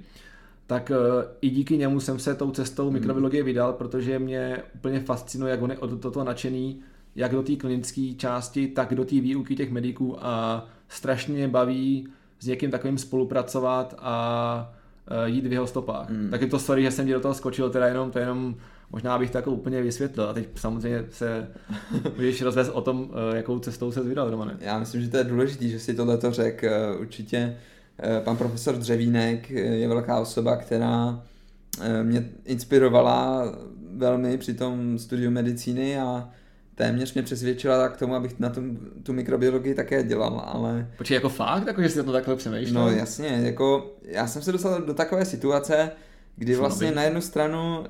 Tak 0.66 0.90
uh, 0.90 0.97
i 1.40 1.51
díky 1.51 1.79
němu 1.79 2.01
jsem 2.01 2.18
se 2.18 2.35
tou 2.35 2.51
cestou 2.51 2.87
mm. 2.87 2.92
mikrobiologie 2.92 3.42
vydal, 3.42 3.73
protože 3.73 4.18
mě 4.18 4.62
úplně 4.75 5.01
fascinuje, 5.01 5.51
jak 5.51 5.62
on 5.62 5.71
je 5.71 5.79
od 5.79 6.01
toho 6.01 6.25
nadšený, 6.25 6.81
jak 7.16 7.33
do 7.33 7.42
té 7.42 7.57
klinické 7.57 8.12
části, 8.16 8.68
tak 8.68 8.95
do 8.95 9.05
té 9.05 9.21
výuky 9.21 9.57
těch 9.57 9.71
mediků 9.71 10.16
a 10.21 10.64
strašně 10.88 11.35
mě 11.35 11.49
baví 11.49 12.09
s 12.40 12.47
někým 12.47 12.71
takovým 12.71 12.99
spolupracovat 12.99 13.95
a 13.99 14.75
e, 15.07 15.29
jít 15.29 15.47
v 15.47 15.53
jeho 15.53 15.66
stopách. 15.66 16.11
Mm. 16.11 16.29
Tak 16.31 16.40
je 16.40 16.47
to 16.47 16.59
sorry, 16.59 16.83
že 16.83 16.90
jsem 16.90 17.07
ti 17.07 17.12
do 17.12 17.21
toho 17.21 17.35
skočil, 17.35 17.71
teda 17.71 17.87
jenom 17.87 18.11
to 18.11 18.18
jenom 18.18 18.55
možná 18.93 19.19
bych 19.19 19.31
to 19.31 19.39
jako 19.39 19.51
úplně 19.51 19.83
vysvětlil 19.83 20.29
a 20.29 20.33
teď 20.33 20.49
samozřejmě 20.55 21.05
se 21.11 21.49
můžeš 22.17 22.43
rozvést 22.43 22.69
o 22.69 22.81
tom, 22.81 23.11
e, 23.33 23.37
jakou 23.37 23.59
cestou 23.59 23.93
se 23.93 24.03
vydal, 24.03 24.31
Romane. 24.31 24.57
Já 24.61 24.79
myslím, 24.79 25.03
že 25.03 25.09
to 25.09 25.17
je 25.17 25.25
důležité, 25.25 25.69
že 25.69 25.81
si 25.81 25.95
tohle 25.95 26.19
to 26.19 26.33
řekl. 26.33 26.67
E, 26.67 26.97
určitě 26.97 27.57
pan 28.25 28.37
profesor 28.37 28.77
Dřevínek 28.77 29.51
je 29.51 29.89
velká 29.89 30.21
osoba, 30.21 30.57
která 30.57 31.23
mě 32.03 32.29
inspirovala 32.45 33.45
velmi 33.95 34.39
při 34.39 34.55
tom 34.55 34.99
studiu 34.99 35.31
medicíny 35.31 35.99
a 35.99 36.31
téměř 36.75 37.15
mě 37.15 37.23
přesvědčila 37.23 37.89
k 37.89 37.97
tomu, 37.97 38.15
abych 38.15 38.41
na 38.41 38.51
tom, 38.51 38.77
tu 39.03 39.13
mikrobiologii 39.13 39.75
také 39.75 40.03
dělal, 40.03 40.43
ale... 40.47 40.91
Počkej, 40.99 41.15
jako 41.15 41.29
fakt? 41.29 41.67
Jako, 41.67 41.83
že 41.83 41.89
jsi 41.89 42.03
to 42.03 42.13
takhle 42.13 42.37
přemýšlel? 42.37 42.85
No 42.85 42.91
jasně, 42.91 43.27
jako 43.27 43.97
já 44.03 44.27
jsem 44.27 44.43
se 44.43 44.53
dostal 44.53 44.83
do 44.83 44.95
takové 44.95 45.25
situace, 45.25 45.91
kdy 46.37 46.57
vlastně 46.57 46.91
na 46.91 47.03
jednu 47.03 47.21
stranu, 47.21 47.85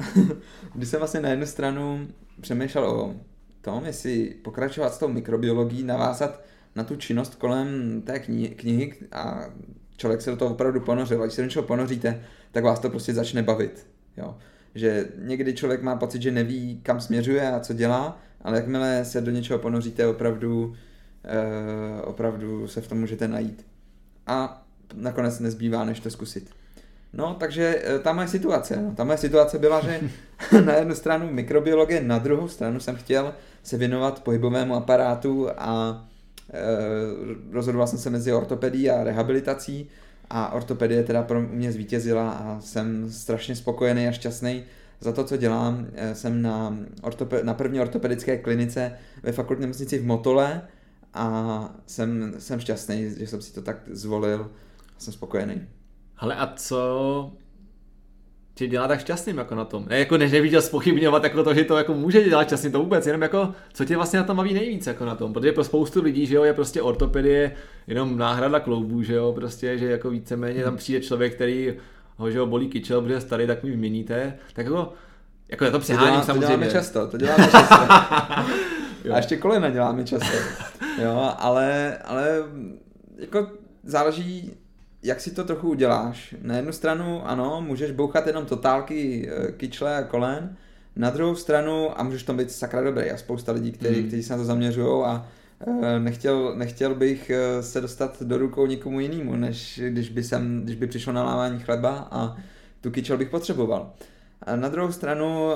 kdy 0.74 0.86
jsem 0.86 0.98
vlastně 0.98 1.20
na 1.20 1.28
jednu 1.28 1.46
stranu 1.46 2.08
přemýšlel 2.40 2.86
o 2.86 3.14
tom, 3.60 3.84
jestli 3.84 4.34
pokračovat 4.44 4.94
s 4.94 4.98
tou 4.98 5.08
mikrobiologií, 5.08 5.82
navázat 5.82 6.44
na 6.76 6.84
tu 6.84 6.96
činnost 6.96 7.34
kolem 7.34 8.02
té 8.02 8.18
knihy, 8.18 8.48
knihy 8.48 8.94
a 9.12 9.44
člověk 9.96 10.22
se 10.22 10.30
do 10.30 10.36
toho 10.36 10.54
opravdu 10.54 10.80
ponořil. 10.80 11.22
Když 11.22 11.34
se 11.34 11.42
do 11.42 11.46
něčeho 11.46 11.62
ponoříte, 11.62 12.24
tak 12.52 12.64
vás 12.64 12.80
to 12.80 12.90
prostě 12.90 13.14
začne 13.14 13.42
bavit. 13.42 13.86
Jo 14.16 14.34
že 14.74 15.08
někdy 15.18 15.54
člověk 15.54 15.82
má 15.82 15.96
pocit, 15.96 16.22
že 16.22 16.30
neví, 16.30 16.80
kam 16.82 17.00
směřuje 17.00 17.52
a 17.52 17.60
co 17.60 17.72
dělá, 17.72 18.20
ale 18.40 18.56
jakmile 18.56 19.04
se 19.04 19.20
do 19.20 19.30
něčeho 19.30 19.58
ponoříte, 19.58 20.06
opravdu, 20.06 20.74
eh, 21.24 22.02
opravdu 22.02 22.68
se 22.68 22.80
v 22.80 22.88
tom 22.88 23.00
můžete 23.00 23.28
najít. 23.28 23.66
A 24.26 24.66
nakonec 24.94 25.40
nezbývá, 25.40 25.84
než 25.84 26.00
to 26.00 26.10
zkusit. 26.10 26.50
No, 27.12 27.34
takže 27.34 27.82
eh, 27.84 27.98
ta 27.98 28.12
moje 28.12 28.28
situace, 28.28 28.76
no, 28.76 28.94
ta 28.94 29.04
moje 29.04 29.18
situace 29.18 29.58
byla, 29.58 29.80
že 29.80 30.00
na 30.64 30.74
jednu 30.74 30.94
stranu 30.94 31.32
mikrobiologie, 31.32 32.00
na 32.00 32.18
druhou 32.18 32.48
stranu 32.48 32.80
jsem 32.80 32.96
chtěl 32.96 33.34
se 33.62 33.76
věnovat 33.76 34.22
pohybovému 34.22 34.74
aparátu 34.74 35.48
a 35.58 36.04
e, 36.52 36.60
rozhodoval 37.52 37.86
jsem 37.86 37.98
se 37.98 38.10
mezi 38.10 38.32
ortopedií 38.32 38.90
a 38.90 39.04
rehabilitací 39.04 39.88
a 40.30 40.52
ortopedie 40.52 41.02
teda 41.02 41.22
pro 41.22 41.42
mě 41.42 41.72
zvítězila 41.72 42.30
a 42.30 42.60
jsem 42.60 43.10
strašně 43.10 43.56
spokojený 43.56 44.08
a 44.08 44.12
šťastný 44.12 44.64
za 45.00 45.12
to, 45.12 45.24
co 45.24 45.36
dělám. 45.36 45.86
Eh, 45.94 46.14
jsem 46.14 46.42
na, 46.42 46.76
ortope- 47.02 47.44
na 47.44 47.54
první 47.54 47.80
ortopedické 47.80 48.38
klinice 48.38 48.92
ve 49.22 49.32
fakultní 49.32 49.60
nemocnici 49.60 49.98
v 49.98 50.06
Motole 50.06 50.62
a 51.14 51.74
jsem, 51.86 52.34
jsem 52.38 52.60
šťastný, 52.60 53.14
že 53.18 53.26
jsem 53.26 53.42
si 53.42 53.52
to 53.52 53.62
tak 53.62 53.76
zvolil 53.90 54.50
jsem 54.98 55.12
spokojený. 55.12 55.68
Ale 56.22 56.34
a 56.34 56.52
co 56.56 57.32
tě 58.54 58.66
dělá 58.66 58.88
tak 58.88 59.00
šťastným 59.00 59.38
jako 59.38 59.54
na 59.54 59.64
tom. 59.64 59.86
Ne, 59.88 59.98
jako 59.98 60.16
než 60.16 60.32
neviděl 60.32 60.62
spochybňovat 60.62 61.24
jako 61.24 61.44
to, 61.44 61.54
že 61.54 61.64
to 61.64 61.76
jako 61.76 61.94
může 61.94 62.24
dělat 62.24 62.44
šťastný, 62.44 62.72
to 62.72 62.78
vůbec, 62.78 63.06
jenom 63.06 63.22
jako, 63.22 63.54
co 63.72 63.84
tě 63.84 63.96
vlastně 63.96 64.18
na 64.18 64.24
tom 64.24 64.36
baví 64.36 64.54
nejvíc 64.54 64.86
jako 64.86 65.04
na 65.04 65.14
tom, 65.14 65.32
protože 65.32 65.52
pro 65.52 65.64
spoustu 65.64 66.02
lidí, 66.02 66.26
že 66.26 66.34
jo, 66.34 66.44
je 66.44 66.54
prostě 66.54 66.82
ortopedie 66.82 67.52
jenom 67.86 68.18
náhrada 68.18 68.60
kloubů, 68.60 69.02
že 69.02 69.14
jo, 69.14 69.32
prostě, 69.32 69.78
že 69.78 69.86
jako 69.86 70.10
víceméně 70.10 70.64
tam 70.64 70.76
přijde 70.76 71.00
člověk, 71.00 71.34
který 71.34 71.74
ho, 72.16 72.30
že 72.30 72.38
jo, 72.38 72.46
bolí 72.46 72.68
kyčel, 72.68 73.00
bude 73.00 73.20
starý, 73.20 73.46
tak 73.46 73.62
mi 73.62 73.70
vyměníte, 73.70 74.38
tak 74.52 74.66
jako, 74.66 74.92
jako 75.48 75.64
já 75.64 75.70
to 75.70 75.78
přeháním 75.78 76.20
to 76.20 76.26
samozřejmě. 76.26 76.46
To 76.46 76.52
děláme 76.52 76.70
často, 76.70 77.06
to 77.06 77.16
děláme 77.18 77.48
často. 77.50 77.74
A 79.12 79.16
ještě 79.16 79.36
kolena 79.36 79.70
děláme 79.70 80.04
často. 80.04 80.36
Jo, 81.02 81.32
ale, 81.38 81.98
ale 81.98 82.42
jako 83.18 83.46
záleží 83.84 84.61
jak 85.02 85.20
si 85.20 85.30
to 85.30 85.44
trochu 85.44 85.68
uděláš? 85.68 86.34
Na 86.42 86.56
jednu 86.56 86.72
stranu, 86.72 87.28
ano, 87.28 87.60
můžeš 87.66 87.90
bouchat 87.90 88.26
jenom 88.26 88.46
totálky 88.46 89.28
eh, 89.30 89.52
kyčle 89.52 89.96
a 89.96 90.02
kolen, 90.02 90.56
na 90.96 91.10
druhou 91.10 91.34
stranu, 91.34 92.00
a 92.00 92.02
můžeš 92.02 92.22
tam 92.22 92.36
být 92.36 92.50
sakra 92.50 92.82
dobrý 92.82 93.10
a 93.10 93.16
spousta 93.16 93.52
lidí, 93.52 93.72
kteří, 93.72 94.00
mm. 94.00 94.06
kteří 94.06 94.22
se 94.22 94.32
na 94.32 94.38
to 94.38 94.44
zaměřují 94.44 95.04
a 95.04 95.26
eh, 95.82 95.98
nechtěl, 95.98 96.54
nechtěl 96.56 96.94
bych 96.94 97.30
eh, 97.30 97.62
se 97.62 97.80
dostat 97.80 98.22
do 98.22 98.38
rukou 98.38 98.66
nikomu 98.66 99.00
jinému, 99.00 99.36
než 99.36 99.80
když 99.88 100.08
by, 100.08 100.24
sem, 100.24 100.60
když 100.64 100.76
by 100.76 100.86
přišlo 100.86 101.12
nalávání 101.12 101.60
chleba 101.60 102.08
a 102.10 102.36
tu 102.80 102.90
kyčel 102.90 103.18
bych 103.18 103.28
potřeboval. 103.28 103.92
A 104.42 104.56
na 104.56 104.68
druhou 104.68 104.92
stranu, 104.92 105.50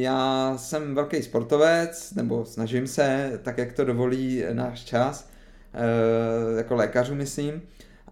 já 0.00 0.54
jsem 0.56 0.94
velký 0.94 1.22
sportovec, 1.22 2.14
nebo 2.14 2.44
snažím 2.44 2.86
se, 2.86 3.40
tak 3.42 3.58
jak 3.58 3.72
to 3.72 3.84
dovolí 3.84 4.44
náš 4.52 4.84
čas, 4.84 5.30
jako 6.56 6.74
lékařů 6.74 7.14
myslím, 7.14 7.62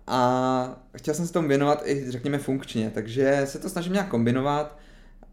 a 0.07 0.83
chtěl 0.97 1.15
jsem 1.15 1.27
se 1.27 1.33
tomu 1.33 1.49
věnovat 1.49 1.83
i, 1.85 2.11
řekněme, 2.11 2.39
funkčně, 2.39 2.91
takže 2.95 3.43
se 3.45 3.59
to 3.59 3.69
snažím 3.69 3.93
nějak 3.93 4.09
kombinovat 4.09 4.79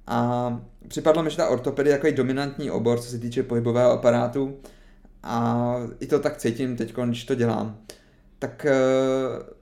a 0.07 0.59
připadlo 0.87 1.23
mi, 1.23 1.29
že 1.29 1.37
ta 1.37 1.49
ortopedie 1.49 1.99
je 2.03 2.11
dominantní 2.11 2.71
obor, 2.71 2.99
co 2.99 3.09
se 3.09 3.19
týče 3.19 3.43
pohybového 3.43 3.91
aparátu 3.91 4.57
a 5.23 5.75
i 5.99 6.07
to 6.07 6.19
tak 6.19 6.37
cítím 6.37 6.75
teď, 6.75 6.93
když 7.05 7.25
to 7.25 7.35
dělám. 7.35 7.77
Tak 8.39 8.65
eh, 8.65 8.73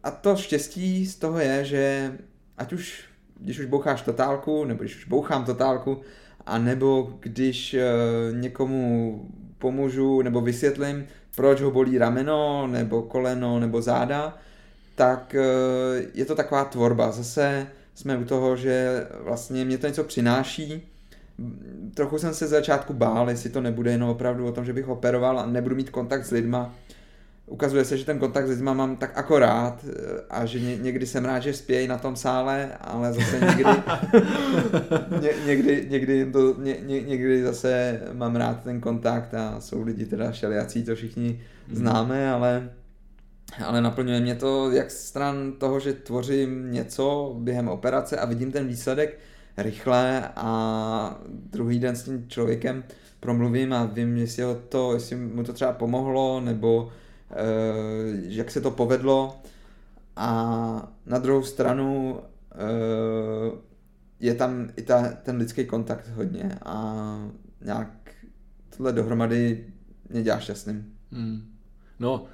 a 0.04 0.12
to 0.12 0.36
štěstí 0.36 1.06
z 1.06 1.16
toho 1.16 1.40
je, 1.40 1.66
že 1.66 2.14
ať 2.58 2.74
už, 2.74 3.06
když 3.40 3.60
už 3.60 3.66
boucháš 3.66 4.02
totálku, 4.02 4.66
nebo 4.66 4.80
když 4.84 4.96
už 4.96 5.06
bouchám 5.06 5.46
totálku, 5.46 6.02
a 6.46 6.58
nebo 6.58 7.14
když 7.20 7.74
eh, 7.74 7.84
někomu 8.32 9.22
pomůžu 9.58 10.22
nebo 10.22 10.42
vysvětlím, 10.42 11.06
proč 11.36 11.62
ho 11.62 11.72
bolí 11.72 11.98
rameno, 11.98 12.68
nebo 12.68 13.02
koleno, 13.02 13.60
nebo 13.60 13.82
záda, 13.82 14.38
tak 14.96 15.36
eh, 15.36 16.06
je 16.14 16.26
to 16.26 16.36
taková 16.36 16.66
tvorba. 16.66 17.12
Zase 17.12 17.68
jsme 17.96 18.18
u 18.18 18.24
toho, 18.24 18.56
že 18.56 19.08
vlastně 19.20 19.66
mě 19.66 19.78
to 19.78 19.88
něco 19.88 20.04
přináší. 20.04 20.88
Trochu 21.94 22.18
jsem 22.18 22.34
se 22.34 22.48
z 22.48 22.50
začátku 22.50 22.94
bál, 22.94 23.30
jestli 23.30 23.50
to 23.50 23.62
nebude 23.62 23.92
jenom 23.92 24.10
opravdu 24.10 24.48
o 24.48 24.52
tom, 24.52 24.66
že 24.66 24.74
bych 24.74 24.88
operoval 24.88 25.40
a 25.40 25.46
nebudu 25.46 25.76
mít 25.76 25.90
kontakt 25.90 26.26
s 26.26 26.32
lidma. 26.32 26.76
Ukazuje 27.46 27.86
se, 27.86 27.98
že 27.98 28.06
ten 28.06 28.20
kontakt 28.20 28.48
s 28.48 28.50
lidma 28.50 28.74
mám 28.74 28.98
tak 28.98 29.12
akorát 29.18 29.86
eh, 29.90 30.22
a 30.30 30.46
že 30.46 30.60
ně, 30.60 30.78
někdy 30.78 31.06
jsem 31.06 31.26
rád, 31.26 31.40
že 31.40 31.54
spějí 31.54 31.88
na 31.88 31.98
tom 31.98 32.16
sále, 32.16 32.72
ale 32.82 33.14
zase 33.14 33.40
někdy, 33.40 33.64
ně, 35.22 35.30
někdy, 35.46 35.88
někdy, 35.90 36.26
to, 36.32 36.56
ně, 36.62 36.78
ně, 36.86 37.02
někdy 37.02 37.44
zase 37.44 38.02
mám 38.14 38.36
rád 38.36 38.64
ten 38.64 38.82
kontakt 38.82 39.34
a 39.34 39.62
jsou 39.62 39.82
lidi 39.84 40.06
teda 40.06 40.32
šeliací, 40.32 40.84
to 40.84 40.96
všichni 40.96 41.42
hmm. 41.68 41.78
známe, 41.78 42.32
ale 42.32 42.70
ale 43.66 43.82
naplňuje 43.82 44.20
mě 44.20 44.36
to 44.36 44.72
jak 44.72 44.92
stran 44.92 45.52
toho, 45.52 45.80
že 45.80 45.94
tvořím 45.94 46.72
něco 46.72 47.36
během 47.40 47.68
operace 47.68 48.18
a 48.18 48.26
vidím 48.26 48.52
ten 48.52 48.68
výsledek 48.68 49.20
rychle 49.58 50.30
a 50.36 51.22
druhý 51.28 51.80
den 51.80 51.96
s 51.96 52.04
tím 52.04 52.30
člověkem 52.30 52.84
promluvím 53.20 53.74
a 53.74 53.86
vím, 53.86 54.18
jestli, 54.18 54.44
ho 54.44 54.56
to, 54.56 54.94
jestli 54.94 55.16
mu 55.16 55.44
to 55.44 55.54
třeba 55.54 55.72
pomohlo, 55.72 56.40
nebo 56.40 56.84
uh, 56.84 56.90
jak 58.22 58.52
se 58.52 58.62
to 58.62 58.72
povedlo. 58.72 59.42
A 60.16 60.94
na 61.06 61.20
druhou 61.20 61.44
stranu 61.44 62.12
uh, 62.14 63.60
je 64.20 64.36
tam 64.36 64.70
i 64.78 64.82
ta, 64.82 65.10
ten 65.24 65.38
lidský 65.38 65.66
kontakt 65.66 66.08
hodně 66.08 66.58
a 66.66 66.96
nějak 67.62 67.92
tohle 68.78 68.94
dohromady 68.94 69.68
mě 70.10 70.24
dělá 70.24 70.40
šťastným. 70.40 70.94
Hmm. 71.12 71.42
No, 72.00 72.26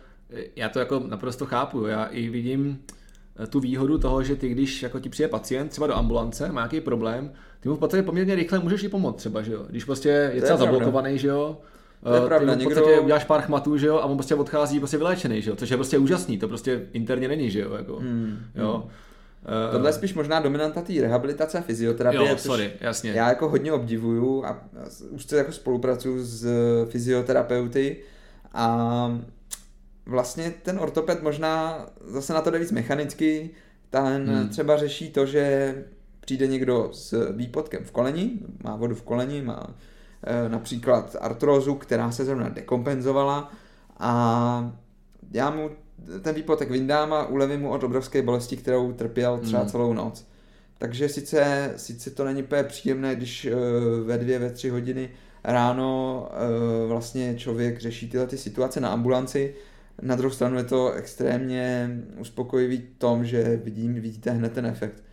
já 0.56 0.70
to 0.70 0.80
jako 0.80 1.04
naprosto 1.08 1.46
chápu. 1.46 1.86
Já 1.86 2.06
i 2.06 2.30
vidím 2.30 2.80
eh, 3.44 3.48
tu 3.48 3.60
výhodu 3.60 3.98
toho, 3.98 4.24
že 4.24 4.36
ty, 4.36 4.50
když 4.50 4.84
jako 4.84 5.00
ti 5.00 5.10
přijde 5.10 5.28
pacient 5.28 5.70
třeba 5.70 5.88
do 5.88 5.96
ambulance, 5.96 6.52
má 6.52 6.62
nějaký 6.62 6.82
problém, 6.82 7.32
ty 7.60 7.70
mu 7.70 7.76
v 7.76 7.80
podstatě 7.80 8.04
poměrně 8.04 8.36
rychle 8.36 8.60
můžeš 8.60 8.84
i 8.84 8.90
pomoct 8.90 9.16
třeba, 9.16 9.42
že 9.42 9.54
jo? 9.54 9.66
Když 9.70 9.86
prostě 9.86 10.32
je 10.34 10.42
třeba 10.42 10.58
zablokovaný, 10.58 11.18
že 11.18 11.28
jo? 11.28 11.58
To 12.04 12.14
je 12.14 12.22
eh, 12.24 12.26
pravda, 12.26 12.56
ty 12.56 12.62
v 12.62 12.64
podstatě 12.64 12.90
někdo... 12.90 13.04
uděláš 13.04 13.24
pár 13.24 13.42
chmatů, 13.42 13.78
že 13.78 13.88
jo, 13.88 13.96
a 13.96 14.06
on 14.06 14.18
prostě 14.18 14.36
odchází 14.36 14.80
prostě 14.80 14.98
vyléčený, 14.98 15.42
že 15.42 15.50
jo, 15.50 15.56
což 15.56 15.70
je 15.70 15.78
prostě 15.78 15.98
úžasný, 15.98 16.38
to 16.38 16.48
prostě 16.48 16.88
interně 16.94 17.28
není, 17.28 17.52
že 17.52 17.60
jo, 17.60 17.74
jako, 17.74 17.96
hmm, 17.96 18.38
jo. 18.56 18.74
Hmm. 18.84 18.92
Tohle 19.72 19.90
je 19.90 19.94
spíš 19.94 20.14
možná 20.14 20.40
dominanta 20.40 20.82
té 20.82 20.94
rehabilitace 21.02 21.58
a 21.58 21.62
fyzioterapie. 21.62 22.30
Jo, 22.30 22.38
sorry, 22.38 22.72
jasně. 22.82 23.12
Já 23.12 23.30
jako 23.30 23.50
hodně 23.50 23.72
obdivuju 23.72 24.46
a 24.46 24.62
už 25.10 25.26
se 25.26 25.38
jako 25.38 25.52
spolupracuju 25.52 26.24
s 26.24 26.48
fyzioterapeuty 26.90 27.98
a 28.54 29.20
vlastně 30.08 30.54
ten 30.64 30.80
ortoped 30.80 31.24
možná 31.24 31.86
zase 32.06 32.34
na 32.34 32.42
to 32.42 32.52
jde 32.52 32.60
víc 32.60 32.72
mechanicky, 32.72 33.50
ten 33.90 34.30
hmm. 34.30 34.50
třeba 34.50 34.78
řeší 34.78 35.12
to, 35.12 35.26
že 35.26 35.76
přijde 36.20 36.48
někdo 36.48 36.90
s 36.94 37.32
výpotkem 37.36 37.84
v 37.84 37.92
koleni, 37.92 38.32
má 38.64 38.76
vodu 38.76 38.96
v 38.96 39.02
koleni, 39.02 39.42
má 39.42 39.76
e, 40.24 40.50
například 40.50 41.16
artrózu, 41.22 41.76
která 41.76 42.12
se 42.12 42.26
zrovna 42.26 42.50
dekompenzovala 42.50 43.52
a 44.00 44.72
já 45.32 45.50
mu 45.50 45.70
ten 46.22 46.36
výpotek 46.36 46.72
vyndám 46.72 47.14
a 47.14 47.28
ulevím 47.28 47.62
mu 47.62 47.70
od 47.72 47.84
obrovské 47.84 48.22
bolesti, 48.22 48.58
kterou 48.58 48.94
trpěl 48.94 49.38
třeba 49.38 49.60
hmm. 49.60 49.70
celou 49.70 49.94
noc. 49.94 50.26
Takže 50.78 51.10
sice, 51.10 51.74
sice 51.76 52.10
to 52.12 52.26
není 52.26 52.44
úplně 52.44 52.64
příjemné, 52.64 53.16
když 53.16 53.46
e, 53.46 53.56
ve 54.04 54.18
dvě, 54.18 54.40
ve 54.40 54.50
tři 54.50 54.70
hodiny 54.70 55.10
ráno 55.44 56.30
e, 56.32 56.88
vlastně 56.88 57.36
člověk 57.38 57.80
řeší 57.80 58.10
tyhle 58.10 58.28
ty 58.28 58.38
situace 58.38 58.80
na 58.80 58.90
ambulanci, 58.90 59.56
na 60.02 60.16
druhou 60.16 60.34
stranu 60.34 60.58
je 60.58 60.64
to 60.64 60.92
extrémně 60.92 61.90
uspokojivý 62.20 62.88
tom, 62.98 63.26
že 63.26 63.62
vidím, 63.64 63.94
vidíte 63.94 64.32
hned 64.32 64.54
ten 64.54 64.66
efekt. 64.66 65.04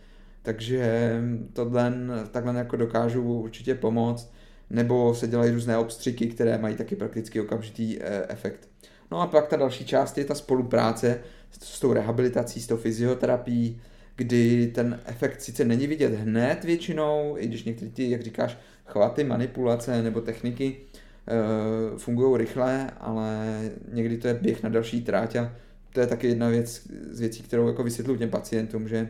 Takže 0.41 1.11
tohle 1.53 1.93
takhle 2.31 2.55
jako 2.55 2.75
dokážu 2.75 3.23
určitě 3.23 3.75
pomoct, 3.75 4.33
nebo 4.69 5.15
se 5.15 5.27
dělají 5.27 5.51
různé 5.51 5.77
obstřiky, 5.77 6.27
které 6.27 6.57
mají 6.57 6.75
taky 6.75 6.95
prakticky 6.95 7.41
okamžitý 7.41 8.01
eh, 8.01 8.25
efekt. 8.29 8.69
No 9.11 9.21
a 9.21 9.27
pak 9.27 9.47
ta 9.47 9.55
další 9.55 9.85
část 9.85 10.17
je 10.17 10.25
ta 10.25 10.35
spolupráce 10.35 11.19
s 11.51 11.79
tou 11.79 11.93
rehabilitací, 11.93 12.61
s 12.61 12.67
tou 12.67 12.77
fyzioterapií, 12.77 13.81
kdy 14.15 14.67
ten 14.67 14.99
efekt 15.05 15.41
sice 15.41 15.65
není 15.65 15.87
vidět 15.87 16.13
hned 16.13 16.63
většinou, 16.63 17.35
i 17.37 17.47
když 17.47 17.63
některé 17.63 17.91
ty, 17.91 18.09
jak 18.09 18.21
říkáš, 18.21 18.57
chvaty, 18.85 19.23
manipulace 19.23 20.01
nebo 20.01 20.21
techniky 20.21 20.77
fungují 21.97 22.37
rychle, 22.37 22.91
ale 22.99 23.61
někdy 23.91 24.17
to 24.17 24.27
je 24.27 24.33
běh 24.33 24.63
na 24.63 24.69
další 24.69 25.01
tráť 25.01 25.35
a 25.35 25.51
to 25.93 25.99
je 25.99 26.07
taky 26.07 26.27
jedna 26.27 26.49
věc 26.49 26.87
z 27.11 27.19
věcí, 27.19 27.43
kterou 27.43 27.67
jako 27.67 27.83
vysvětluji 27.83 28.19
těm 28.19 28.29
pacientům, 28.29 28.87
že 28.87 29.09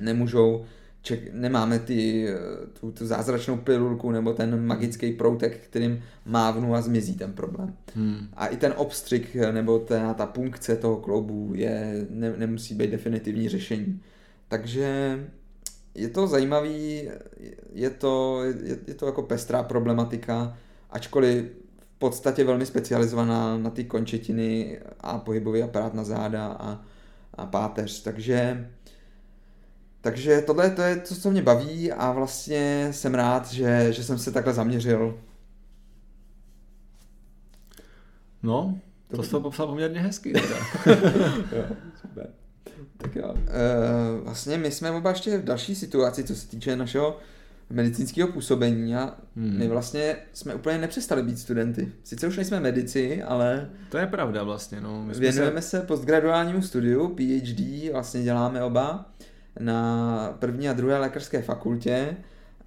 nemůžou 0.00 0.64
ček, 1.06 1.20
nemáme 1.32 1.78
ty, 1.78 2.28
eh, 2.28 2.36
tu, 2.80 2.92
tu 2.92 3.06
zázračnou 3.06 3.56
pilulku 3.56 4.10
nebo 4.10 4.32
ten 4.32 4.66
magický 4.66 5.12
proutek, 5.12 5.58
kterým 5.58 6.02
mávnu 6.24 6.74
a 6.74 6.80
zmizí 6.80 7.14
ten 7.14 7.32
problém. 7.32 7.76
Hmm. 7.94 8.28
A 8.34 8.46
i 8.46 8.56
ten 8.56 8.74
obstřik 8.76 9.36
eh, 9.36 9.52
nebo 9.52 9.78
ta, 9.78 10.14
ta 10.14 10.26
punkce 10.26 10.76
toho 10.76 10.96
kloubu 10.96 11.52
je, 11.54 12.06
ne, 12.10 12.34
nemusí 12.36 12.74
být 12.74 12.90
definitivní 12.90 13.48
řešení. 13.48 14.00
Takže 14.48 15.18
je 15.94 16.08
to 16.08 16.26
zajímavý, 16.26 17.08
je 17.72 17.90
to, 17.90 18.42
je, 18.44 18.78
je 18.86 18.94
to 18.94 19.06
jako 19.06 19.22
pestrá 19.22 19.62
problematika, 19.62 20.56
ačkoliv 20.90 21.44
v 21.78 21.98
podstatě 21.98 22.44
velmi 22.44 22.66
specializovaná 22.66 23.58
na 23.58 23.70
ty 23.70 23.84
končetiny 23.84 24.78
a 25.00 25.18
pohybový 25.18 25.62
aparát 25.62 25.94
na 25.94 26.04
záda 26.04 26.46
a, 26.46 26.80
a 27.34 27.46
páteř, 27.46 28.02
takže 28.02 28.68
takže 30.06 30.40
tohle 30.40 30.70
to 30.70 30.82
je 30.82 30.96
to, 30.96 31.14
co 31.14 31.30
mě 31.30 31.42
baví 31.42 31.92
a 31.92 32.12
vlastně 32.12 32.88
jsem 32.90 33.14
rád, 33.14 33.52
že, 33.52 33.92
že 33.92 34.04
jsem 34.04 34.18
se 34.18 34.32
takhle 34.32 34.52
zaměřil. 34.52 35.18
No, 38.42 38.78
to, 39.08 39.16
to 39.16 39.22
jsi 39.22 39.30
to 39.30 39.40
popsal 39.40 39.66
poměrně 39.66 40.00
hezky. 40.00 40.32
jo, 41.52 41.64
super. 42.00 42.30
Tak 42.96 43.16
jo. 43.16 43.34
E, 43.36 44.20
vlastně 44.20 44.58
my 44.58 44.70
jsme 44.70 44.90
oba 44.90 45.10
ještě 45.10 45.38
v 45.38 45.44
další 45.44 45.74
situaci, 45.74 46.24
co 46.24 46.34
se 46.34 46.48
týče 46.48 46.76
našeho 46.76 47.18
medicínského 47.70 48.28
působení 48.32 48.96
a 48.96 49.14
hmm. 49.36 49.58
my 49.58 49.68
vlastně 49.68 50.16
jsme 50.32 50.54
úplně 50.54 50.78
nepřestali 50.78 51.22
být 51.22 51.38
studenty. 51.38 51.92
Sice 52.04 52.28
už 52.28 52.36
nejsme 52.36 52.60
medici, 52.60 53.22
ale... 53.22 53.70
To 53.88 53.98
je 53.98 54.06
pravda 54.06 54.42
vlastně, 54.42 54.80
no. 54.80 55.04
My 55.04 55.14
věnujeme 55.14 55.62
se... 55.62 55.68
se 55.68 55.86
postgraduálnímu 55.86 56.62
studiu, 56.62 57.08
PhD, 57.08 57.92
vlastně 57.92 58.22
děláme 58.22 58.62
oba 58.62 59.10
na 59.60 60.36
první 60.38 60.68
a 60.68 60.72
druhé 60.72 60.98
lékařské 60.98 61.42
fakultě 61.42 62.16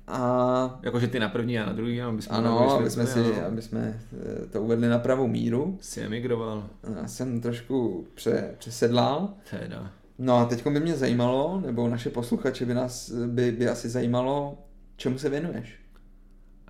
a... 0.07 0.79
Jakože 0.83 1.07
ty 1.07 1.19
na 1.19 1.29
první 1.29 1.59
a 1.59 1.65
na 1.65 1.73
druhý, 1.73 2.01
aby 2.01 2.21
jsme 2.21 2.37
ano, 2.37 2.71
aby 2.71 2.89
jsme, 2.89 3.07
si, 3.07 3.19
ano. 3.19 3.45
aby 3.47 3.61
jsme 3.61 3.99
eh, 4.13 4.45
to 4.45 4.61
uvedli 4.61 4.87
na 4.87 4.99
pravou 4.99 5.27
míru. 5.27 5.77
Jsi 5.81 6.01
emigroval. 6.01 6.67
Já 7.01 7.07
jsem 7.07 7.41
trošku 7.41 8.07
pře, 8.15 8.55
přesedlal. 8.57 9.33
Teda. 9.49 9.91
No 10.19 10.37
a 10.37 10.45
teď 10.45 10.67
by 10.67 10.79
mě 10.79 10.95
zajímalo, 10.95 11.61
nebo 11.65 11.89
naše 11.89 12.09
posluchače 12.09 12.65
by 12.65 12.73
nás 12.73 13.11
by, 13.11 13.51
by 13.51 13.69
asi 13.69 13.89
zajímalo, 13.89 14.57
Čemu 14.99 15.17
se 15.17 15.29
věnuješ? 15.29 15.75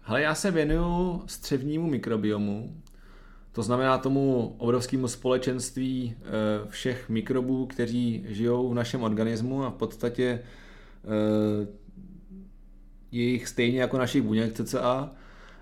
Ale 0.06 0.22
já 0.22 0.36
se 0.36 0.52
věnuju 0.52 1.24
střevnímu 1.26 1.88
mikrobiomu, 1.88 2.82
To 3.52 3.64
znamená 3.64 3.98
tomu 3.98 4.56
obrovskému 4.58 5.08
společenství 5.08 6.16
eh, 6.16 6.26
všech 6.70 7.10
mikrobů, 7.10 7.66
kteří 7.66 8.26
žijou 8.28 8.70
v 8.70 8.74
našem 8.74 9.04
organismu 9.04 9.64
a 9.64 9.70
v 9.70 9.74
podstatě 9.74 10.24
eh, 10.34 11.68
je 13.12 13.24
jich 13.24 13.48
stejně 13.48 13.82
jako 13.82 13.98
našich 13.98 14.22
buněk 14.22 14.54
cca. 14.54 15.12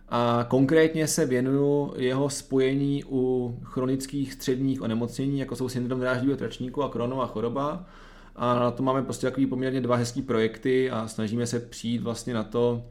A 0.09 0.45
konkrétně 0.49 1.07
se 1.07 1.25
věnuju 1.25 1.93
jeho 1.97 2.29
spojení 2.29 3.03
u 3.09 3.55
chronických 3.63 4.33
středních 4.33 4.81
onemocnění, 4.81 5.39
jako 5.39 5.55
jsou 5.55 5.69
syndrom 5.69 5.99
dráždivého 5.99 6.37
tračníku 6.37 6.83
a 6.83 6.89
kronová 6.89 7.27
choroba. 7.27 7.85
A 8.37 8.59
na 8.59 8.71
to 8.71 8.83
máme 8.83 9.03
prostě 9.03 9.27
takový 9.27 9.45
poměrně 9.45 9.81
dva 9.81 9.95
hezký 9.95 10.21
projekty 10.21 10.91
a 10.91 11.07
snažíme 11.07 11.47
se 11.47 11.59
přijít 11.59 12.01
vlastně 12.01 12.33
na 12.33 12.43
to, 12.43 12.83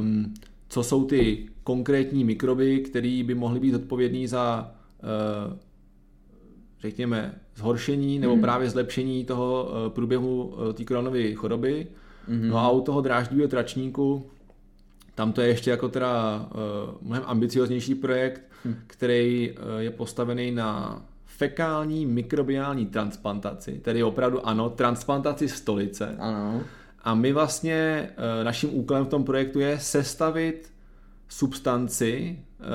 um, 0.00 0.34
co 0.68 0.82
jsou 0.82 1.04
ty 1.04 1.48
konkrétní 1.64 2.24
mikroby, 2.24 2.80
které 2.80 3.22
by 3.26 3.34
mohly 3.34 3.60
být 3.60 3.74
odpovědný 3.74 4.26
za, 4.26 4.74
uh, 5.02 5.56
řekněme, 6.80 7.34
zhoršení 7.56 8.18
nebo 8.18 8.36
mm. 8.36 8.42
právě 8.42 8.70
zlepšení 8.70 9.24
toho 9.24 9.64
uh, 9.64 9.92
průběhu 9.92 10.44
uh, 10.44 10.72
té 10.72 10.84
koronové 10.84 11.34
choroby. 11.34 11.86
Mm. 12.28 12.48
No 12.48 12.58
a 12.58 12.70
u 12.70 12.80
toho 12.80 13.00
dráždivého 13.00 13.48
tračníku 13.48 14.26
tam 15.14 15.32
to 15.32 15.40
je 15.40 15.48
ještě 15.48 15.70
jako 15.70 15.88
teda 15.88 16.38
uh, 16.54 16.96
mnohem 17.02 17.24
ambicioznější 17.26 17.94
projekt, 17.94 18.42
mm. 18.64 18.76
který 18.86 19.50
uh, 19.50 19.78
je 19.78 19.90
postavený 19.90 20.50
na 20.50 21.02
fekální 21.40 22.06
mikrobiální 22.06 22.86
transplantaci, 22.86 23.72
tedy 23.72 24.02
opravdu 24.02 24.46
ano, 24.46 24.70
transplantaci 24.70 25.48
stolice. 25.48 26.16
Ano. 26.18 26.60
A 27.04 27.14
my 27.14 27.32
vlastně, 27.32 28.10
uh, 28.10 28.44
naším 28.44 28.74
úkolem 28.74 29.04
v 29.04 29.08
tom 29.08 29.24
projektu 29.24 29.60
je 29.60 29.78
sestavit 29.78 30.72
substanci 31.28 32.38
uh, 32.58 32.66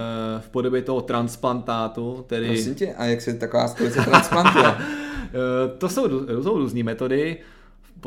v 0.41 0.49
podobě 0.49 0.81
toho 0.81 1.01
transplantátu, 1.01 2.25
tedy... 2.27 2.47
Prosím 2.47 2.75
tě, 2.75 2.93
a 2.93 3.05
jak 3.05 3.21
se 3.21 3.33
taková 3.33 3.67
stolice 3.67 4.01
transplantuje? 4.01 4.75
to 5.77 5.89
jsou, 5.89 6.25
to 6.25 6.43
jsou 6.43 6.57
různé 6.57 6.83
metody 6.83 7.37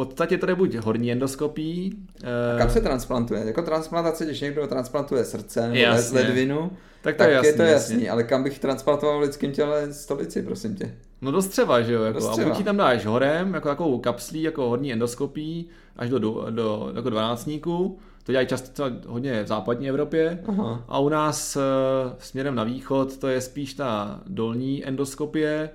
podstatě 0.05 0.39
to 0.39 0.51
je 0.51 0.55
buď 0.55 0.75
horní 0.75 1.13
endoskopí. 1.13 1.99
A 2.55 2.59
kam 2.59 2.71
se 2.71 2.81
transplantuje? 2.81 3.43
Jako 3.47 3.63
transplantace, 3.63 4.25
když 4.25 4.41
někdo 4.41 4.67
transplantuje 4.67 5.25
srdce 5.25 5.69
nebo 5.69 5.97
ledvinu, 6.13 6.71
tak, 7.03 7.15
to 7.15 7.19
tak 7.19 7.29
je, 7.29 7.35
jasný, 7.35 7.49
je 7.49 7.55
to 7.55 7.63
jasný, 7.63 7.95
jasný, 7.95 8.11
ale 8.11 8.25
kam 8.25 8.45
bych 8.45 8.59
transplantoval 8.59 9.19
v 9.19 9.23
lidském 9.23 9.53
těle 9.53 9.93
stolici, 9.93 10.43
prosím 10.43 10.75
tě? 10.75 10.95
No 11.23 11.31
do 11.31 11.43
střeva, 11.43 11.81
že 11.83 11.93
jo, 11.93 12.03
jako, 12.03 12.19
do 12.19 12.25
střeva. 12.25 12.51
a 12.51 12.55
buď 12.55 12.65
tam 12.65 12.77
dáš 12.77 13.07
horem, 13.07 13.55
jako 13.55 13.69
takovou 13.69 13.99
kapslí, 13.99 14.43
jako 14.43 14.69
horní 14.69 14.93
endoskopí, 14.93 15.69
až 15.97 16.11
do, 16.11 16.19
do, 16.19 16.47
do 16.51 16.93
jako 16.97 17.11
dvanáctníku, 17.11 17.99
to 18.25 18.33
dělají 18.33 18.49
často 18.49 18.85
hodně 19.07 19.43
v 19.43 19.47
západní 19.47 19.89
Evropě 19.89 20.43
Aha. 20.49 20.85
a 20.89 20.99
u 20.99 21.09
nás 21.09 21.57
e, 21.57 21.61
směrem 22.19 22.55
na 22.55 22.65
východ 22.65 23.17
to 23.17 23.29
je 23.29 23.41
spíš 23.41 23.75
ta 23.75 24.21
dolní 24.27 24.87
endoskopie, 24.87 25.71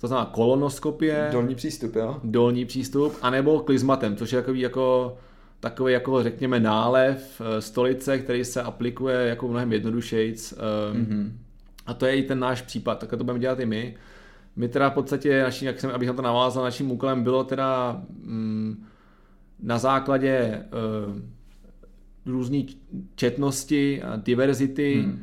to 0.00 0.06
znamená 0.06 0.30
kolonoskopie. 0.32 1.28
Dolní 1.32 1.54
přístup, 1.54 1.96
jo? 1.96 2.20
Dolní 2.24 2.64
přístup, 2.64 3.16
anebo 3.22 3.60
klizmatem, 3.60 4.16
což 4.16 4.32
je 4.32 4.40
takový 4.40 4.60
jako 4.60 5.16
takový 5.60 5.92
jako 5.92 6.22
řekněme 6.22 6.60
nálev 6.60 7.40
eh, 7.40 7.60
stolice, 7.60 8.18
který 8.18 8.44
se 8.44 8.62
aplikuje 8.62 9.16
jako 9.16 9.48
mnohem 9.48 9.72
jednodušejc. 9.72 10.54
Mm-hmm. 10.92 11.32
A 11.86 11.94
to 11.94 12.06
je 12.06 12.16
i 12.16 12.22
ten 12.22 12.38
náš 12.38 12.62
případ, 12.62 12.98
tak 12.98 13.10
to 13.10 13.24
budeme 13.24 13.38
dělat 13.38 13.60
i 13.60 13.66
my. 13.66 13.94
My 14.56 14.68
teda 14.68 14.90
v 14.90 14.94
podstatě, 14.94 15.42
naši, 15.42 15.66
jak 15.66 15.80
jsem, 15.80 15.90
abych 15.90 16.08
na 16.08 16.14
to 16.14 16.22
navázal, 16.22 16.64
naším 16.64 16.90
úkolem 16.90 17.22
bylo 17.22 17.44
teda 17.44 18.02
mm, 18.22 18.84
na 19.62 19.78
základě 19.78 20.62
uh, 21.06 21.20
různé 22.26 22.62
četnosti 23.14 24.02
a 24.02 24.16
diverzity 24.16 25.02
mm. 25.06 25.12
uh, 25.12 25.18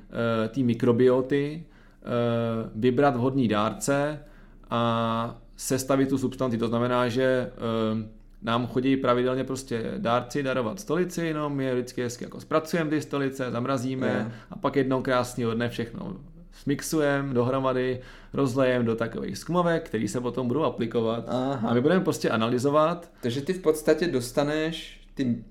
té 0.48 0.62
mikrobioty 0.62 1.64
uh, 1.64 2.82
vybrat 2.82 3.16
vhodný 3.16 3.48
dárce, 3.48 4.20
a 4.70 5.42
sestavit 5.56 6.10
tu 6.10 6.18
substanci. 6.18 6.58
To 6.58 6.68
znamená, 6.68 7.08
že 7.08 7.52
ehm, 7.92 8.10
nám 8.42 8.68
chodí 8.68 8.98
pravidelně 8.98 9.44
prostě 9.44 9.94
dárci 9.98 10.44
darovat 10.44 10.80
stolici, 10.80 11.34
no 11.34 11.50
my 11.50 11.66
je 11.66 11.74
vždycky 11.74 12.04
hezky 12.04 12.24
jako 12.24 12.40
zpracujeme 12.40 12.90
ty 12.90 13.02
stolice, 13.02 13.52
zamrazíme 13.52 14.08
yeah. 14.08 14.32
a 14.52 14.56
pak 14.56 14.76
jednou 14.76 15.02
krásného 15.02 15.54
dne 15.54 15.70
všechno 15.70 16.18
smixujeme 16.52 17.34
dohromady, 17.34 18.02
rozlejeme 18.34 18.86
do 18.86 18.96
takových 18.96 19.38
skmovek, 19.38 19.86
který 19.86 20.08
se 20.08 20.22
potom 20.22 20.48
budou 20.48 20.64
aplikovat 20.64 21.26
Aha. 21.28 21.70
a 21.70 21.74
my 21.74 21.82
budeme 21.82 22.04
prostě 22.04 22.30
analyzovat. 22.30 23.12
Takže 23.22 23.42
ty 23.42 23.54
v 23.54 23.62
podstatě 23.62 24.08
dostaneš 24.08 25.02
ty 25.14 25.44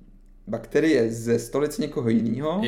bakterie 0.46 1.12
ze 1.12 1.38
stolice 1.38 1.82
někoho 1.82 2.08
jiného 2.08 2.62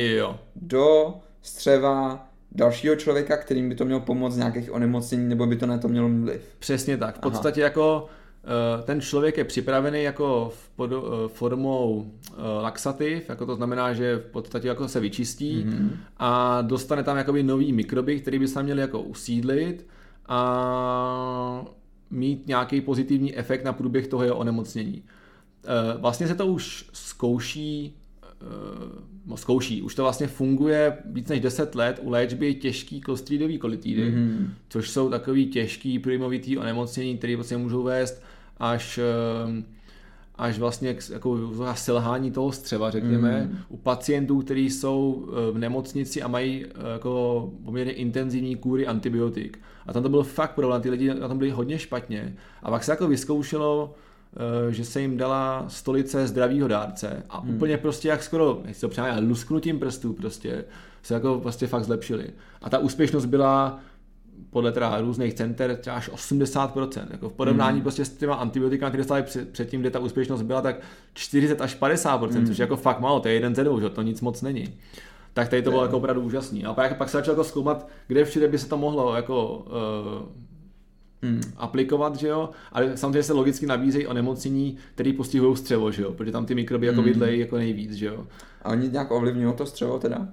do 0.55 1.13
střeva 1.41 2.28
dalšího 2.51 2.95
člověka, 2.95 3.37
kterým 3.37 3.69
by 3.69 3.75
to 3.75 3.85
mělo 3.85 3.99
pomoct 4.01 4.33
z 4.33 4.37
nějakých 4.37 4.71
onemocnění, 4.71 5.29
nebo 5.29 5.45
by 5.45 5.55
to 5.55 5.65
na 5.65 5.77
to 5.77 5.87
mělo 5.87 6.09
vliv. 6.09 6.41
Přesně 6.59 6.97
tak. 6.97 7.17
V 7.17 7.19
podstatě 7.19 7.61
Aha. 7.61 7.67
jako 7.67 8.05
eh, 8.43 8.83
ten 8.83 9.01
člověk 9.01 9.37
je 9.37 9.43
připravený 9.43 10.03
jako 10.03 10.51
v 10.55 10.69
pod, 10.69 10.91
eh, 10.91 11.27
formou 11.27 12.11
eh, 12.27 12.33
laxativ, 12.61 13.29
jako 13.29 13.45
to 13.45 13.55
znamená, 13.55 13.93
že 13.93 14.15
v 14.15 14.31
podstatě 14.31 14.67
jako 14.67 14.87
se 14.87 14.99
vyčistí 14.99 15.65
mm-hmm. 15.65 15.89
a 16.17 16.61
dostane 16.61 17.03
tam 17.03 17.17
jakoby 17.17 17.43
nový 17.43 17.73
mikroby, 17.73 18.19
který 18.19 18.39
by 18.39 18.47
se 18.47 18.63
měli 18.63 18.81
jako 18.81 19.01
usídlit 19.01 19.87
a 20.27 21.65
mít 22.11 22.47
nějaký 22.47 22.81
pozitivní 22.81 23.37
efekt 23.37 23.63
na 23.63 23.73
průběh 23.73 24.07
toho 24.07 24.23
jeho 24.23 24.37
onemocnění. 24.37 25.03
Vlastně 25.99 26.27
se 26.27 26.35
to 26.35 26.47
už 26.47 26.89
zkouší 26.93 27.97
uh, 29.27 29.35
zkouší. 29.35 29.81
Už 29.81 29.95
to 29.95 30.03
vlastně 30.03 30.27
funguje 30.27 30.97
víc 31.05 31.27
než 31.27 31.39
10 31.39 31.75
let 31.75 31.99
u 32.03 32.09
léčby 32.09 32.53
těžký 32.53 33.01
klostridový 33.01 33.57
kolitidy, 33.57 34.11
mm-hmm. 34.11 34.47
což 34.69 34.89
jsou 34.89 35.09
takový 35.09 35.47
těžký 35.47 35.99
průjmovitý 35.99 36.57
onemocnění, 36.57 37.17
které 37.17 37.35
vlastně 37.35 37.57
můžou 37.57 37.83
vést 37.83 38.21
až 38.57 38.99
uh, 39.47 39.63
až 40.39 40.59
vlastně 40.59 40.93
k 40.93 41.09
jako 41.09 41.51
selhání 41.73 42.31
toho 42.31 42.51
střeva, 42.51 42.91
řekněme, 42.91 43.41
mm. 43.41 43.57
u 43.69 43.77
pacientů, 43.77 44.41
kteří 44.41 44.69
jsou 44.69 45.27
eh, 45.27 45.51
v 45.51 45.57
nemocnici 45.57 46.21
a 46.21 46.27
mají 46.27 46.65
jako 46.93 47.51
poměrně 47.65 47.91
intenzivní 47.91 48.55
kůry 48.55 48.87
antibiotik. 48.87 49.59
A 49.87 49.93
tam 49.93 50.03
to 50.03 50.09
byl 50.09 50.23
fakt 50.23 50.51
problém, 50.51 50.81
ty 50.81 50.89
lidi 50.89 51.13
na 51.13 51.27
tom 51.27 51.37
byli 51.37 51.51
hodně 51.51 51.79
špatně. 51.79 52.35
A 52.63 52.71
pak 52.71 52.83
se 52.83 52.91
jako 52.91 53.07
vyzkoušelo, 53.07 53.95
že 54.69 54.85
se 54.85 55.01
jim 55.01 55.17
dala 55.17 55.65
stolice 55.67 56.27
zdravýho 56.27 56.67
dárce 56.67 57.23
a 57.29 57.39
hmm. 57.39 57.55
úplně 57.55 57.77
prostě 57.77 58.07
jak 58.07 58.23
skoro, 58.23 58.61
jak 58.65 58.79
to 58.79 58.89
přijde, 58.89 59.19
lusknutím 59.19 59.79
prstů 59.79 60.13
prostě 60.13 60.65
se 61.03 61.13
jako 61.13 61.39
prostě 61.39 61.67
fakt 61.67 61.83
zlepšili. 61.83 62.29
A 62.61 62.69
ta 62.69 62.77
úspěšnost 62.77 63.25
byla 63.25 63.79
podle 64.49 64.71
teda 64.71 65.01
různých 65.01 65.33
center 65.33 65.75
třeba 65.75 65.95
až 65.95 66.09
80%. 66.09 67.07
Jako 67.11 67.29
v 67.29 67.33
porovnání 67.33 67.75
hmm. 67.75 67.83
prostě 67.83 68.05
s 68.05 68.09
těma 68.09 68.35
antibiotikami, 68.35 68.97
které 68.97 69.23
před, 69.23 69.49
předtím, 69.49 69.81
kde 69.81 69.91
ta 69.91 69.99
úspěšnost 69.99 70.41
byla 70.41 70.61
tak 70.61 70.75
40 71.13 71.61
až 71.61 71.79
50%, 71.79 72.29
hmm. 72.29 72.47
což 72.47 72.57
je 72.57 72.63
jako 72.63 72.75
fakt 72.75 72.99
málo, 72.99 73.19
to 73.19 73.27
je 73.27 73.33
jeden 73.33 73.55
ze 73.55 73.63
dvou, 73.63 73.79
že 73.79 73.89
to 73.89 74.01
nic 74.01 74.21
moc 74.21 74.41
není. 74.41 74.73
Tak 75.33 75.49
tady 75.49 75.61
to 75.61 75.69
bylo 75.69 75.83
jako 75.83 75.97
opravdu 75.97 76.21
úžasný. 76.21 76.65
A 76.65 76.73
pak, 76.73 76.97
pak 76.97 77.09
se 77.09 77.17
začal 77.17 77.31
jako 77.31 77.43
zkoumat, 77.43 77.87
kde 78.07 78.25
všude 78.25 78.47
by 78.47 78.57
se 78.57 78.69
to 78.69 78.77
mohlo 78.77 79.15
jako 79.15 79.57
uh, 79.57 80.48
hmm. 81.21 81.41
aplikovat, 81.57 82.15
že 82.15 82.27
jo, 82.27 82.49
ale 82.71 82.97
samozřejmě 82.97 83.23
se 83.23 83.33
logicky 83.33 83.65
nabízejí 83.65 84.07
onemocnění, 84.07 84.77
které 84.95 85.13
postihují 85.13 85.57
střevo, 85.57 85.91
že 85.91 86.01
jo, 86.01 86.13
protože 86.13 86.31
tam 86.31 86.45
ty 86.45 86.55
mikroby 86.55 86.87
jako 86.87 87.01
hmm. 87.01 87.09
bydlejí 87.09 87.39
jako 87.39 87.57
nejvíc, 87.57 87.93
že 87.93 88.05
jo. 88.05 88.27
A 88.61 88.69
oni 88.69 88.89
nějak 88.89 89.11
ovlivňují 89.11 89.53
to 89.55 89.65
střevo 89.65 89.99
teda? 89.99 90.27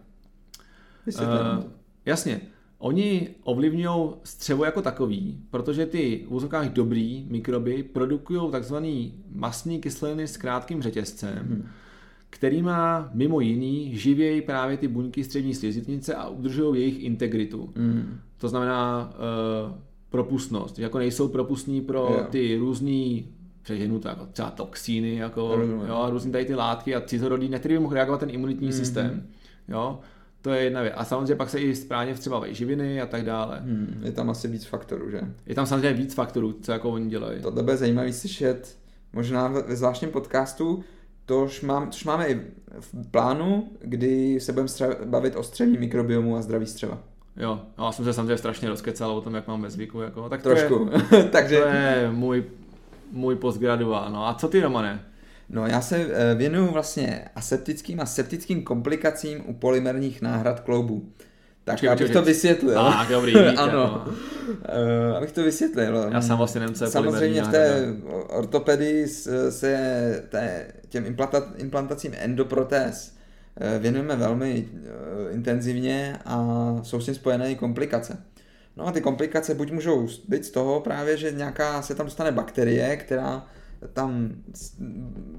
Uh, 1.21 1.65
jasně. 2.07 2.41
Oni 2.79 3.29
ovlivňují 3.43 4.11
střevo 4.25 4.65
jako 4.65 4.83
takový, 4.83 5.41
protože 5.51 5.87
ty 5.87 6.25
v 6.29 6.33
úzokách 6.33 6.69
dobrý 6.69 7.27
mikroby 7.31 7.83
produkují 7.83 8.51
takzvaný 8.51 9.15
masní 9.35 9.81
kyseliny 9.81 10.29
s 10.29 10.37
krátkým 10.37 10.83
řetězcem, 10.83 11.39
hmm. 11.39 11.67
který 12.31 12.63
má 12.63 13.11
mimo 13.13 13.41
jiný 13.41 13.97
živějí 13.97 14.43
právě 14.43 14.77
ty 14.77 14.89
buňky 14.89 15.25
střední 15.25 15.55
sliznice 15.55 16.15
a 16.15 16.29
udržují 16.29 16.81
jejich 16.81 17.03
integritu. 17.03 17.73
Hmm. 17.77 18.19
To 18.39 18.49
znamená, 18.49 19.13
uh, 19.69 19.75
propustnost, 20.17 20.79
jako 20.79 20.99
nejsou 20.99 21.29
propustní 21.29 21.81
pro 21.81 22.09
yeah. 22.11 22.29
ty 22.29 22.57
různý 22.57 23.29
přeženu 23.63 23.99
to 23.99 24.09
jako 24.09 24.27
třeba 24.27 24.51
toxíny, 24.51 25.17
jako, 25.17 25.61
jo, 25.89 25.95
a 25.97 26.11
různý 26.11 26.33
tady 26.33 26.45
ty 26.45 26.55
látky 26.55 26.95
a 26.95 27.01
cizorodí, 27.01 27.49
na 27.49 27.59
který 27.59 27.75
by 27.75 27.81
mohl 27.81 27.95
reagovat 27.95 28.21
ten 28.21 28.31
imunitní 28.31 28.69
mm-hmm. 28.69 28.79
systém. 28.79 29.27
Jo? 29.69 29.99
To 30.43 30.51
je 30.51 30.65
jedna 30.65 30.83
věc. 30.83 30.95
A 30.97 31.05
samozřejmě 31.05 31.35
pak 31.35 31.51
se 31.51 31.61
i 31.61 31.75
správně 31.75 32.15
vstřebávají 32.15 32.55
živiny 32.55 33.01
a 33.01 33.07
tak 33.07 33.25
dále. 33.25 33.61
Hmm, 33.61 34.01
je 34.05 34.13
tam 34.13 34.31
asi 34.31 34.49
víc 34.49 34.65
faktorů, 34.65 35.11
že? 35.11 35.21
Je 35.47 35.55
tam 35.55 35.67
samozřejmě 35.67 35.93
víc 35.93 36.15
faktorů, 36.15 36.53
co 36.53 36.73
jako 36.73 36.91
oni 36.91 37.09
dělají. 37.09 37.43
To 37.43 37.51
bude 37.51 37.77
zajímavý 37.77 38.13
slyšet, 38.13 38.79
možná 39.13 39.49
ve 39.49 39.77
zvláštním 39.77 40.11
podcastu, 40.11 40.85
tož, 41.25 41.63
mám, 41.63 41.87
tož 41.87 42.05
máme 42.05 42.29
i 42.29 42.41
v 42.81 43.11
plánu, 43.11 43.69
kdy 43.81 44.41
se 44.41 44.53
budeme 44.53 44.69
bavit 45.05 45.37
o 45.37 45.43
střevní 45.43 45.79
mikrobiomu 45.79 46.37
a 46.37 46.43
zdraví 46.43 46.67
střeva. 46.67 47.03
Jo, 47.37 47.61
no, 47.79 47.85
já 47.85 47.93
jsem 47.93 48.05
se 48.05 48.13
samozřejmě 48.13 48.37
strašně 48.37 48.69
rozkecal 48.69 49.11
o 49.11 49.21
tom, 49.21 49.35
jak 49.35 49.47
mám 49.47 49.63
ve 49.63 49.71
zvyku. 49.71 50.01
Jako. 50.01 50.29
Tak 50.29 50.43
Trošku. 50.43 50.91
To 51.09 51.17
je, 51.17 51.25
Takže... 51.33 51.61
to 51.61 51.67
je 51.67 52.09
můj, 52.13 52.45
můj 53.13 53.37
postgraduál. 53.37 54.11
No 54.11 54.29
a 54.29 54.35
co 54.35 54.49
ty, 54.49 54.61
Romane? 54.61 55.05
No 55.51 55.67
já 55.67 55.81
se 55.81 55.97
eh, 55.97 56.35
věnuju 56.35 56.73
vlastně 56.73 57.25
aseptickým 57.35 58.01
a 58.01 58.07
septickým 58.07 58.63
komplikacím 58.63 59.43
u 59.47 59.55
polymerních 59.55 60.23
náhrad 60.23 60.61
kloubů. 60.61 61.09
Tak 61.65 61.75
Počkej, 61.75 61.89
abych 61.89 61.99
počkej, 61.99 62.15
to 62.15 62.27
vysvětlil. 62.27 62.81
A, 62.81 63.07
dobrý, 63.11 63.35
ano. 63.57 64.05
Uh, 64.07 65.17
abych 65.17 65.33
to 65.33 65.43
vysvětlil. 65.43 66.09
Já 66.13 66.21
sám 66.21 66.39
vlastně 66.39 66.61
nevím, 66.61 66.75
co 66.75 66.85
je 66.85 66.91
Samozřejmě 66.91 67.43
v 67.43 67.49
té 67.49 67.95
ortopedii 68.29 69.09
se 69.51 70.23
té, 70.29 70.67
těm 70.89 71.07
implanta, 71.07 71.43
implantacím 71.57 72.13
endoprotéz 72.19 73.16
věnujeme 73.79 74.17
velmi 74.17 74.69
eh, 74.69 75.33
intenzivně 75.33 76.19
a 76.25 76.47
jsou 76.83 77.01
s 77.01 77.05
tím 77.05 77.15
spojené 77.15 77.53
i 77.53 77.55
komplikace. 77.55 78.19
No 78.77 78.87
a 78.87 78.93
ty 78.93 79.01
komplikace 79.01 79.55
buď 79.55 79.73
můžou 79.73 80.09
být 80.29 80.45
z 80.45 80.51
toho 80.51 80.81
právě, 80.81 81.17
že 81.17 81.33
nějaká 81.33 81.83
se 81.83 81.95
tam 81.95 82.07
dostane 82.07 82.33
bakterie, 82.33 82.97
která 82.97 83.47
tam 83.93 84.33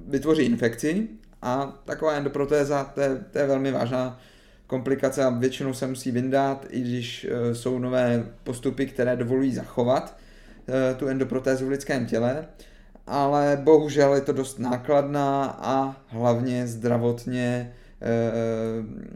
vytvoří 0.08 0.44
infekci 0.44 1.08
a 1.42 1.82
taková 1.86 2.14
endoprotéza, 2.14 2.84
to 2.84 3.02
je, 3.02 3.26
to 3.32 3.40
je 3.40 3.48
velmi 3.48 3.72
vážná 3.72 4.20
komplikace 4.68 5.24
a 5.24 5.30
většinou 5.30 5.74
se 5.74 5.88
musí 5.88 6.12
vyndat, 6.12 6.66
i 6.70 6.82
když 6.82 7.28
eh, 7.30 7.56
jsou 7.56 7.80
nové 7.80 8.26
postupy, 8.44 8.86
které 8.86 9.16
dovolují 9.16 9.54
zachovat 9.54 10.18
eh, 10.68 10.94
tu 10.96 11.08
endoprotézu 11.08 11.66
v 11.66 11.70
lidském 11.70 12.06
těle, 12.06 12.48
ale 13.08 13.62
bohužel 13.64 14.14
je 14.14 14.22
to 14.22 14.34
dost 14.34 14.60
nákladná 14.60 15.46
a 15.62 15.96
hlavně 16.08 16.68
zdravotně 16.68 17.74
eh, 17.74 17.87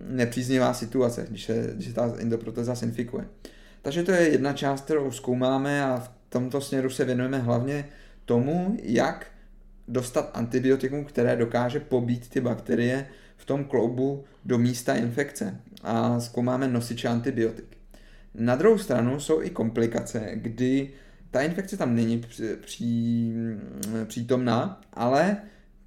nepříznivá 0.08 0.74
situace, 0.74 1.26
když 1.30 1.46
se, 1.46 1.72
když 1.74 1.88
se 1.88 1.94
ta 1.94 2.14
endoprotéza 2.18 2.76
se 2.76 2.86
infikuje. 2.86 3.26
Takže 3.82 4.04
to 4.04 4.12
je 4.12 4.30
jedna 4.30 4.54
část, 4.54 4.82
kterou 4.82 5.12
zkoumáme 5.12 5.84
a 5.86 6.00
v 6.00 6.12
tomto 6.30 6.62
směru 6.62 6.90
se 6.90 7.06
věnujeme 7.06 7.40
hlavně 7.40 7.86
tomu, 8.26 8.78
jak 8.84 9.28
dostat 9.88 10.32
antibiotikum, 10.34 11.06
které 11.06 11.36
dokáže 11.36 11.80
pobít 11.80 12.30
ty 12.30 12.42
bakterie 12.42 13.08
v 13.38 13.46
tom 13.46 13.64
kloubu 13.64 14.24
do 14.46 14.58
místa 14.58 14.96
infekce 14.96 15.60
a 15.84 16.20
zkoumáme 16.20 16.68
nosiče 16.68 17.08
antibiotik. 17.08 17.78
Na 18.36 18.56
druhou 18.56 18.78
stranu 18.78 19.20
jsou 19.20 19.42
i 19.42 19.50
komplikace, 19.50 20.32
kdy 20.34 20.90
ta 21.32 21.42
infekce 21.42 21.78
tam 21.78 21.96
není 21.96 22.20
při, 22.20 22.56
při, 22.62 23.34
přítomná, 24.06 24.82
ale 24.94 25.38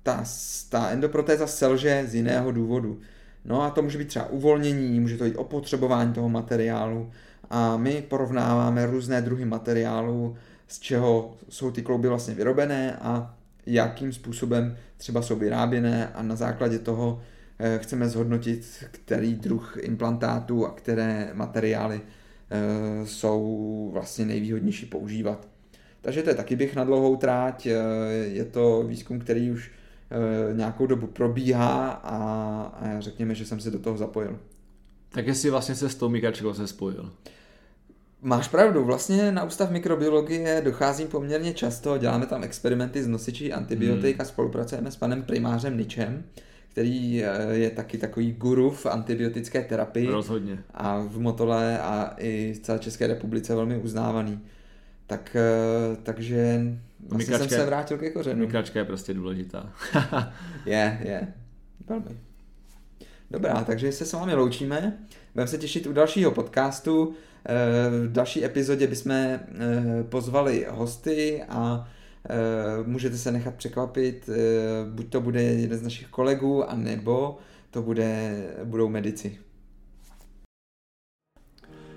ta, 0.04 0.24
ta 0.68 0.88
endoprotéza 0.88 1.46
selže 1.46 2.04
z 2.06 2.14
jiného 2.14 2.52
důvodu. 2.52 3.00
No 3.44 3.62
a 3.62 3.70
to 3.70 3.82
může 3.82 3.98
být 3.98 4.08
třeba 4.08 4.26
uvolnění, 4.26 5.00
může 5.00 5.16
to 5.16 5.24
být 5.24 5.36
opotřebování 5.36 6.12
toho 6.12 6.28
materiálu 6.28 7.10
a 7.50 7.76
my 7.76 8.02
porovnáváme 8.08 8.86
různé 8.86 9.22
druhy 9.22 9.44
materiálů, 9.44 10.36
z 10.68 10.78
čeho 10.78 11.36
jsou 11.48 11.70
ty 11.70 11.82
klouby 11.82 12.08
vlastně 12.08 12.34
vyrobené 12.34 12.96
a 12.96 13.34
jakým 13.66 14.12
způsobem 14.12 14.76
třeba 14.96 15.22
jsou 15.22 15.36
vyráběné 15.36 16.08
a 16.08 16.22
na 16.22 16.36
základě 16.36 16.78
toho 16.78 17.22
eh, 17.58 17.78
chceme 17.82 18.08
zhodnotit, 18.08 18.84
který 18.90 19.34
druh 19.34 19.76
implantátů 19.80 20.66
a 20.66 20.70
které 20.70 21.30
materiály 21.32 22.00
eh, 22.00 23.06
jsou 23.06 23.90
vlastně 23.92 24.24
nejvýhodnější 24.24 24.86
používat. 24.86 25.48
Takže 26.00 26.22
to 26.22 26.30
je 26.30 26.36
taky 26.36 26.56
běh 26.56 26.76
na 26.76 26.84
dlouhou 26.84 27.16
tráť, 27.16 27.66
eh, 27.66 27.72
je 28.24 28.44
to 28.44 28.82
výzkum, 28.82 29.18
který 29.18 29.50
už 29.50 29.70
nějakou 30.52 30.86
dobu 30.86 31.06
probíhá 31.06 31.90
a, 31.90 32.16
a 32.62 33.00
řekněme, 33.00 33.34
že 33.34 33.46
jsem 33.46 33.60
se 33.60 33.70
do 33.70 33.78
toho 33.78 33.96
zapojil. 33.96 34.38
Tak 35.12 35.26
jestli 35.26 35.50
vlastně 35.50 35.74
se 35.74 35.88
s 35.88 35.94
tou 35.94 36.08
Mikačkou 36.08 36.54
se 36.54 36.66
spojil. 36.66 37.10
Máš 38.22 38.48
pravdu, 38.48 38.84
vlastně 38.84 39.32
na 39.32 39.44
Ústav 39.44 39.70
mikrobiologie 39.70 40.60
docházím 40.64 41.08
poměrně 41.08 41.54
často, 41.54 41.98
děláme 41.98 42.26
tam 42.26 42.44
experimenty 42.44 43.02
s 43.02 43.06
nosiči 43.06 43.52
antibiotik 43.52 44.16
Hmm. 44.16 44.20
a 44.20 44.24
spolupracujeme 44.24 44.90
s 44.90 44.96
panem 44.96 45.22
primářem 45.22 45.78
Ničem, 45.78 46.24
který 46.68 47.24
eh, 47.24 47.54
je 47.54 47.70
taky 47.70 47.98
takový 47.98 48.32
guru 48.32 48.70
v 48.70 48.86
antibiotické 48.86 49.62
terapii 49.64 50.06
Rozhodně. 50.06 50.58
a 50.74 51.00
v 51.00 51.18
Motole 51.20 51.78
a 51.78 52.14
i 52.18 52.52
v 52.52 52.58
celé 52.58 52.78
České 52.78 53.06
republice 53.06 53.54
velmi 53.54 53.76
uznávaný. 53.78 54.40
Tak, 55.06 55.36
eh, 55.36 55.96
takže 57.10 57.26
vlastně 57.26 57.48
jsem 57.48 57.58
se 57.58 57.66
vrátil 57.66 57.98
ke 57.98 58.10
kořenu. 58.10 58.40
Mikačka 58.40 58.78
je 58.78 58.84
prostě 58.84 59.14
důležitá. 59.14 59.72
Je, 60.66 61.00
je. 61.04 61.34
Velmi. 61.86 62.20
Dobrá, 63.30 63.64
takže 63.64 63.92
se 63.92 64.06
s 64.06 64.12
vámi 64.12 64.34
loučíme. 64.34 64.98
Budeme 65.34 65.48
se 65.48 65.58
těšit 65.58 65.86
u 65.86 65.92
dalšího 65.92 66.30
podcastu. 66.30 67.14
Eh, 67.48 68.06
V 68.08 68.12
další 68.12 68.44
epizodě 68.44 68.86
bychom 68.86 69.12
eh, 69.12 69.40
pozvali 70.08 70.66
hosty 70.70 71.42
a 71.48 71.88
eh, 72.28 72.34
můžete 72.86 73.16
se 73.16 73.32
nechat 73.32 73.54
překvapit, 73.54 74.30
buď 74.90 75.10
to 75.10 75.20
bude 75.20 75.42
jeden 75.42 75.78
z 75.78 75.82
našich 75.82 76.06
kolegů, 76.06 76.70
anebo 76.70 77.38
to 77.70 77.82
bude, 77.82 78.34
budou 78.64 78.88
medici. 78.88 79.38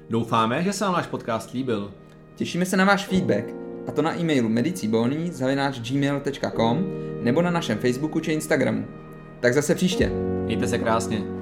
Doufáme, 0.10 0.64
že 0.64 0.74
se 0.74 0.86
vám 0.86 0.94
náš 0.94 1.08
podcast 1.08 1.52
líbil. 1.52 1.94
Těšíme 2.36 2.66
se 2.66 2.78
na 2.78 2.86
váš 2.86 3.06
feedback, 3.06 3.67
a 3.88 3.92
to 3.92 4.02
na 4.02 4.20
e-mailu 4.20 4.50
medicibony.gmail.com 4.50 6.86
nebo 7.22 7.42
na 7.42 7.52
našem 7.52 7.78
Facebooku 7.78 8.20
či 8.20 8.34
Instagramu. 8.34 8.86
Tak 9.40 9.54
zase 9.54 9.76
příště. 9.76 10.12
Mějte 10.46 10.68
se 10.68 10.78
krásně. 10.78 11.37